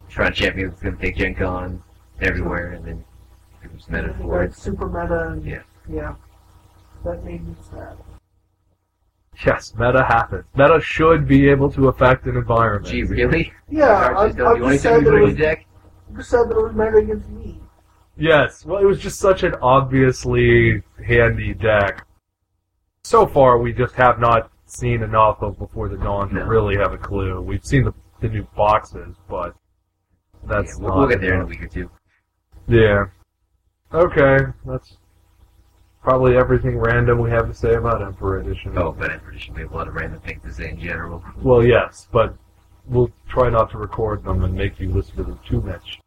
Shrine 0.08 0.34
Champions 0.34 0.74
was 0.74 0.82
going 0.82 0.96
to 0.96 1.02
take 1.02 1.16
Gen 1.18 1.36
Con 1.36 1.84
everywhere, 2.22 2.72
and 2.74 2.86
then 2.86 3.06
it 3.64 3.74
was 3.74 3.90
meta 3.90 4.08
you 4.20 4.24
for 4.24 4.44
it. 4.44 4.54
super 4.56 4.88
meta. 4.88 5.30
And, 5.30 5.46
Yeah. 5.46 5.62
yeah, 5.88 6.16
that 7.06 7.24
made 7.24 7.46
me 7.48 7.56
sad. 7.72 7.98
Yes, 9.46 9.74
meta 9.78 10.04
happens. 10.04 10.44
Meta 10.56 10.82
should 10.82 11.28
be 11.28 11.48
able 11.50 11.72
to 11.72 11.88
affect 11.88 12.26
an 12.26 12.36
environment. 12.36 12.86
Gee, 12.88 13.04
really? 13.04 13.54
Yeah, 13.70 14.14
Cards 14.14 14.36
I, 14.36 14.38
don't 14.38 14.48
I 14.48 14.54
do 14.54 14.60
just 14.60 14.68
anything 14.68 14.80
said 14.80 15.00
to 15.00 15.12
that 15.12 15.18
it 15.18 15.22
was 15.26 15.36
deck? 15.36 15.66
just 16.18 16.30
said 16.30 16.50
that 16.50 16.58
it 16.58 16.62
was 16.64 16.74
meta 16.74 16.98
against 16.98 17.30
me. 17.30 17.60
Yes, 18.18 18.66
well, 18.66 18.82
it 18.82 18.86
was 18.86 19.00
just 19.00 19.20
such 19.20 19.44
an 19.44 19.56
obviously 19.62 20.84
handy 21.08 21.54
deck. 21.54 22.06
So 23.06 23.26
far, 23.26 23.58
we 23.60 23.72
just 23.72 23.96
have 23.96 24.20
not 24.20 24.52
seen 24.66 25.04
enough 25.04 25.42
of 25.42 25.58
Before 25.58 25.88
the 25.88 25.96
Dawn 25.98 26.30
to 26.32 26.44
really 26.44 26.76
have 26.76 26.92
a 26.92 26.98
clue. 26.98 27.42
We've 27.42 27.64
seen 27.66 27.86
the, 27.86 27.94
the 28.20 28.28
new 28.28 28.44
boxes, 28.58 29.16
but 29.30 29.56
that's 30.44 30.72
Yeah, 30.78 30.80
we'll, 30.80 30.90
not 30.90 30.98
we'll 30.98 31.08
get 31.08 31.22
there 31.22 31.36
in 31.36 31.42
a 31.42 31.46
week 31.46 31.62
or 31.64 31.68
two. 31.68 31.90
Yeah. 32.68 33.06
Okay, 33.92 34.38
that's 34.66 34.98
probably 36.04 36.38
everything 36.38 36.78
random 36.78 37.18
we 37.18 37.32
have 37.32 37.48
to 37.48 37.56
say 37.56 37.74
about 37.74 38.04
Emperor 38.04 38.40
Edition. 38.40 38.78
Oh, 38.78 38.92
but 38.92 39.10
I'm 39.10 39.20
pretty 39.20 39.52
we 39.52 39.62
have 39.62 39.72
a 39.72 39.76
lot 39.76 39.88
of 39.88 39.96
random 39.96 40.20
things 40.20 40.44
to 40.44 40.54
say 40.54 40.70
in 40.70 40.80
general. 40.80 41.24
Well, 41.42 41.66
yes, 41.66 42.08
but 42.12 42.36
we'll 42.86 43.12
try 43.28 43.50
not 43.50 43.72
to 43.72 43.80
record 43.80 44.24
them 44.24 44.44
and 44.44 44.54
make 44.54 44.80
you 44.80 44.92
listen 44.92 45.16
to 45.16 45.24
them 45.24 45.40
too 45.48 45.62
much. 45.62 46.00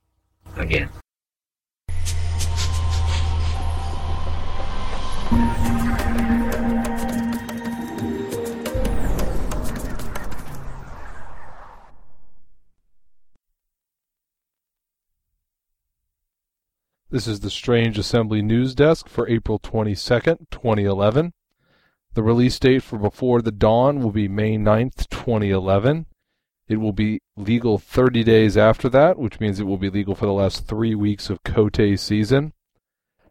Again. 0.57 0.90
This 17.12 17.27
is 17.27 17.40
the 17.40 17.51
Strange 17.51 17.98
Assembly 17.98 18.40
News 18.40 18.75
Desk 18.75 19.07
for 19.07 19.29
April 19.29 19.59
22nd, 19.59 20.48
2011. 20.51 21.35
The 22.14 22.22
release 22.22 22.59
date 22.59 22.83
for 22.83 22.98
Before 22.98 23.42
the 23.42 23.53
Dawn 23.53 24.01
will 24.01 24.12
be 24.12 24.29
May 24.29 24.57
9th, 24.57 25.11
2011. 25.11 26.07
It 26.68 26.77
will 26.77 26.94
be 26.94 27.20
legal 27.37 27.77
30 27.77 28.25
days 28.25 28.57
after 28.57 28.88
that, 28.88 29.18
which 29.18 29.40
means 29.40 29.61
it 29.61 29.66
will 29.66 29.77
be 29.77 29.90
legal 29.90 30.14
for 30.14 30.25
the 30.25 30.33
last 30.33 30.66
three 30.66 30.94
weeks 30.94 31.29
of 31.29 31.42
Kotei 31.42 31.98
season. 31.98 32.55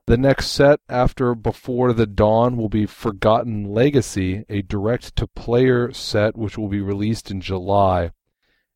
The 0.06 0.16
next 0.16 0.50
set 0.52 0.80
after 0.88 1.34
Before 1.34 1.92
the 1.92 2.06
Dawn 2.06 2.58
will 2.58 2.70
be 2.70 2.86
Forgotten 2.86 3.74
Legacy, 3.74 4.46
a 4.48 4.62
direct 4.62 5.16
to 5.16 5.26
player 5.26 5.92
set 5.92 6.38
which 6.38 6.56
will 6.56 6.70
be 6.70 6.82
released 6.82 7.32
in 7.32 7.42
July. 7.42 8.12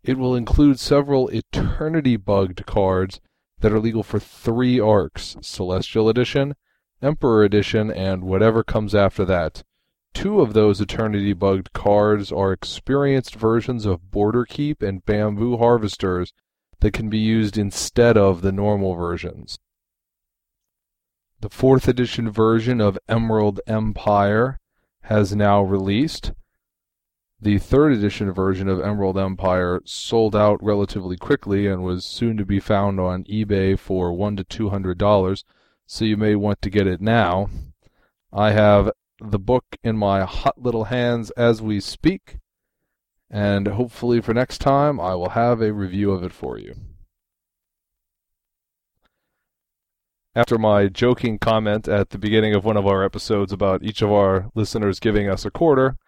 It 0.04 0.18
will 0.18 0.36
include 0.36 0.80
several 0.80 1.30
Eternity 1.30 2.18
Bugged 2.18 2.66
cards 2.66 3.22
that 3.66 3.74
are 3.74 3.80
legal 3.80 4.04
for 4.04 4.20
three 4.20 4.80
arcs 4.80 5.36
Celestial 5.42 6.08
Edition, 6.08 6.54
Emperor 7.02 7.44
Edition, 7.44 7.90
and 7.90 8.24
whatever 8.24 8.64
comes 8.64 8.94
after 8.94 9.26
that. 9.26 9.64
Two 10.14 10.40
of 10.40 10.54
those 10.54 10.80
Eternity 10.80 11.34
Bugged 11.34 11.74
cards 11.74 12.32
are 12.32 12.54
experienced 12.54 13.34
versions 13.34 13.88
of 13.88 14.12
Border 14.12 14.46
Keep 14.46 14.84
and 14.84 15.04
Bamboo 15.04 15.58
Harvesters 15.58 16.32
that 16.82 16.94
can 16.94 17.10
be 17.10 17.18
used 17.18 17.58
instead 17.58 18.18
of 18.18 18.44
the 18.44 18.52
normal 18.52 18.94
versions. 18.94 19.58
The 21.42 21.50
fourth 21.50 21.88
edition 21.88 22.30
version 22.30 22.80
of 22.80 23.00
Emerald 23.10 23.62
Empire 23.66 24.60
has 25.06 25.36
now 25.36 25.64
released. 25.64 26.34
The 27.46 27.60
third 27.60 27.94
edition 27.94 28.32
version 28.32 28.68
of 28.68 28.82
Emerald 28.82 29.20
Empire 29.20 29.80
sold 29.86 30.36
out 30.36 30.58
relatively 30.64 31.16
quickly 31.16 31.68
and 31.68 31.84
was 31.84 32.04
soon 32.04 32.38
to 32.38 32.44
be 32.44 32.60
found 32.60 33.00
on 33.00 33.24
eBay 33.26 33.78
for 33.78 34.12
one 34.12 34.36
to 34.38 34.44
two 34.44 34.70
hundred 34.70 34.98
dollars, 34.98 35.46
so 35.86 36.06
you 36.06 36.18
may 36.18 36.34
want 36.34 36.60
to 36.64 36.72
get 36.72 36.88
it 36.88 37.02
now. 37.02 37.52
I 38.34 38.54
have 38.54 38.90
the 39.22 39.38
book 39.38 39.64
in 39.84 39.96
my 39.96 40.26
hot 40.26 40.60
little 40.60 40.86
hands 40.86 41.30
as 41.38 41.62
we 41.62 41.80
speak, 41.80 42.40
and 43.30 43.68
hopefully 43.68 44.22
for 44.22 44.34
next 44.34 44.58
time 44.58 45.00
I 45.00 45.14
will 45.14 45.30
have 45.30 45.62
a 45.62 45.72
review 45.72 46.14
of 46.14 46.24
it 46.24 46.34
for 46.34 46.58
you. 46.58 46.74
After 50.36 50.58
my 50.58 50.88
joking 50.88 51.38
comment 51.38 51.88
at 51.88 52.10
the 52.10 52.18
beginning 52.18 52.56
of 52.56 52.66
one 52.66 52.76
of 52.76 52.88
our 52.88 53.04
episodes 53.04 53.54
about 53.54 53.84
each 53.84 54.02
of 54.02 54.12
our 54.12 54.50
listeners 54.56 55.00
giving 55.00 55.30
us 55.30 55.46
a 55.46 55.52
quarter, 55.52 56.00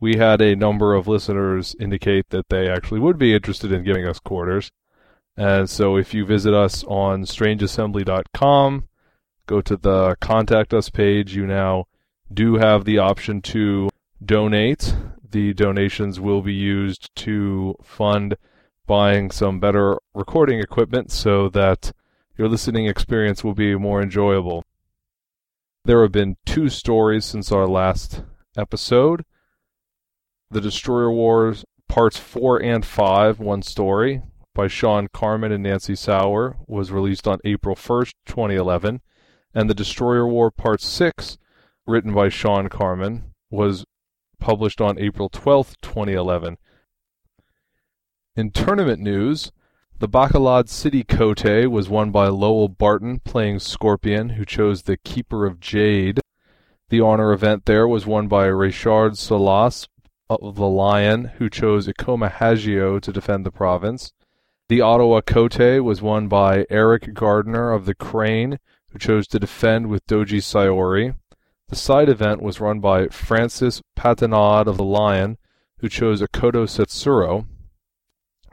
we 0.00 0.16
had 0.16 0.40
a 0.40 0.56
number 0.56 0.94
of 0.94 1.08
listeners 1.08 1.74
indicate 1.80 2.30
that 2.30 2.48
they 2.48 2.68
actually 2.68 3.00
would 3.00 3.18
be 3.18 3.34
interested 3.34 3.72
in 3.72 3.84
giving 3.84 4.06
us 4.06 4.18
quarters. 4.18 4.70
And 5.36 5.68
so 5.68 5.96
if 5.96 6.14
you 6.14 6.24
visit 6.24 6.54
us 6.54 6.84
on 6.84 7.24
strangeassembly.com, 7.24 8.88
go 9.46 9.60
to 9.60 9.76
the 9.76 10.16
contact 10.20 10.74
us 10.74 10.90
page, 10.90 11.34
you 11.34 11.46
now 11.46 11.86
do 12.32 12.56
have 12.56 12.84
the 12.84 12.98
option 12.98 13.40
to 13.42 13.88
donate. 14.24 14.94
The 15.28 15.54
donations 15.54 16.20
will 16.20 16.42
be 16.42 16.54
used 16.54 17.14
to 17.16 17.76
fund 17.82 18.36
buying 18.86 19.30
some 19.30 19.60
better 19.60 19.98
recording 20.14 20.60
equipment 20.60 21.10
so 21.10 21.48
that 21.50 21.92
your 22.38 22.48
listening 22.48 22.86
experience 22.86 23.42
will 23.42 23.54
be 23.54 23.74
more 23.76 24.02
enjoyable. 24.02 24.64
There 25.84 26.02
have 26.02 26.12
been 26.12 26.36
two 26.44 26.68
stories 26.68 27.24
since 27.24 27.52
our 27.52 27.66
last 27.66 28.22
episode. 28.56 29.24
The 30.48 30.60
Destroyer 30.60 31.10
Wars 31.10 31.64
Parts 31.88 32.18
4 32.18 32.62
and 32.62 32.86
5, 32.86 33.40
one 33.40 33.62
story, 33.62 34.22
by 34.54 34.68
Shawn 34.68 35.08
Carman 35.12 35.50
and 35.50 35.64
Nancy 35.64 35.96
Sauer, 35.96 36.56
was 36.68 36.92
released 36.92 37.26
on 37.26 37.40
April 37.44 37.74
1st, 37.74 38.12
2011. 38.26 39.00
And 39.52 39.68
The 39.68 39.74
Destroyer 39.74 40.24
War 40.24 40.52
Part 40.52 40.80
6, 40.80 41.36
written 41.84 42.14
by 42.14 42.28
Shawn 42.28 42.68
Carman, 42.68 43.32
was 43.50 43.84
published 44.38 44.80
on 44.80 45.00
April 45.00 45.28
12th, 45.28 45.74
2011. 45.82 46.58
In 48.36 48.52
tournament 48.52 49.00
news, 49.00 49.50
the 49.98 50.08
Bacalad 50.08 50.68
City 50.68 51.02
Kotei 51.02 51.68
was 51.68 51.88
won 51.88 52.12
by 52.12 52.28
Lowell 52.28 52.68
Barton 52.68 53.18
playing 53.18 53.58
Scorpion, 53.58 54.30
who 54.30 54.44
chose 54.44 54.82
the 54.82 54.96
Keeper 54.96 55.44
of 55.44 55.58
Jade. 55.58 56.20
The 56.90 57.00
honor 57.00 57.32
event 57.32 57.64
there 57.64 57.88
was 57.88 58.06
won 58.06 58.28
by 58.28 58.44
Richard 58.44 59.14
Solas 59.14 59.88
the 60.28 60.68
Lion, 60.68 61.32
who 61.38 61.48
chose 61.48 61.86
Ikoma 61.86 62.30
Hagio 62.32 63.00
to 63.00 63.12
defend 63.12 63.46
the 63.46 63.50
province. 63.50 64.12
The 64.68 64.80
Ottawa 64.80 65.20
Kotei 65.20 65.82
was 65.82 66.02
won 66.02 66.26
by 66.26 66.66
Eric 66.68 67.14
Gardner 67.14 67.72
of 67.72 67.86
the 67.86 67.94
Crane, 67.94 68.58
who 68.90 68.98
chose 68.98 69.28
to 69.28 69.38
defend 69.38 69.86
with 69.86 70.06
Doji 70.06 70.38
Sayori. 70.38 71.14
The 71.68 71.76
side 71.76 72.08
event 72.08 72.42
was 72.42 72.60
run 72.60 72.80
by 72.80 73.08
Francis 73.08 73.82
Patinade 73.96 74.66
of 74.66 74.76
the 74.76 74.84
Lion, 74.84 75.38
who 75.78 75.88
chose 75.88 76.20
Akodo 76.20 76.66
Setsuro. 76.66 77.46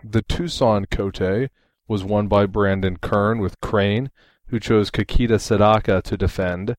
The 0.04 0.22
Tucson 0.22 0.86
Kotei 0.86 1.50
was 1.88 2.04
won 2.04 2.28
by 2.28 2.46
Brandon 2.46 2.98
Kern 2.98 3.40
with 3.40 3.60
Crane, 3.62 4.12
who 4.48 4.60
chose 4.60 4.92
Kakita 4.92 5.40
Sadaka 5.40 6.04
to 6.04 6.18
defend. 6.18 6.76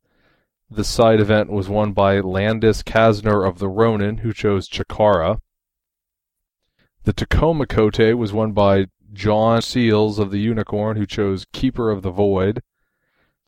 The 0.74 0.82
side 0.82 1.20
event 1.20 1.52
was 1.52 1.68
won 1.68 1.92
by 1.92 2.18
Landis 2.18 2.82
Kasner 2.82 3.46
of 3.48 3.60
the 3.60 3.68
Ronin, 3.68 4.18
who 4.18 4.32
chose 4.32 4.68
Chikara. 4.68 5.38
The 7.04 7.12
Tacoma 7.12 7.66
Kotei 7.66 8.16
was 8.16 8.32
won 8.32 8.50
by 8.50 8.86
John 9.12 9.62
Seals 9.62 10.18
of 10.18 10.32
the 10.32 10.40
Unicorn, 10.40 10.96
who 10.96 11.06
chose 11.06 11.46
Keeper 11.52 11.92
of 11.92 12.02
the 12.02 12.10
Void. 12.10 12.60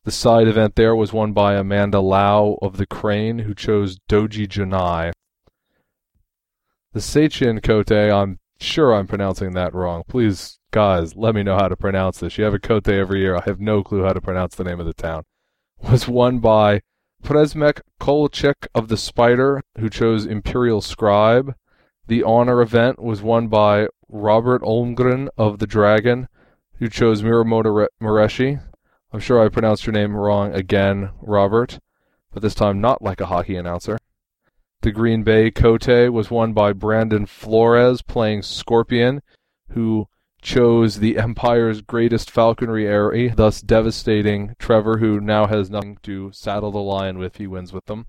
The 0.05 0.11
side 0.11 0.47
event 0.47 0.75
there 0.75 0.95
was 0.95 1.11
won 1.11 1.33
by 1.33 1.55
Amanda 1.55 1.99
Lau 1.99 2.57
of 2.61 2.77
the 2.77 2.85
Crane, 2.85 3.39
who 3.39 3.53
chose 3.53 3.99
Doji 4.07 4.47
Janai. 4.47 5.11
The 6.93 7.01
Seichin 7.01 7.59
Kotei, 7.59 8.09
I'm 8.09 8.39
sure 8.57 8.95
I'm 8.95 9.05
pronouncing 9.05 9.51
that 9.51 9.73
wrong. 9.73 10.03
Please, 10.07 10.59
guys, 10.71 11.13
let 11.17 11.35
me 11.35 11.43
know 11.43 11.57
how 11.57 11.67
to 11.67 11.75
pronounce 11.75 12.19
this. 12.19 12.37
You 12.37 12.45
have 12.45 12.53
a 12.53 12.59
Kotei 12.59 12.97
every 12.97 13.19
year. 13.19 13.35
I 13.35 13.41
have 13.43 13.59
no 13.59 13.83
clue 13.83 14.03
how 14.03 14.13
to 14.13 14.21
pronounce 14.21 14.55
the 14.55 14.63
name 14.63 14.79
of 14.79 14.85
the 14.85 14.93
town. 14.93 15.23
Was 15.91 16.07
won 16.07 16.39
by 16.39 16.79
Presmek 17.23 17.81
Kolchik 17.99 18.67
of 18.73 18.87
the 18.87 18.97
Spider, 18.97 19.61
who 19.77 19.89
chose 19.89 20.25
Imperial 20.25 20.81
Scribe. 20.81 21.55
The 22.07 22.23
honor 22.23 22.61
event 22.61 23.01
was 23.01 23.21
won 23.21 23.47
by 23.47 23.87
Robert 24.07 24.61
Olmgren 24.61 25.27
of 25.37 25.59
the 25.59 25.67
Dragon, 25.67 26.29
who 26.79 26.87
chose 26.87 27.21
Mirumoto 27.21 27.87
Mureshi. 28.01 28.61
I'm 29.11 29.19
sure 29.19 29.43
I 29.43 29.49
pronounced 29.49 29.85
your 29.85 29.93
name 29.93 30.15
wrong 30.15 30.53
again, 30.53 31.11
Robert, 31.21 31.79
but 32.31 32.41
this 32.41 32.55
time 32.55 32.79
not 32.79 33.01
like 33.01 33.19
a 33.19 33.25
hockey 33.25 33.55
announcer. 33.55 33.97
The 34.81 34.91
Green 34.91 35.23
Bay 35.23 35.51
Kotei 35.51 36.11
was 36.11 36.31
won 36.31 36.53
by 36.53 36.71
Brandon 36.71 37.25
Flores 37.25 38.01
playing 38.01 38.43
Scorpion, 38.43 39.21
who 39.69 40.07
chose 40.41 40.99
the 40.99 41.17
Empire's 41.17 41.81
greatest 41.81 42.29
falconry 42.29 42.87
area, 42.87 43.33
thus 43.35 43.61
devastating 43.61 44.55
Trevor, 44.59 44.97
who 44.97 45.19
now 45.19 45.47
has 45.47 45.69
nothing 45.69 45.97
to 46.03 46.31
saddle 46.31 46.71
the 46.71 46.79
lion 46.79 47.17
with. 47.17 47.37
He 47.37 47.47
wins 47.47 47.73
with 47.73 47.85
them. 47.85 48.07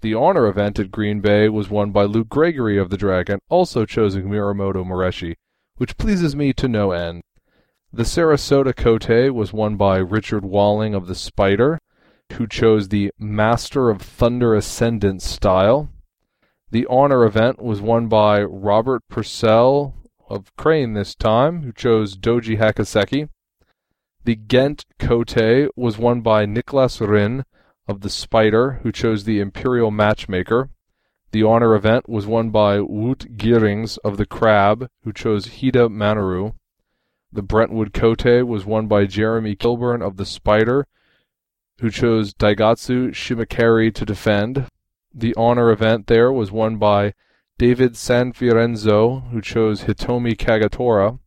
The 0.00 0.14
honor 0.14 0.46
event 0.46 0.78
at 0.78 0.90
Green 0.90 1.20
Bay 1.20 1.48
was 1.48 1.70
won 1.70 1.90
by 1.90 2.04
Luke 2.04 2.28
Gregory 2.28 2.76
of 2.76 2.90
the 2.90 2.96
Dragon, 2.96 3.38
also 3.48 3.86
choosing 3.86 4.24
Mirumoto 4.24 4.84
Mureshi, 4.84 5.36
which 5.76 5.96
pleases 5.96 6.36
me 6.36 6.52
to 6.52 6.68
no 6.68 6.90
end. 6.90 7.22
The 7.92 8.02
Sarasota 8.02 8.74
Kotei 8.74 9.32
was 9.32 9.52
won 9.52 9.76
by 9.76 9.98
Richard 9.98 10.44
Walling 10.44 10.94
of 10.94 11.06
the 11.06 11.14
Spider, 11.14 11.78
who 12.32 12.46
chose 12.46 12.88
the 12.88 13.12
Master 13.18 13.88
of 13.88 14.02
Thunder 14.02 14.54
Ascendant 14.54 15.22
style. 15.22 15.88
The 16.70 16.86
honor 16.90 17.24
event 17.24 17.62
was 17.62 17.80
won 17.80 18.08
by 18.08 18.42
Robert 18.42 19.02
Purcell 19.08 19.94
of 20.34 20.54
Crane 20.56 20.94
this 20.94 21.14
time, 21.14 21.62
who 21.62 21.72
chose 21.72 22.16
Doji 22.16 22.58
Hakaseki. 22.58 23.28
The 24.24 24.34
Ghent 24.34 24.84
Kotei 24.98 25.68
was 25.76 25.96
won 25.96 26.22
by 26.22 26.44
Niklas 26.44 27.00
Rin 27.06 27.44
of 27.86 28.00
the 28.00 28.10
Spider, 28.10 28.80
who 28.82 28.90
chose 28.90 29.24
the 29.24 29.38
Imperial 29.38 29.92
Matchmaker. 29.92 30.70
The 31.30 31.44
honor 31.44 31.76
event 31.76 32.08
was 32.08 32.26
won 32.26 32.50
by 32.50 32.78
Wout 32.78 33.36
Geerings 33.36 33.96
of 34.04 34.16
the 34.16 34.26
Crab, 34.26 34.88
who 35.04 35.12
chose 35.12 35.46
Hida 35.46 35.88
Manaru. 35.88 36.54
The 37.32 37.42
Brentwood 37.42 37.92
Kotei 37.92 38.44
was 38.44 38.64
won 38.64 38.88
by 38.88 39.06
Jeremy 39.06 39.54
Kilburn 39.54 40.02
of 40.02 40.16
the 40.16 40.26
Spider, 40.26 40.88
who 41.78 41.90
chose 41.90 42.34
Daigatsu 42.34 43.10
Shimikari 43.10 43.94
to 43.94 44.04
defend. 44.04 44.66
The 45.14 45.34
honor 45.36 45.70
event 45.70 46.08
there 46.08 46.32
was 46.32 46.50
won 46.50 46.76
by 46.78 47.14
David 47.56 47.92
Sanfiorenzo, 47.92 49.30
who 49.30 49.40
chose 49.40 49.84
Hitomi 49.84 50.36
Kagetora. 50.36 51.20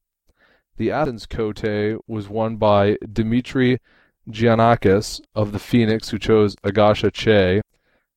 The 0.76 0.92
Athens 0.92 1.26
Kotei 1.26 1.98
was 2.06 2.28
won 2.28 2.58
by 2.58 2.98
Dimitri 3.12 3.80
Giannakis 4.30 5.22
of 5.34 5.54
the 5.54 5.60
Phoenix, 5.60 6.10
who 6.10 6.20
chose 6.20 6.58
Agasha 6.66 7.12
Che. 7.12 7.62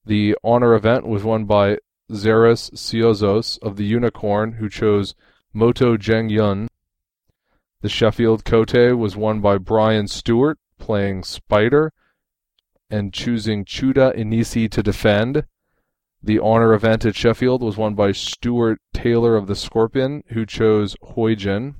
The 0.04 0.36
honor 0.42 0.74
event 0.74 1.06
was 1.06 1.22
won 1.22 1.44
by 1.44 1.78
Zeres 2.10 2.72
Siozos 2.72 3.60
of 3.62 3.76
the 3.76 3.84
Unicorn, 3.84 4.54
who 4.54 4.68
chose 4.68 5.14
Moto 5.52 5.96
Jeng 5.96 6.32
Yun. 6.32 6.66
The 7.80 7.88
Sheffield 7.88 8.44
Kotei 8.44 8.98
was 8.98 9.16
won 9.16 9.40
by 9.40 9.56
Brian 9.56 10.08
Stewart, 10.08 10.58
playing 10.80 11.22
Spider, 11.22 11.92
and 12.90 13.12
choosing 13.12 13.64
Chuda 13.64 14.16
Inisi 14.16 14.68
to 14.68 14.82
defend. 14.82 15.44
The 16.22 16.38
honor 16.38 16.74
event 16.74 17.06
at 17.06 17.16
Sheffield 17.16 17.62
was 17.62 17.78
won 17.78 17.94
by 17.94 18.12
Stuart 18.12 18.80
Taylor 18.92 19.36
of 19.36 19.46
the 19.46 19.56
Scorpion, 19.56 20.22
who 20.28 20.44
chose 20.44 20.94
Hoijin. 21.02 21.76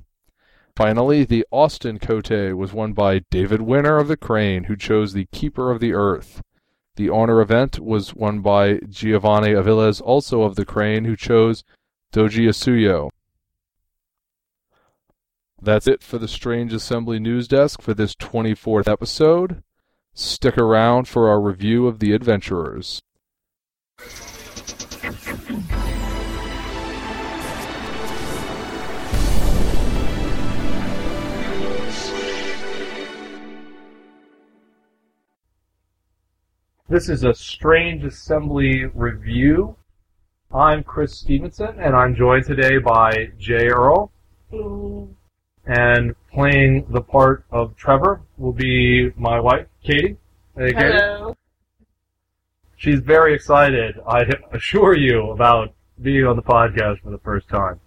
Finally, 0.75 1.25
the 1.25 1.45
Austin 1.51 1.99
Kotei 1.99 2.55
was 2.55 2.73
won 2.73 2.93
by 2.93 3.19
David 3.29 3.61
Winner 3.61 3.97
of 3.97 4.07
the 4.07 4.17
Crane, 4.17 4.63
who 4.63 4.75
chose 4.75 5.13
the 5.13 5.27
Keeper 5.31 5.69
of 5.69 5.79
the 5.79 5.93
Earth. 5.93 6.41
The 6.95 7.09
honor 7.09 7.39
event 7.39 7.79
was 7.79 8.15
won 8.15 8.41
by 8.41 8.79
Giovanni 8.89 9.49
Aviles, 9.49 10.01
also 10.01 10.41
of 10.41 10.55
the 10.55 10.65
Crane, 10.65 11.05
who 11.05 11.15
chose 11.15 11.63
Doji 12.11 12.47
Asuyo. 12.47 13.09
That's 15.61 15.87
it 15.87 16.01
for 16.01 16.17
the 16.17 16.27
Strange 16.27 16.73
Assembly 16.73 17.19
News 17.19 17.47
Desk 17.47 17.79
for 17.79 17.93
this 17.93 18.15
24th 18.15 18.87
episode. 18.87 19.61
Stick 20.15 20.57
around 20.57 21.07
for 21.07 21.29
our 21.29 21.39
review 21.39 21.85
of 21.85 21.99
The 21.99 22.13
Adventurers. 22.13 23.03
This 36.91 37.07
is 37.07 37.23
a 37.23 37.33
Strange 37.33 38.03
Assembly 38.03 38.83
review. 38.93 39.77
I'm 40.53 40.83
Chris 40.83 41.17
Stevenson, 41.17 41.79
and 41.79 41.95
I'm 41.95 42.13
joined 42.15 42.45
today 42.45 42.79
by 42.79 43.29
Jay 43.39 43.69
Earl. 43.69 44.11
And 45.65 46.13
playing 46.33 46.87
the 46.89 47.01
part 47.01 47.45
of 47.49 47.77
Trevor 47.77 48.23
will 48.37 48.51
be 48.51 49.11
my 49.15 49.39
wife, 49.39 49.67
Katie. 49.81 50.17
Hey, 50.57 50.73
Katie. 50.73 50.97
Hello. 50.97 51.35
She's 52.81 52.99
very 52.99 53.35
excited, 53.35 53.99
I 54.07 54.23
assure 54.53 54.97
you, 54.97 55.29
about 55.29 55.75
being 56.01 56.25
on 56.25 56.35
the 56.35 56.41
podcast 56.41 57.01
for 57.03 57.11
the 57.11 57.19
first 57.19 57.47
time. 57.47 57.79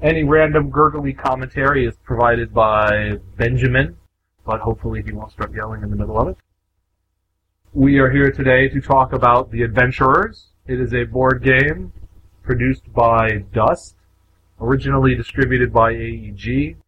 Any 0.00 0.24
random 0.24 0.68
gurgly 0.68 1.12
commentary 1.12 1.86
is 1.86 1.94
provided 2.02 2.52
by 2.52 3.18
Benjamin, 3.36 3.98
but 4.44 4.58
hopefully 4.58 5.00
he 5.06 5.12
won't 5.12 5.30
start 5.30 5.54
yelling 5.54 5.84
in 5.84 5.90
the 5.90 5.96
middle 5.96 6.20
of 6.20 6.26
it. 6.26 6.36
We 7.72 8.00
are 8.00 8.10
here 8.10 8.32
today 8.32 8.68
to 8.70 8.80
talk 8.80 9.12
about 9.12 9.52
The 9.52 9.62
Adventurers. 9.62 10.48
It 10.66 10.80
is 10.80 10.92
a 10.92 11.04
board 11.04 11.44
game 11.44 11.92
produced 12.42 12.92
by 12.92 13.44
Dust, 13.54 13.94
originally 14.60 15.14
distributed 15.14 15.72
by 15.72 15.92
AEG. 15.92 16.78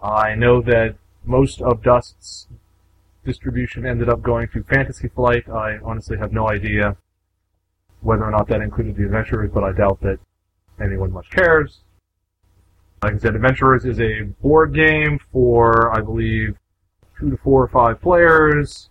I 0.00 0.36
know 0.36 0.62
that 0.62 0.94
most 1.24 1.62
of 1.62 1.82
Dust's 1.82 2.46
distribution 3.24 3.86
ended 3.86 4.08
up 4.08 4.22
going 4.22 4.48
to 4.48 4.62
Fantasy 4.64 5.08
Flight. 5.08 5.48
I 5.48 5.78
honestly 5.84 6.18
have 6.18 6.32
no 6.32 6.48
idea 6.48 6.96
whether 8.00 8.24
or 8.24 8.30
not 8.30 8.48
that 8.48 8.60
included 8.60 8.96
The 8.96 9.04
Adventurers, 9.04 9.50
but 9.52 9.62
I 9.62 9.72
doubt 9.72 10.00
that 10.00 10.18
anyone 10.80 11.12
much 11.12 11.30
cares. 11.30 11.80
Like 13.02 13.14
I 13.14 13.18
said, 13.18 13.34
Adventurers 13.34 13.84
is 13.84 14.00
a 14.00 14.22
board 14.42 14.74
game 14.74 15.18
for, 15.32 15.96
I 15.96 16.00
believe, 16.00 16.56
two 17.18 17.30
to 17.30 17.36
four 17.36 17.62
or 17.62 17.68
five 17.68 18.00
players. 18.00 18.90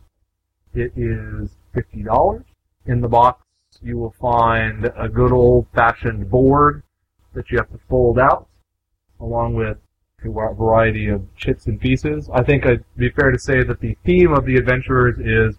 It 0.74 0.94
is 0.96 1.52
$50. 1.76 2.44
In 2.86 3.02
the 3.02 3.08
box, 3.08 3.46
you 3.82 3.98
will 3.98 4.16
find 4.20 4.92
a 4.98 5.10
good 5.10 5.32
old 5.32 5.68
fashioned 5.74 6.30
board 6.30 6.84
that 7.34 7.50
you 7.50 7.58
have 7.58 7.70
to 7.72 7.80
fold 7.90 8.20
out, 8.20 8.48
along 9.20 9.56
with 9.56 9.78
a 10.24 10.54
variety 10.54 11.08
of 11.08 11.26
chits 11.36 11.66
and 11.68 11.80
pieces. 11.80 12.30
I 12.34 12.44
think 12.44 12.66
it'd 12.66 12.86
be 12.98 13.10
fair 13.10 13.32
to 13.32 13.40
say 13.40 13.64
that 13.64 13.80
the 13.80 13.98
theme 14.06 14.34
of 14.34 14.46
the 14.46 14.56
adventurers 14.56 15.18
is 15.20 15.58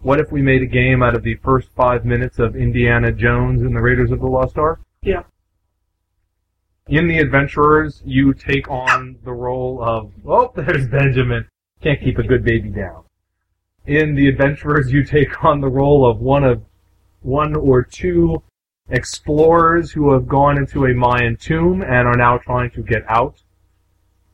what 0.00 0.20
if 0.20 0.32
we 0.32 0.42
made 0.42 0.62
a 0.62 0.66
game 0.66 1.02
out 1.02 1.14
of 1.14 1.22
the 1.22 1.36
first 1.36 1.68
five 1.76 2.04
minutes 2.04 2.38
of 2.38 2.56
Indiana 2.56 3.12
Jones 3.12 3.62
and 3.62 3.74
the 3.74 3.80
Raiders 3.80 4.10
of 4.10 4.20
the 4.20 4.26
Lost 4.26 4.58
Ark? 4.58 4.80
Yeah. 5.02 5.22
In 6.88 7.06
the 7.06 7.18
adventurers, 7.18 8.02
you 8.04 8.34
take 8.34 8.68
on 8.68 9.16
the 9.24 9.32
role 9.32 9.82
of 9.82 10.12
oh, 10.26 10.52
there's 10.56 10.88
Benjamin. 10.88 11.48
Can't 11.80 12.00
keep 12.00 12.18
a 12.18 12.22
good 12.22 12.44
baby 12.44 12.68
down. 12.68 13.04
In 13.86 14.14
the 14.14 14.28
adventurers, 14.28 14.92
you 14.92 15.04
take 15.04 15.44
on 15.44 15.60
the 15.60 15.68
role 15.68 16.08
of 16.08 16.20
one 16.20 16.44
of 16.44 16.62
one 17.22 17.54
or 17.54 17.82
two 17.82 18.42
explorers 18.88 19.92
who 19.92 20.12
have 20.12 20.28
gone 20.28 20.58
into 20.58 20.86
a 20.86 20.94
Mayan 20.94 21.36
tomb 21.36 21.82
and 21.82 22.06
are 22.06 22.16
now 22.16 22.38
trying 22.38 22.70
to 22.72 22.82
get 22.82 23.02
out. 23.08 23.42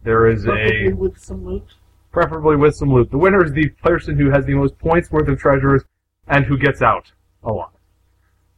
There 0.03 0.29
is 0.29 0.45
Preferably 0.45 0.89
a 0.89 0.95
with 0.95 1.19
some 1.19 1.45
loot. 1.45 1.75
preferably 2.13 2.57
with 2.57 2.75
some 2.75 2.93
loot. 2.93 3.11
The 3.11 3.19
winner 3.19 3.45
is 3.45 3.53
the 3.53 3.69
person 3.83 4.17
who 4.17 4.31
has 4.31 4.45
the 4.47 4.55
most 4.55 4.79
points 4.79 5.11
worth 5.11 5.29
of 5.29 5.39
treasures 5.39 5.85
and 6.29 6.45
who 6.45 6.57
gets 6.57 6.83
out 6.83 7.13
alive. 7.43 7.71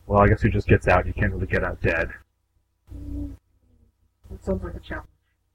Well, 0.07 0.21
I 0.21 0.29
guess 0.29 0.43
who 0.43 0.51
just 0.51 0.69
gets 0.69 0.89
out. 0.89 1.07
You 1.07 1.13
can't 1.13 1.33
really 1.33 1.47
get 1.47 1.65
out 1.65 1.81
dead. 1.81 2.11
It 4.33 4.45
sounds 4.45 4.63
like 4.63 4.75
a 4.75 4.81
challenge. 4.81 5.09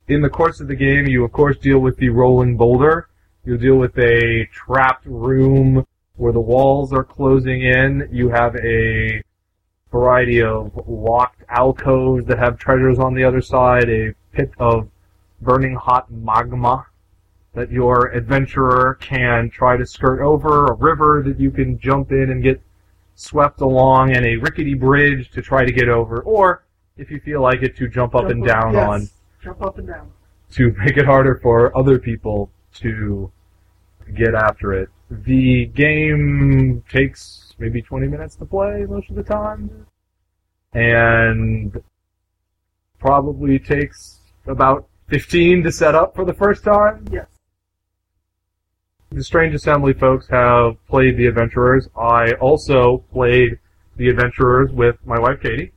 In 0.07 0.21
the 0.21 0.29
course 0.29 0.59
of 0.59 0.67
the 0.67 0.75
game, 0.75 1.07
you 1.07 1.23
of 1.23 1.31
course 1.31 1.57
deal 1.57 1.79
with 1.79 1.97
the 1.97 2.09
rolling 2.09 2.57
boulder. 2.57 3.09
You 3.43 3.57
deal 3.57 3.75
with 3.75 3.97
a 3.97 4.47
trapped 4.51 5.05
room 5.05 5.85
where 6.15 6.33
the 6.33 6.39
walls 6.39 6.93
are 6.93 7.03
closing 7.03 7.63
in. 7.63 8.07
You 8.11 8.29
have 8.29 8.55
a 8.55 9.21
variety 9.91 10.41
of 10.41 10.71
locked 10.87 11.43
alcoves 11.49 12.25
that 12.25 12.37
have 12.37 12.57
treasures 12.57 12.99
on 12.99 13.13
the 13.13 13.23
other 13.23 13.41
side, 13.41 13.89
a 13.89 14.13
pit 14.31 14.51
of 14.59 14.89
burning 15.45 15.75
hot 15.75 16.11
magma 16.11 16.85
that 17.53 17.71
your 17.71 18.07
adventurer 18.07 18.97
can 18.99 19.49
try 19.49 19.77
to 19.77 19.85
skirt 19.85 20.21
over, 20.21 20.65
a 20.65 20.73
river 20.73 21.23
that 21.25 21.39
you 21.39 21.51
can 21.51 21.79
jump 21.79 22.11
in 22.11 22.29
and 22.31 22.43
get 22.43 22.61
swept 23.15 23.61
along, 23.61 24.13
and 24.15 24.25
a 24.25 24.35
rickety 24.35 24.73
bridge 24.73 25.31
to 25.31 25.41
try 25.41 25.63
to 25.63 25.71
get 25.71 25.87
over, 25.87 26.19
or 26.23 26.65
if 26.97 27.09
you 27.09 27.19
feel 27.21 27.41
like 27.41 27.61
it, 27.63 27.77
to 27.77 27.87
jump 27.87 28.13
up 28.13 28.23
Jump 28.23 28.31
and 28.31 28.45
down 28.45 28.73
yes. 28.73 28.87
on 28.89 29.09
Jump 29.41 29.61
up 29.61 29.77
and 29.77 29.87
down. 29.87 30.11
to 30.51 30.73
make 30.77 30.97
it 30.97 31.05
harder 31.05 31.39
for 31.41 31.75
other 31.77 31.97
people 31.97 32.49
to 32.73 33.31
get 34.13 34.35
after 34.35 34.73
it. 34.73 34.89
The 35.09 35.67
game 35.67 36.83
takes 36.89 37.53
maybe 37.57 37.81
20 37.81 38.07
minutes 38.07 38.35
to 38.37 38.45
play 38.45 38.85
most 38.89 39.09
of 39.09 39.15
the 39.15 39.23
time, 39.23 39.85
and 40.73 41.81
probably 42.99 43.59
takes 43.59 44.19
about 44.47 44.87
15 45.07 45.63
to 45.63 45.71
set 45.71 45.95
up 45.95 46.15
for 46.15 46.25
the 46.25 46.33
first 46.33 46.63
time. 46.63 47.05
Yes. 47.11 47.27
The 49.11 49.23
Strange 49.23 49.53
Assembly 49.53 49.93
folks 49.93 50.27
have 50.29 50.75
played 50.87 51.17
the 51.17 51.27
Adventurers. 51.27 51.87
I 51.95 52.33
also 52.33 52.97
played 53.13 53.59
the 53.97 54.09
Adventurers 54.09 54.71
with 54.71 54.97
my 55.05 55.19
wife 55.19 55.41
Katie 55.41 55.71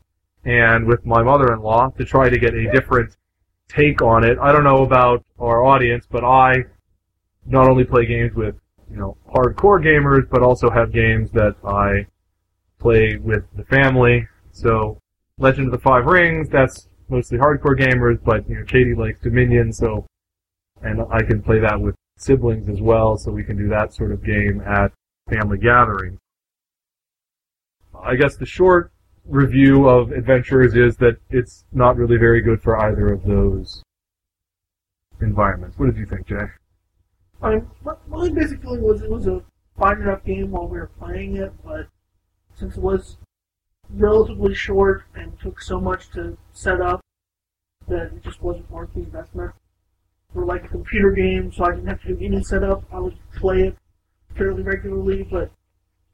and 0.45 0.87
with 0.87 1.05
my 1.05 1.22
mother-in-law 1.22 1.91
to 1.99 2.05
try 2.05 2.29
to 2.29 2.39
get 2.39 2.55
a 2.55 2.70
different 2.72 3.16
take 3.68 4.03
on 4.03 4.24
it. 4.24 4.39
I 4.39 4.51
don't 4.51 4.64
know 4.64 4.83
about 4.83 5.24
our 5.39 5.62
audience, 5.64 6.07
but 6.11 6.24
I 6.24 6.64
not 7.47 7.68
only 7.68 7.85
play 7.85 8.07
games 8.07 8.35
with, 8.35 8.57
you 8.91 8.97
know, 8.97 9.16
hardcore 9.29 9.83
gamers, 9.83 10.29
but 10.29 10.43
also 10.43 10.70
have 10.70 10.91
games 10.91 11.31
that 11.33 11.55
I 11.64 12.07
play 12.79 13.16
with 13.16 13.45
the 13.57 13.64
family. 13.64 14.26
So, 14.53 15.01
Legend 15.39 15.66
of 15.66 15.72
the 15.72 15.79
Five 15.79 16.07
Rings, 16.07 16.49
that's 16.49 16.89
mostly 17.09 17.38
hardcore 17.38 17.78
gamers, 17.78 18.18
but, 18.22 18.48
you 18.48 18.56
know, 18.56 18.64
Katie 18.64 18.94
likes 18.94 19.20
Dominion, 19.20 19.72
so, 19.72 20.06
and 20.82 21.00
I 21.11 21.22
can 21.22 21.42
play 21.42 21.59
that 21.61 21.80
with 21.80 21.94
siblings 22.16 22.68
as 22.68 22.80
well, 22.80 23.16
so 23.16 23.30
we 23.30 23.44
can 23.44 23.56
do 23.56 23.68
that 23.68 23.92
sort 23.92 24.12
of 24.12 24.24
game 24.24 24.61
at 24.61 24.92
family 25.28 25.59
gatherings. 25.59 26.18
I 28.00 28.16
guess 28.16 28.36
the 28.36 28.46
short 28.46 28.92
review 29.24 29.88
of 29.88 30.12
Adventures 30.12 30.74
is 30.74 30.96
that 30.96 31.18
it's 31.30 31.64
not 31.72 31.96
really 31.96 32.16
very 32.16 32.40
good 32.40 32.62
for 32.62 32.80
either 32.80 33.12
of 33.12 33.24
those 33.24 33.82
environments. 35.20 35.78
What 35.78 35.86
did 35.86 35.96
you 35.96 36.06
think, 36.06 36.26
Jay? 36.26 36.46
I 37.42 37.50
mean, 37.50 37.70
my, 37.84 38.28
basic 38.30 38.62
feeling 38.62 38.82
was 38.82 39.02
it 39.02 39.11
was 39.11 39.26
a 39.26 39.42
fine 39.78 40.02
enough 40.02 40.24
game 40.24 40.50
while 40.50 40.66
we 40.66 40.78
were 40.78 40.90
playing 40.98 41.36
it, 41.36 41.52
but 41.64 41.88
since 42.54 42.76
it 42.76 42.82
was 42.82 43.16
relatively 43.91 44.55
short 44.55 45.05
and 45.14 45.39
took 45.41 45.61
so 45.61 45.80
much 45.80 46.11
to 46.11 46.36
set 46.53 46.80
up, 46.80 47.01
that 47.89 48.12
it 48.12 48.22
just 48.22 48.43
wasn't 48.43 48.70
worth 48.70 48.93
the 48.95 49.01
investment. 49.01 49.53
For 50.32 50.45
like 50.45 50.64
a 50.64 50.68
computer 50.68 51.11
game, 51.11 51.53
so 51.53 51.64
I 51.64 51.70
didn't 51.70 51.86
have 51.86 52.03
to 52.03 52.14
do 52.14 52.24
any 52.24 52.43
setup. 52.43 52.84
I 52.93 52.99
would 52.99 53.16
play 53.34 53.62
it 53.62 53.76
fairly 54.36 54.62
regularly, 54.62 55.22
but 55.22 55.51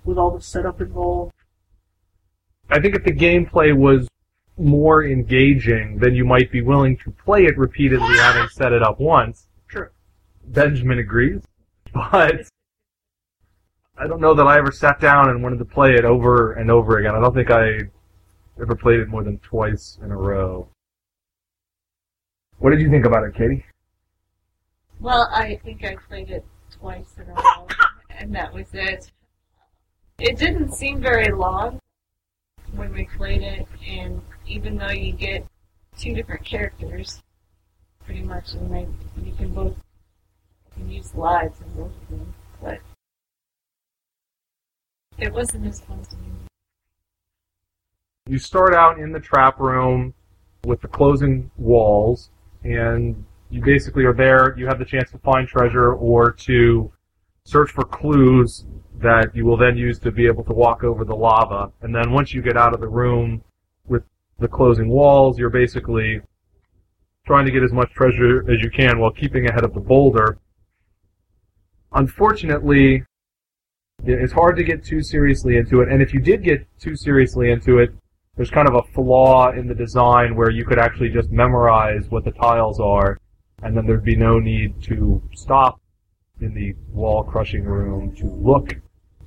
with 0.05 0.19
all 0.19 0.31
the 0.31 0.41
setup 0.41 0.81
involved, 0.81 1.33
I 2.71 2.81
think 2.81 2.95
if 2.95 3.05
the 3.05 3.13
gameplay 3.13 3.77
was 3.77 4.09
more 4.57 5.05
engaging, 5.05 5.99
then 5.99 6.15
you 6.15 6.25
might 6.25 6.51
be 6.51 6.63
willing 6.63 6.97
to 6.99 7.11
play 7.11 7.45
it 7.45 7.59
repeatedly 7.59 8.17
having 8.17 8.49
set 8.49 8.73
it 8.73 8.83
up 8.83 9.01
once. 9.01 9.49
Sure. 9.67 9.93
Benjamin 10.45 10.99
agrees. 10.99 11.43
But 11.93 12.49
I 13.97 14.09
don't 14.09 14.21
know 14.21 14.35
that 14.35 14.47
I 14.47 14.59
ever 14.59 14.73
sat 14.73 15.01
down 15.01 15.31
and 15.31 15.43
wanted 15.43 15.59
to 15.61 15.65
play 15.65 15.95
it 15.95 16.05
over 16.05 16.55
and 16.55 16.71
over 16.71 16.99
again. 16.99 17.15
I 17.15 17.21
don't 17.21 17.35
think 17.35 17.51
I 17.51 17.81
ever 18.61 18.75
played 18.75 19.01
it 19.01 19.09
more 19.09 19.23
than 19.23 19.39
twice 19.39 19.99
in 20.03 20.11
a 20.11 20.17
row. 20.17 20.69
What 22.59 22.71
did 22.71 22.81
you 22.81 22.91
think 22.91 23.05
about 23.05 23.25
it, 23.25 23.35
Katie? 23.35 23.65
Well, 25.01 25.29
I 25.33 25.61
think 25.65 25.85
I 25.85 25.97
played 26.09 26.31
it 26.31 26.45
twice 26.73 27.15
in 27.19 27.31
a 27.31 27.35
row, 27.35 27.69
and 28.11 28.35
that 28.35 28.53
was 28.53 28.67
it. 28.73 29.13
It 30.19 30.39
didn't 30.39 30.73
seem 30.73 31.01
very 31.01 31.31
long 31.31 31.79
when 32.73 32.93
we 32.93 33.05
played 33.17 33.43
it, 33.43 33.67
and 33.87 34.23
even 34.47 34.77
though 34.77 34.91
you 34.91 35.13
get 35.13 35.47
two 35.99 36.15
different 36.15 36.45
characters, 36.45 37.23
pretty 38.05 38.23
much, 38.23 38.55
and 38.55 38.73
they, 38.73 38.87
you 39.23 39.33
can 39.33 39.55
both 39.55 39.77
you 40.67 40.73
can 40.83 40.91
use 40.91 41.15
lives 41.15 41.61
in 41.61 41.69
both 41.75 41.93
of 42.03 42.09
them, 42.11 42.35
but 42.61 42.81
it 45.19 45.33
wasn't 45.33 45.67
as 45.67 45.81
fun 45.81 46.03
to 46.03 46.17
me. 46.17 46.29
You 48.27 48.39
start 48.39 48.75
out 48.75 48.99
in 48.99 49.13
the 49.13 49.21
trap 49.21 49.61
room 49.61 50.15
with 50.65 50.81
the 50.81 50.89
closing 50.89 51.51
walls, 51.57 52.31
and 52.63 53.25
you 53.51 53.61
basically 53.61 54.05
are 54.05 54.15
there. 54.15 54.57
You 54.59 54.67
have 54.67 54.79
the 54.79 54.85
chance 54.85 55.11
to 55.11 55.19
find 55.19 55.47
treasure 55.47 55.93
or 55.93 56.33
to 56.33 56.91
search 57.45 57.71
for 57.71 57.85
clues 57.85 58.65
that 59.01 59.35
you 59.37 59.45
will 59.45 59.57
then 59.57 59.77
use 59.77 59.99
to 59.99 60.11
be 60.11 60.27
able 60.27 60.45
to 60.45 60.53
walk 60.53 60.83
over 60.83 61.05
the 61.05 61.15
lava. 61.15 61.71
And 61.83 61.95
then 61.95 62.13
once 62.13 62.33
you 62.33 62.41
get 62.41 62.57
out 62.57 62.73
of 62.73 62.81
the 62.81 62.89
room 62.89 63.43
with 63.87 64.03
the 64.39 64.49
closing 64.49 64.89
walls, 64.89 65.39
you're 65.39 65.51
basically 65.51 66.23
trying 67.27 67.45
to 67.45 67.51
get 67.51 67.63
as 67.63 67.73
much 67.73 67.91
treasure 67.93 68.51
as 68.51 68.63
you 68.63 68.71
can 68.71 68.99
while 68.99 69.11
keeping 69.11 69.49
ahead 69.49 69.65
of 69.65 69.75
the 69.75 69.81
boulder. 69.81 70.39
Unfortunately, 71.93 73.05
it's 74.03 74.33
hard 74.33 74.57
to 74.57 74.65
get 74.65 74.85
too 74.85 75.03
seriously 75.03 75.57
into 75.57 75.81
it, 75.81 75.89
and 75.89 76.03
if 76.03 76.13
you 76.13 76.21
did 76.21 76.43
get 76.43 76.67
too 76.79 76.97
seriously 76.97 77.51
into 77.51 77.79
it, 77.79 77.95
there's 78.37 78.51
kind 78.51 78.69
of 78.69 78.75
a 78.75 78.83
flaw 78.93 79.53
in 79.53 79.69
the 79.69 79.75
design 79.75 80.35
where 80.35 80.51
you 80.51 80.65
could 80.65 80.79
actually 80.79 81.09
just 81.09 81.31
memorize 81.31 82.07
what 82.11 82.25
the 82.25 82.33
tiles 82.33 82.81
are, 82.81 83.19
and 83.63 83.77
then 83.77 83.87
there'd 83.87 84.05
be 84.05 84.17
no 84.17 84.39
need 84.39 84.83
to 84.83 85.23
stop 85.35 85.81
in 86.41 86.53
the 86.55 86.75
wall 86.93 87.23
crushing 87.23 87.65
room 87.65 88.15
to 88.17 88.27
look 88.27 88.75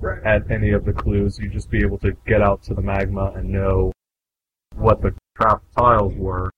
right. 0.00 0.22
at 0.24 0.50
any 0.50 0.70
of 0.70 0.84
the 0.84 0.92
clues. 0.92 1.38
You'd 1.38 1.52
just 1.52 1.70
be 1.70 1.78
able 1.78 1.98
to 1.98 2.12
get 2.26 2.42
out 2.42 2.62
to 2.64 2.74
the 2.74 2.82
magma 2.82 3.32
and 3.34 3.48
know 3.48 3.92
what 4.74 5.00
the 5.00 5.14
trap 5.36 5.62
tiles 5.76 6.14
were. 6.14 6.50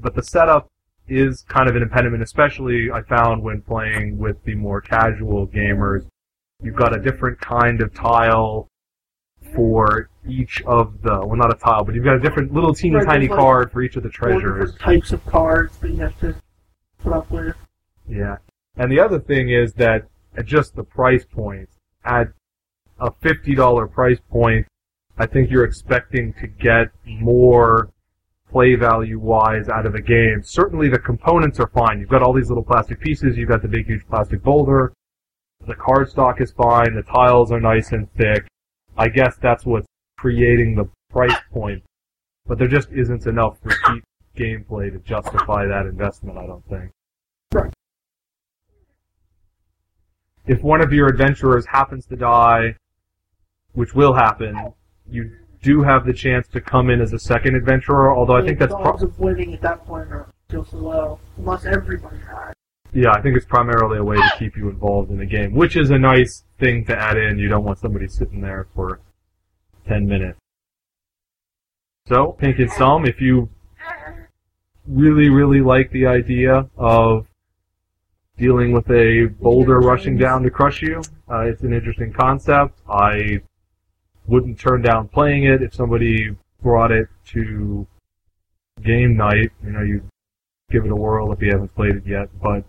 But 0.00 0.14
the 0.14 0.22
setup 0.22 0.68
is 1.08 1.44
kind 1.48 1.68
of 1.68 1.76
an 1.76 1.82
impediment, 1.82 2.22
especially 2.22 2.90
I 2.92 3.02
found 3.02 3.42
when 3.42 3.62
playing 3.62 4.18
with 4.18 4.42
the 4.44 4.54
more 4.54 4.80
casual 4.80 5.46
gamers. 5.46 6.06
You've 6.62 6.76
got 6.76 6.94
a 6.96 7.00
different 7.00 7.40
kind 7.40 7.80
of 7.80 7.92
tile 7.94 8.68
for 9.54 10.08
each 10.28 10.62
of 10.66 11.02
the, 11.02 11.20
well 11.26 11.36
not 11.36 11.52
a 11.52 11.58
tile, 11.58 11.84
but 11.84 11.94
you've 11.94 12.04
got 12.04 12.16
a 12.16 12.20
different 12.20 12.52
little 12.52 12.72
teeny 12.74 12.96
Right, 12.96 13.06
tiny 13.06 13.28
like 13.28 13.38
card 13.38 13.72
for 13.72 13.82
each 13.82 13.96
of 13.96 14.02
the 14.02 14.08
treasures. 14.08 14.72
different 14.72 14.80
types 14.80 15.12
of 15.12 15.24
cards 15.26 15.76
that 15.78 15.90
you 15.90 15.96
have 15.98 16.18
to 16.20 16.34
put 16.98 17.12
up 17.12 17.30
with. 17.30 17.56
Yeah. 18.08 18.36
And 18.76 18.90
the 18.90 19.00
other 19.00 19.18
thing 19.18 19.50
is 19.50 19.74
that 19.74 20.06
at 20.36 20.46
just 20.46 20.74
the 20.74 20.84
price 20.84 21.24
point, 21.24 21.68
at 22.04 22.28
a 23.00 23.10
$50 23.10 23.92
price 23.92 24.18
point, 24.30 24.66
I 25.18 25.26
think 25.26 25.50
you're 25.50 25.64
expecting 25.64 26.32
to 26.34 26.46
get 26.46 26.88
more 27.04 27.90
play 28.50 28.74
value 28.74 29.18
wise 29.18 29.68
out 29.68 29.86
of 29.86 29.94
a 29.94 30.00
game. 30.00 30.42
Certainly 30.42 30.88
the 30.90 30.98
components 30.98 31.58
are 31.58 31.68
fine. 31.68 32.00
You've 32.00 32.08
got 32.08 32.22
all 32.22 32.32
these 32.32 32.48
little 32.48 32.64
plastic 32.64 33.00
pieces, 33.00 33.36
you've 33.36 33.48
got 33.48 33.62
the 33.62 33.68
big 33.68 33.86
huge 33.86 34.06
plastic 34.08 34.42
boulder, 34.42 34.92
the 35.66 35.74
card 35.74 36.10
stock 36.10 36.40
is 36.40 36.52
fine, 36.52 36.94
the 36.94 37.02
tiles 37.02 37.52
are 37.52 37.60
nice 37.60 37.92
and 37.92 38.12
thick. 38.14 38.46
I 38.96 39.08
guess 39.08 39.36
that's 39.36 39.64
what's 39.64 39.86
creating 40.18 40.74
the 40.74 40.88
price 41.10 41.36
point. 41.52 41.82
But 42.46 42.58
there 42.58 42.68
just 42.68 42.90
isn't 42.90 43.26
enough 43.26 43.58
repeat 43.62 44.02
gameplay 44.36 44.92
to 44.92 44.98
justify 44.98 45.66
that 45.66 45.86
investment, 45.86 46.38
I 46.38 46.46
don't 46.46 46.66
think. 46.68 46.90
Right. 47.52 47.72
If 50.46 50.62
one 50.62 50.80
of 50.80 50.92
your 50.92 51.08
adventurers 51.08 51.66
happens 51.66 52.06
to 52.06 52.16
die, 52.16 52.74
which 53.72 53.94
will 53.94 54.14
happen, 54.14 54.72
you 55.08 55.30
do 55.62 55.82
have 55.82 56.04
the 56.04 56.12
chance 56.12 56.48
to 56.48 56.60
come 56.60 56.90
in 56.90 57.00
as 57.00 57.12
a 57.12 57.18
second 57.18 57.54
adventurer, 57.54 58.14
although 58.14 58.36
I 58.36 58.44
think 58.44 58.58
that's 58.58 58.72
the 58.72 58.78
pro- 58.78 58.92
odds 58.92 59.02
of 59.04 59.18
winning 59.20 59.54
at 59.54 59.60
that 59.62 59.86
point 59.86 60.10
are 60.10 60.28
still 60.48 60.64
so 60.64 60.78
low, 60.78 61.20
unless 61.38 61.64
everybody 61.64 62.16
dies. 62.18 62.54
Yeah, 62.94 63.12
I 63.12 63.22
think 63.22 63.36
it's 63.36 63.46
primarily 63.46 63.98
a 63.98 64.04
way 64.04 64.16
to 64.16 64.32
keep 64.38 64.56
you 64.56 64.68
involved 64.68 65.10
in 65.10 65.18
the 65.18 65.26
game, 65.26 65.54
which 65.54 65.76
is 65.76 65.90
a 65.90 65.98
nice 65.98 66.44
thing 66.58 66.84
to 66.86 66.96
add 66.96 67.16
in. 67.16 67.38
You 67.38 67.48
don't 67.48 67.64
want 67.64 67.78
somebody 67.78 68.06
sitting 68.06 68.40
there 68.40 68.66
for 68.74 69.00
10 69.88 70.06
minutes. 70.06 70.38
So, 72.06 72.32
Pink 72.32 72.58
and 72.58 72.70
Some, 72.70 73.06
if 73.06 73.20
you 73.20 73.48
really, 74.86 75.30
really 75.30 75.60
like 75.60 75.90
the 75.92 76.06
idea 76.06 76.68
of 76.76 77.26
dealing 78.36 78.72
with 78.72 78.90
a 78.90 79.26
boulder 79.40 79.80
rushing 79.80 80.16
down 80.16 80.42
to 80.42 80.50
crush 80.50 80.82
you. 80.82 81.00
Uh, 81.30 81.40
it's 81.40 81.62
an 81.62 81.72
interesting 81.72 82.12
concept. 82.12 82.78
I 82.88 83.40
wouldn't 84.26 84.58
turn 84.58 84.82
down 84.82 85.08
playing 85.08 85.44
it 85.44 85.62
if 85.62 85.74
somebody 85.74 86.36
brought 86.62 86.90
it 86.90 87.08
to 87.26 87.86
game 88.82 89.16
night. 89.16 89.50
You 89.64 89.70
know, 89.70 89.82
you 89.82 90.02
give 90.70 90.84
it 90.84 90.90
a 90.90 90.96
whirl 90.96 91.32
if 91.32 91.40
you 91.40 91.50
haven't 91.50 91.74
played 91.74 91.96
it 91.96 92.06
yet, 92.06 92.28
but 92.42 92.64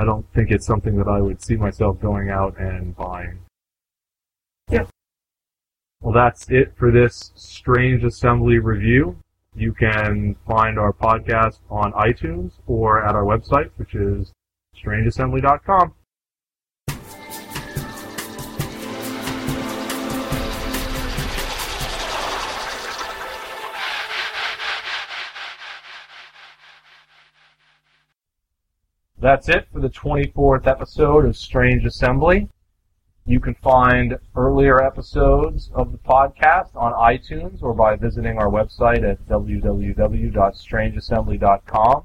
I 0.00 0.04
don't 0.06 0.24
think 0.32 0.50
it's 0.50 0.64
something 0.64 0.96
that 0.96 1.08
I 1.08 1.20
would 1.20 1.42
see 1.42 1.56
myself 1.56 2.00
going 2.00 2.30
out 2.30 2.58
and 2.58 2.96
buying. 2.96 3.40
Yeah. 4.70 4.86
Well, 6.00 6.14
that's 6.14 6.50
it 6.50 6.72
for 6.74 6.90
this 6.90 7.32
Strange 7.34 8.02
Assembly 8.02 8.58
review. 8.60 9.18
You 9.54 9.74
can 9.74 10.36
find 10.48 10.78
our 10.78 10.94
podcast 10.94 11.58
on 11.68 11.92
iTunes 11.92 12.52
or 12.66 13.04
at 13.04 13.14
our 13.14 13.24
website, 13.24 13.72
which 13.76 13.94
is 13.94 14.32
strangeassembly.com. 14.74 15.92
That's 29.20 29.50
it 29.50 29.68
for 29.70 29.80
the 29.80 29.90
24th 29.90 30.66
episode 30.66 31.26
of 31.26 31.36
Strange 31.36 31.84
Assembly. 31.84 32.48
You 33.26 33.38
can 33.38 33.54
find 33.56 34.18
earlier 34.34 34.82
episodes 34.82 35.70
of 35.74 35.92
the 35.92 35.98
podcast 35.98 36.74
on 36.74 36.94
iTunes 36.94 37.62
or 37.62 37.74
by 37.74 37.96
visiting 37.96 38.38
our 38.38 38.48
website 38.48 39.06
at 39.06 39.22
www.strangeassembly.com. 39.28 42.04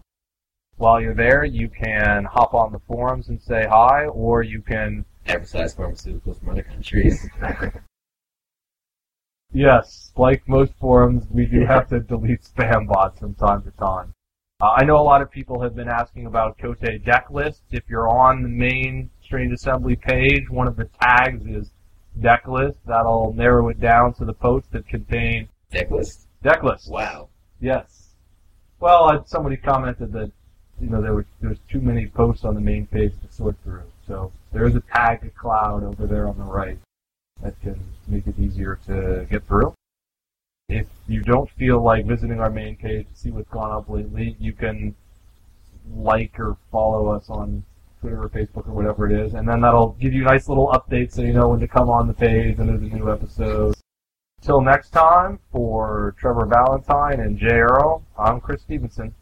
While 0.75 0.99
you're 0.99 1.13
there, 1.13 1.45
you 1.45 1.69
can 1.69 2.25
hop 2.25 2.53
on 2.53 2.73
the 2.73 2.79
forums 2.79 3.29
and 3.29 3.41
say 3.41 3.65
hi, 3.65 4.07
or 4.07 4.43
you 4.43 4.61
can 4.61 5.05
Advertise 5.25 5.73
pharmaceuticals 5.73 6.39
from 6.39 6.49
other 6.49 6.63
countries. 6.63 7.29
Yes, 9.53 10.11
like 10.17 10.49
most 10.49 10.73
forums, 10.81 11.27
we 11.31 11.45
do 11.45 11.65
have 11.65 11.87
to 11.87 12.01
delete 12.01 12.41
spam 12.41 12.89
bots 12.89 13.19
from 13.19 13.35
time 13.35 13.63
to 13.63 13.71
time. 13.71 14.13
Uh, 14.61 14.69
I 14.77 14.85
know 14.85 14.95
a 14.97 15.03
lot 15.03 15.21
of 15.21 15.29
people 15.29 15.61
have 15.61 15.75
been 15.75 15.89
asking 15.89 16.27
about 16.27 16.57
Kotei 16.57 17.03
deck 17.03 17.27
lists. 17.29 17.61
If 17.71 17.83
you're 17.89 18.07
on 18.07 18.41
the 18.41 18.47
main 18.47 19.09
Strange 19.21 19.51
Assembly 19.51 19.97
page, 19.97 20.49
one 20.49 20.65
of 20.67 20.77
the 20.77 20.87
tags 21.01 21.45
is 21.45 21.71
deck 22.21 22.47
list. 22.47 22.77
That'll 22.85 23.33
narrow 23.33 23.67
it 23.67 23.81
down 23.81 24.13
to 24.13 24.23
the 24.23 24.33
posts 24.33 24.69
that 24.71 24.87
contain 24.87 25.49
Deck 25.71 25.91
list. 25.91 26.27
deck 26.41 26.63
lists. 26.63 26.87
Wow. 26.87 27.27
Yes. 27.59 28.13
Well, 28.79 29.09
uh, 29.09 29.23
somebody 29.25 29.57
commented 29.57 30.13
that 30.13 30.31
you 30.79 30.89
know 30.89 31.01
there 31.01 31.13
was 31.13 31.25
there 31.41 31.49
was 31.49 31.59
too 31.69 31.81
many 31.81 32.07
posts 32.07 32.45
on 32.45 32.55
the 32.55 32.61
main 32.61 32.87
page 32.87 33.11
to 33.27 33.33
sort 33.33 33.57
through. 33.61 33.83
So 34.07 34.31
there 34.53 34.65
is 34.65 34.75
a 34.75 34.83
tag 34.93 35.33
cloud 35.35 35.83
over 35.83 36.07
there 36.07 36.29
on 36.29 36.37
the 36.37 36.43
right 36.45 36.77
that 37.41 37.59
can 37.61 37.77
make 38.07 38.25
it 38.25 38.39
easier 38.39 38.79
to 38.85 39.27
get 39.29 39.45
through. 39.47 39.73
If 40.67 40.87
you 41.07 41.21
don't 41.21 41.49
feel 41.51 41.81
like 41.81 42.05
visiting 42.05 42.39
our 42.39 42.49
main 42.49 42.75
page 42.75 43.07
to 43.07 43.15
see 43.15 43.29
what's 43.29 43.49
gone 43.49 43.71
up 43.71 43.87
lately, 43.87 44.35
you 44.39 44.51
can 44.51 44.95
like 45.93 46.39
or 46.39 46.57
follow 46.71 47.09
us 47.09 47.29
on 47.29 47.63
Twitter 48.01 48.23
or 48.23 48.29
Facebook 48.29 48.67
or 48.67 48.73
whatever 48.73 49.09
it 49.09 49.11
is, 49.11 49.35
and 49.35 49.47
then 49.47 49.61
that'll 49.61 49.95
give 49.99 50.13
you 50.13 50.23
nice 50.23 50.49
little 50.49 50.67
updates 50.69 51.13
so 51.13 51.21
you 51.21 51.33
know 51.33 51.49
when 51.49 51.59
to 51.59 51.67
come 51.67 51.89
on 51.89 52.07
the 52.07 52.13
page 52.13 52.57
and 52.57 52.67
there's 52.67 52.81
a 52.81 52.95
new 52.95 53.11
episode. 53.11 53.75
Till 54.41 54.61
next 54.61 54.89
time, 54.89 55.39
for 55.51 56.15
Trevor 56.19 56.45
Valentine 56.45 57.19
and 57.19 57.37
Jay 57.37 57.59
Earl, 57.59 58.03
I'm 58.17 58.39
Chris 58.39 58.61
Stevenson. 58.61 59.13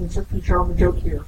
It's 0.00 0.14
just 0.14 0.32
a 0.32 0.40
joke 0.40 0.98
here. 0.98 1.24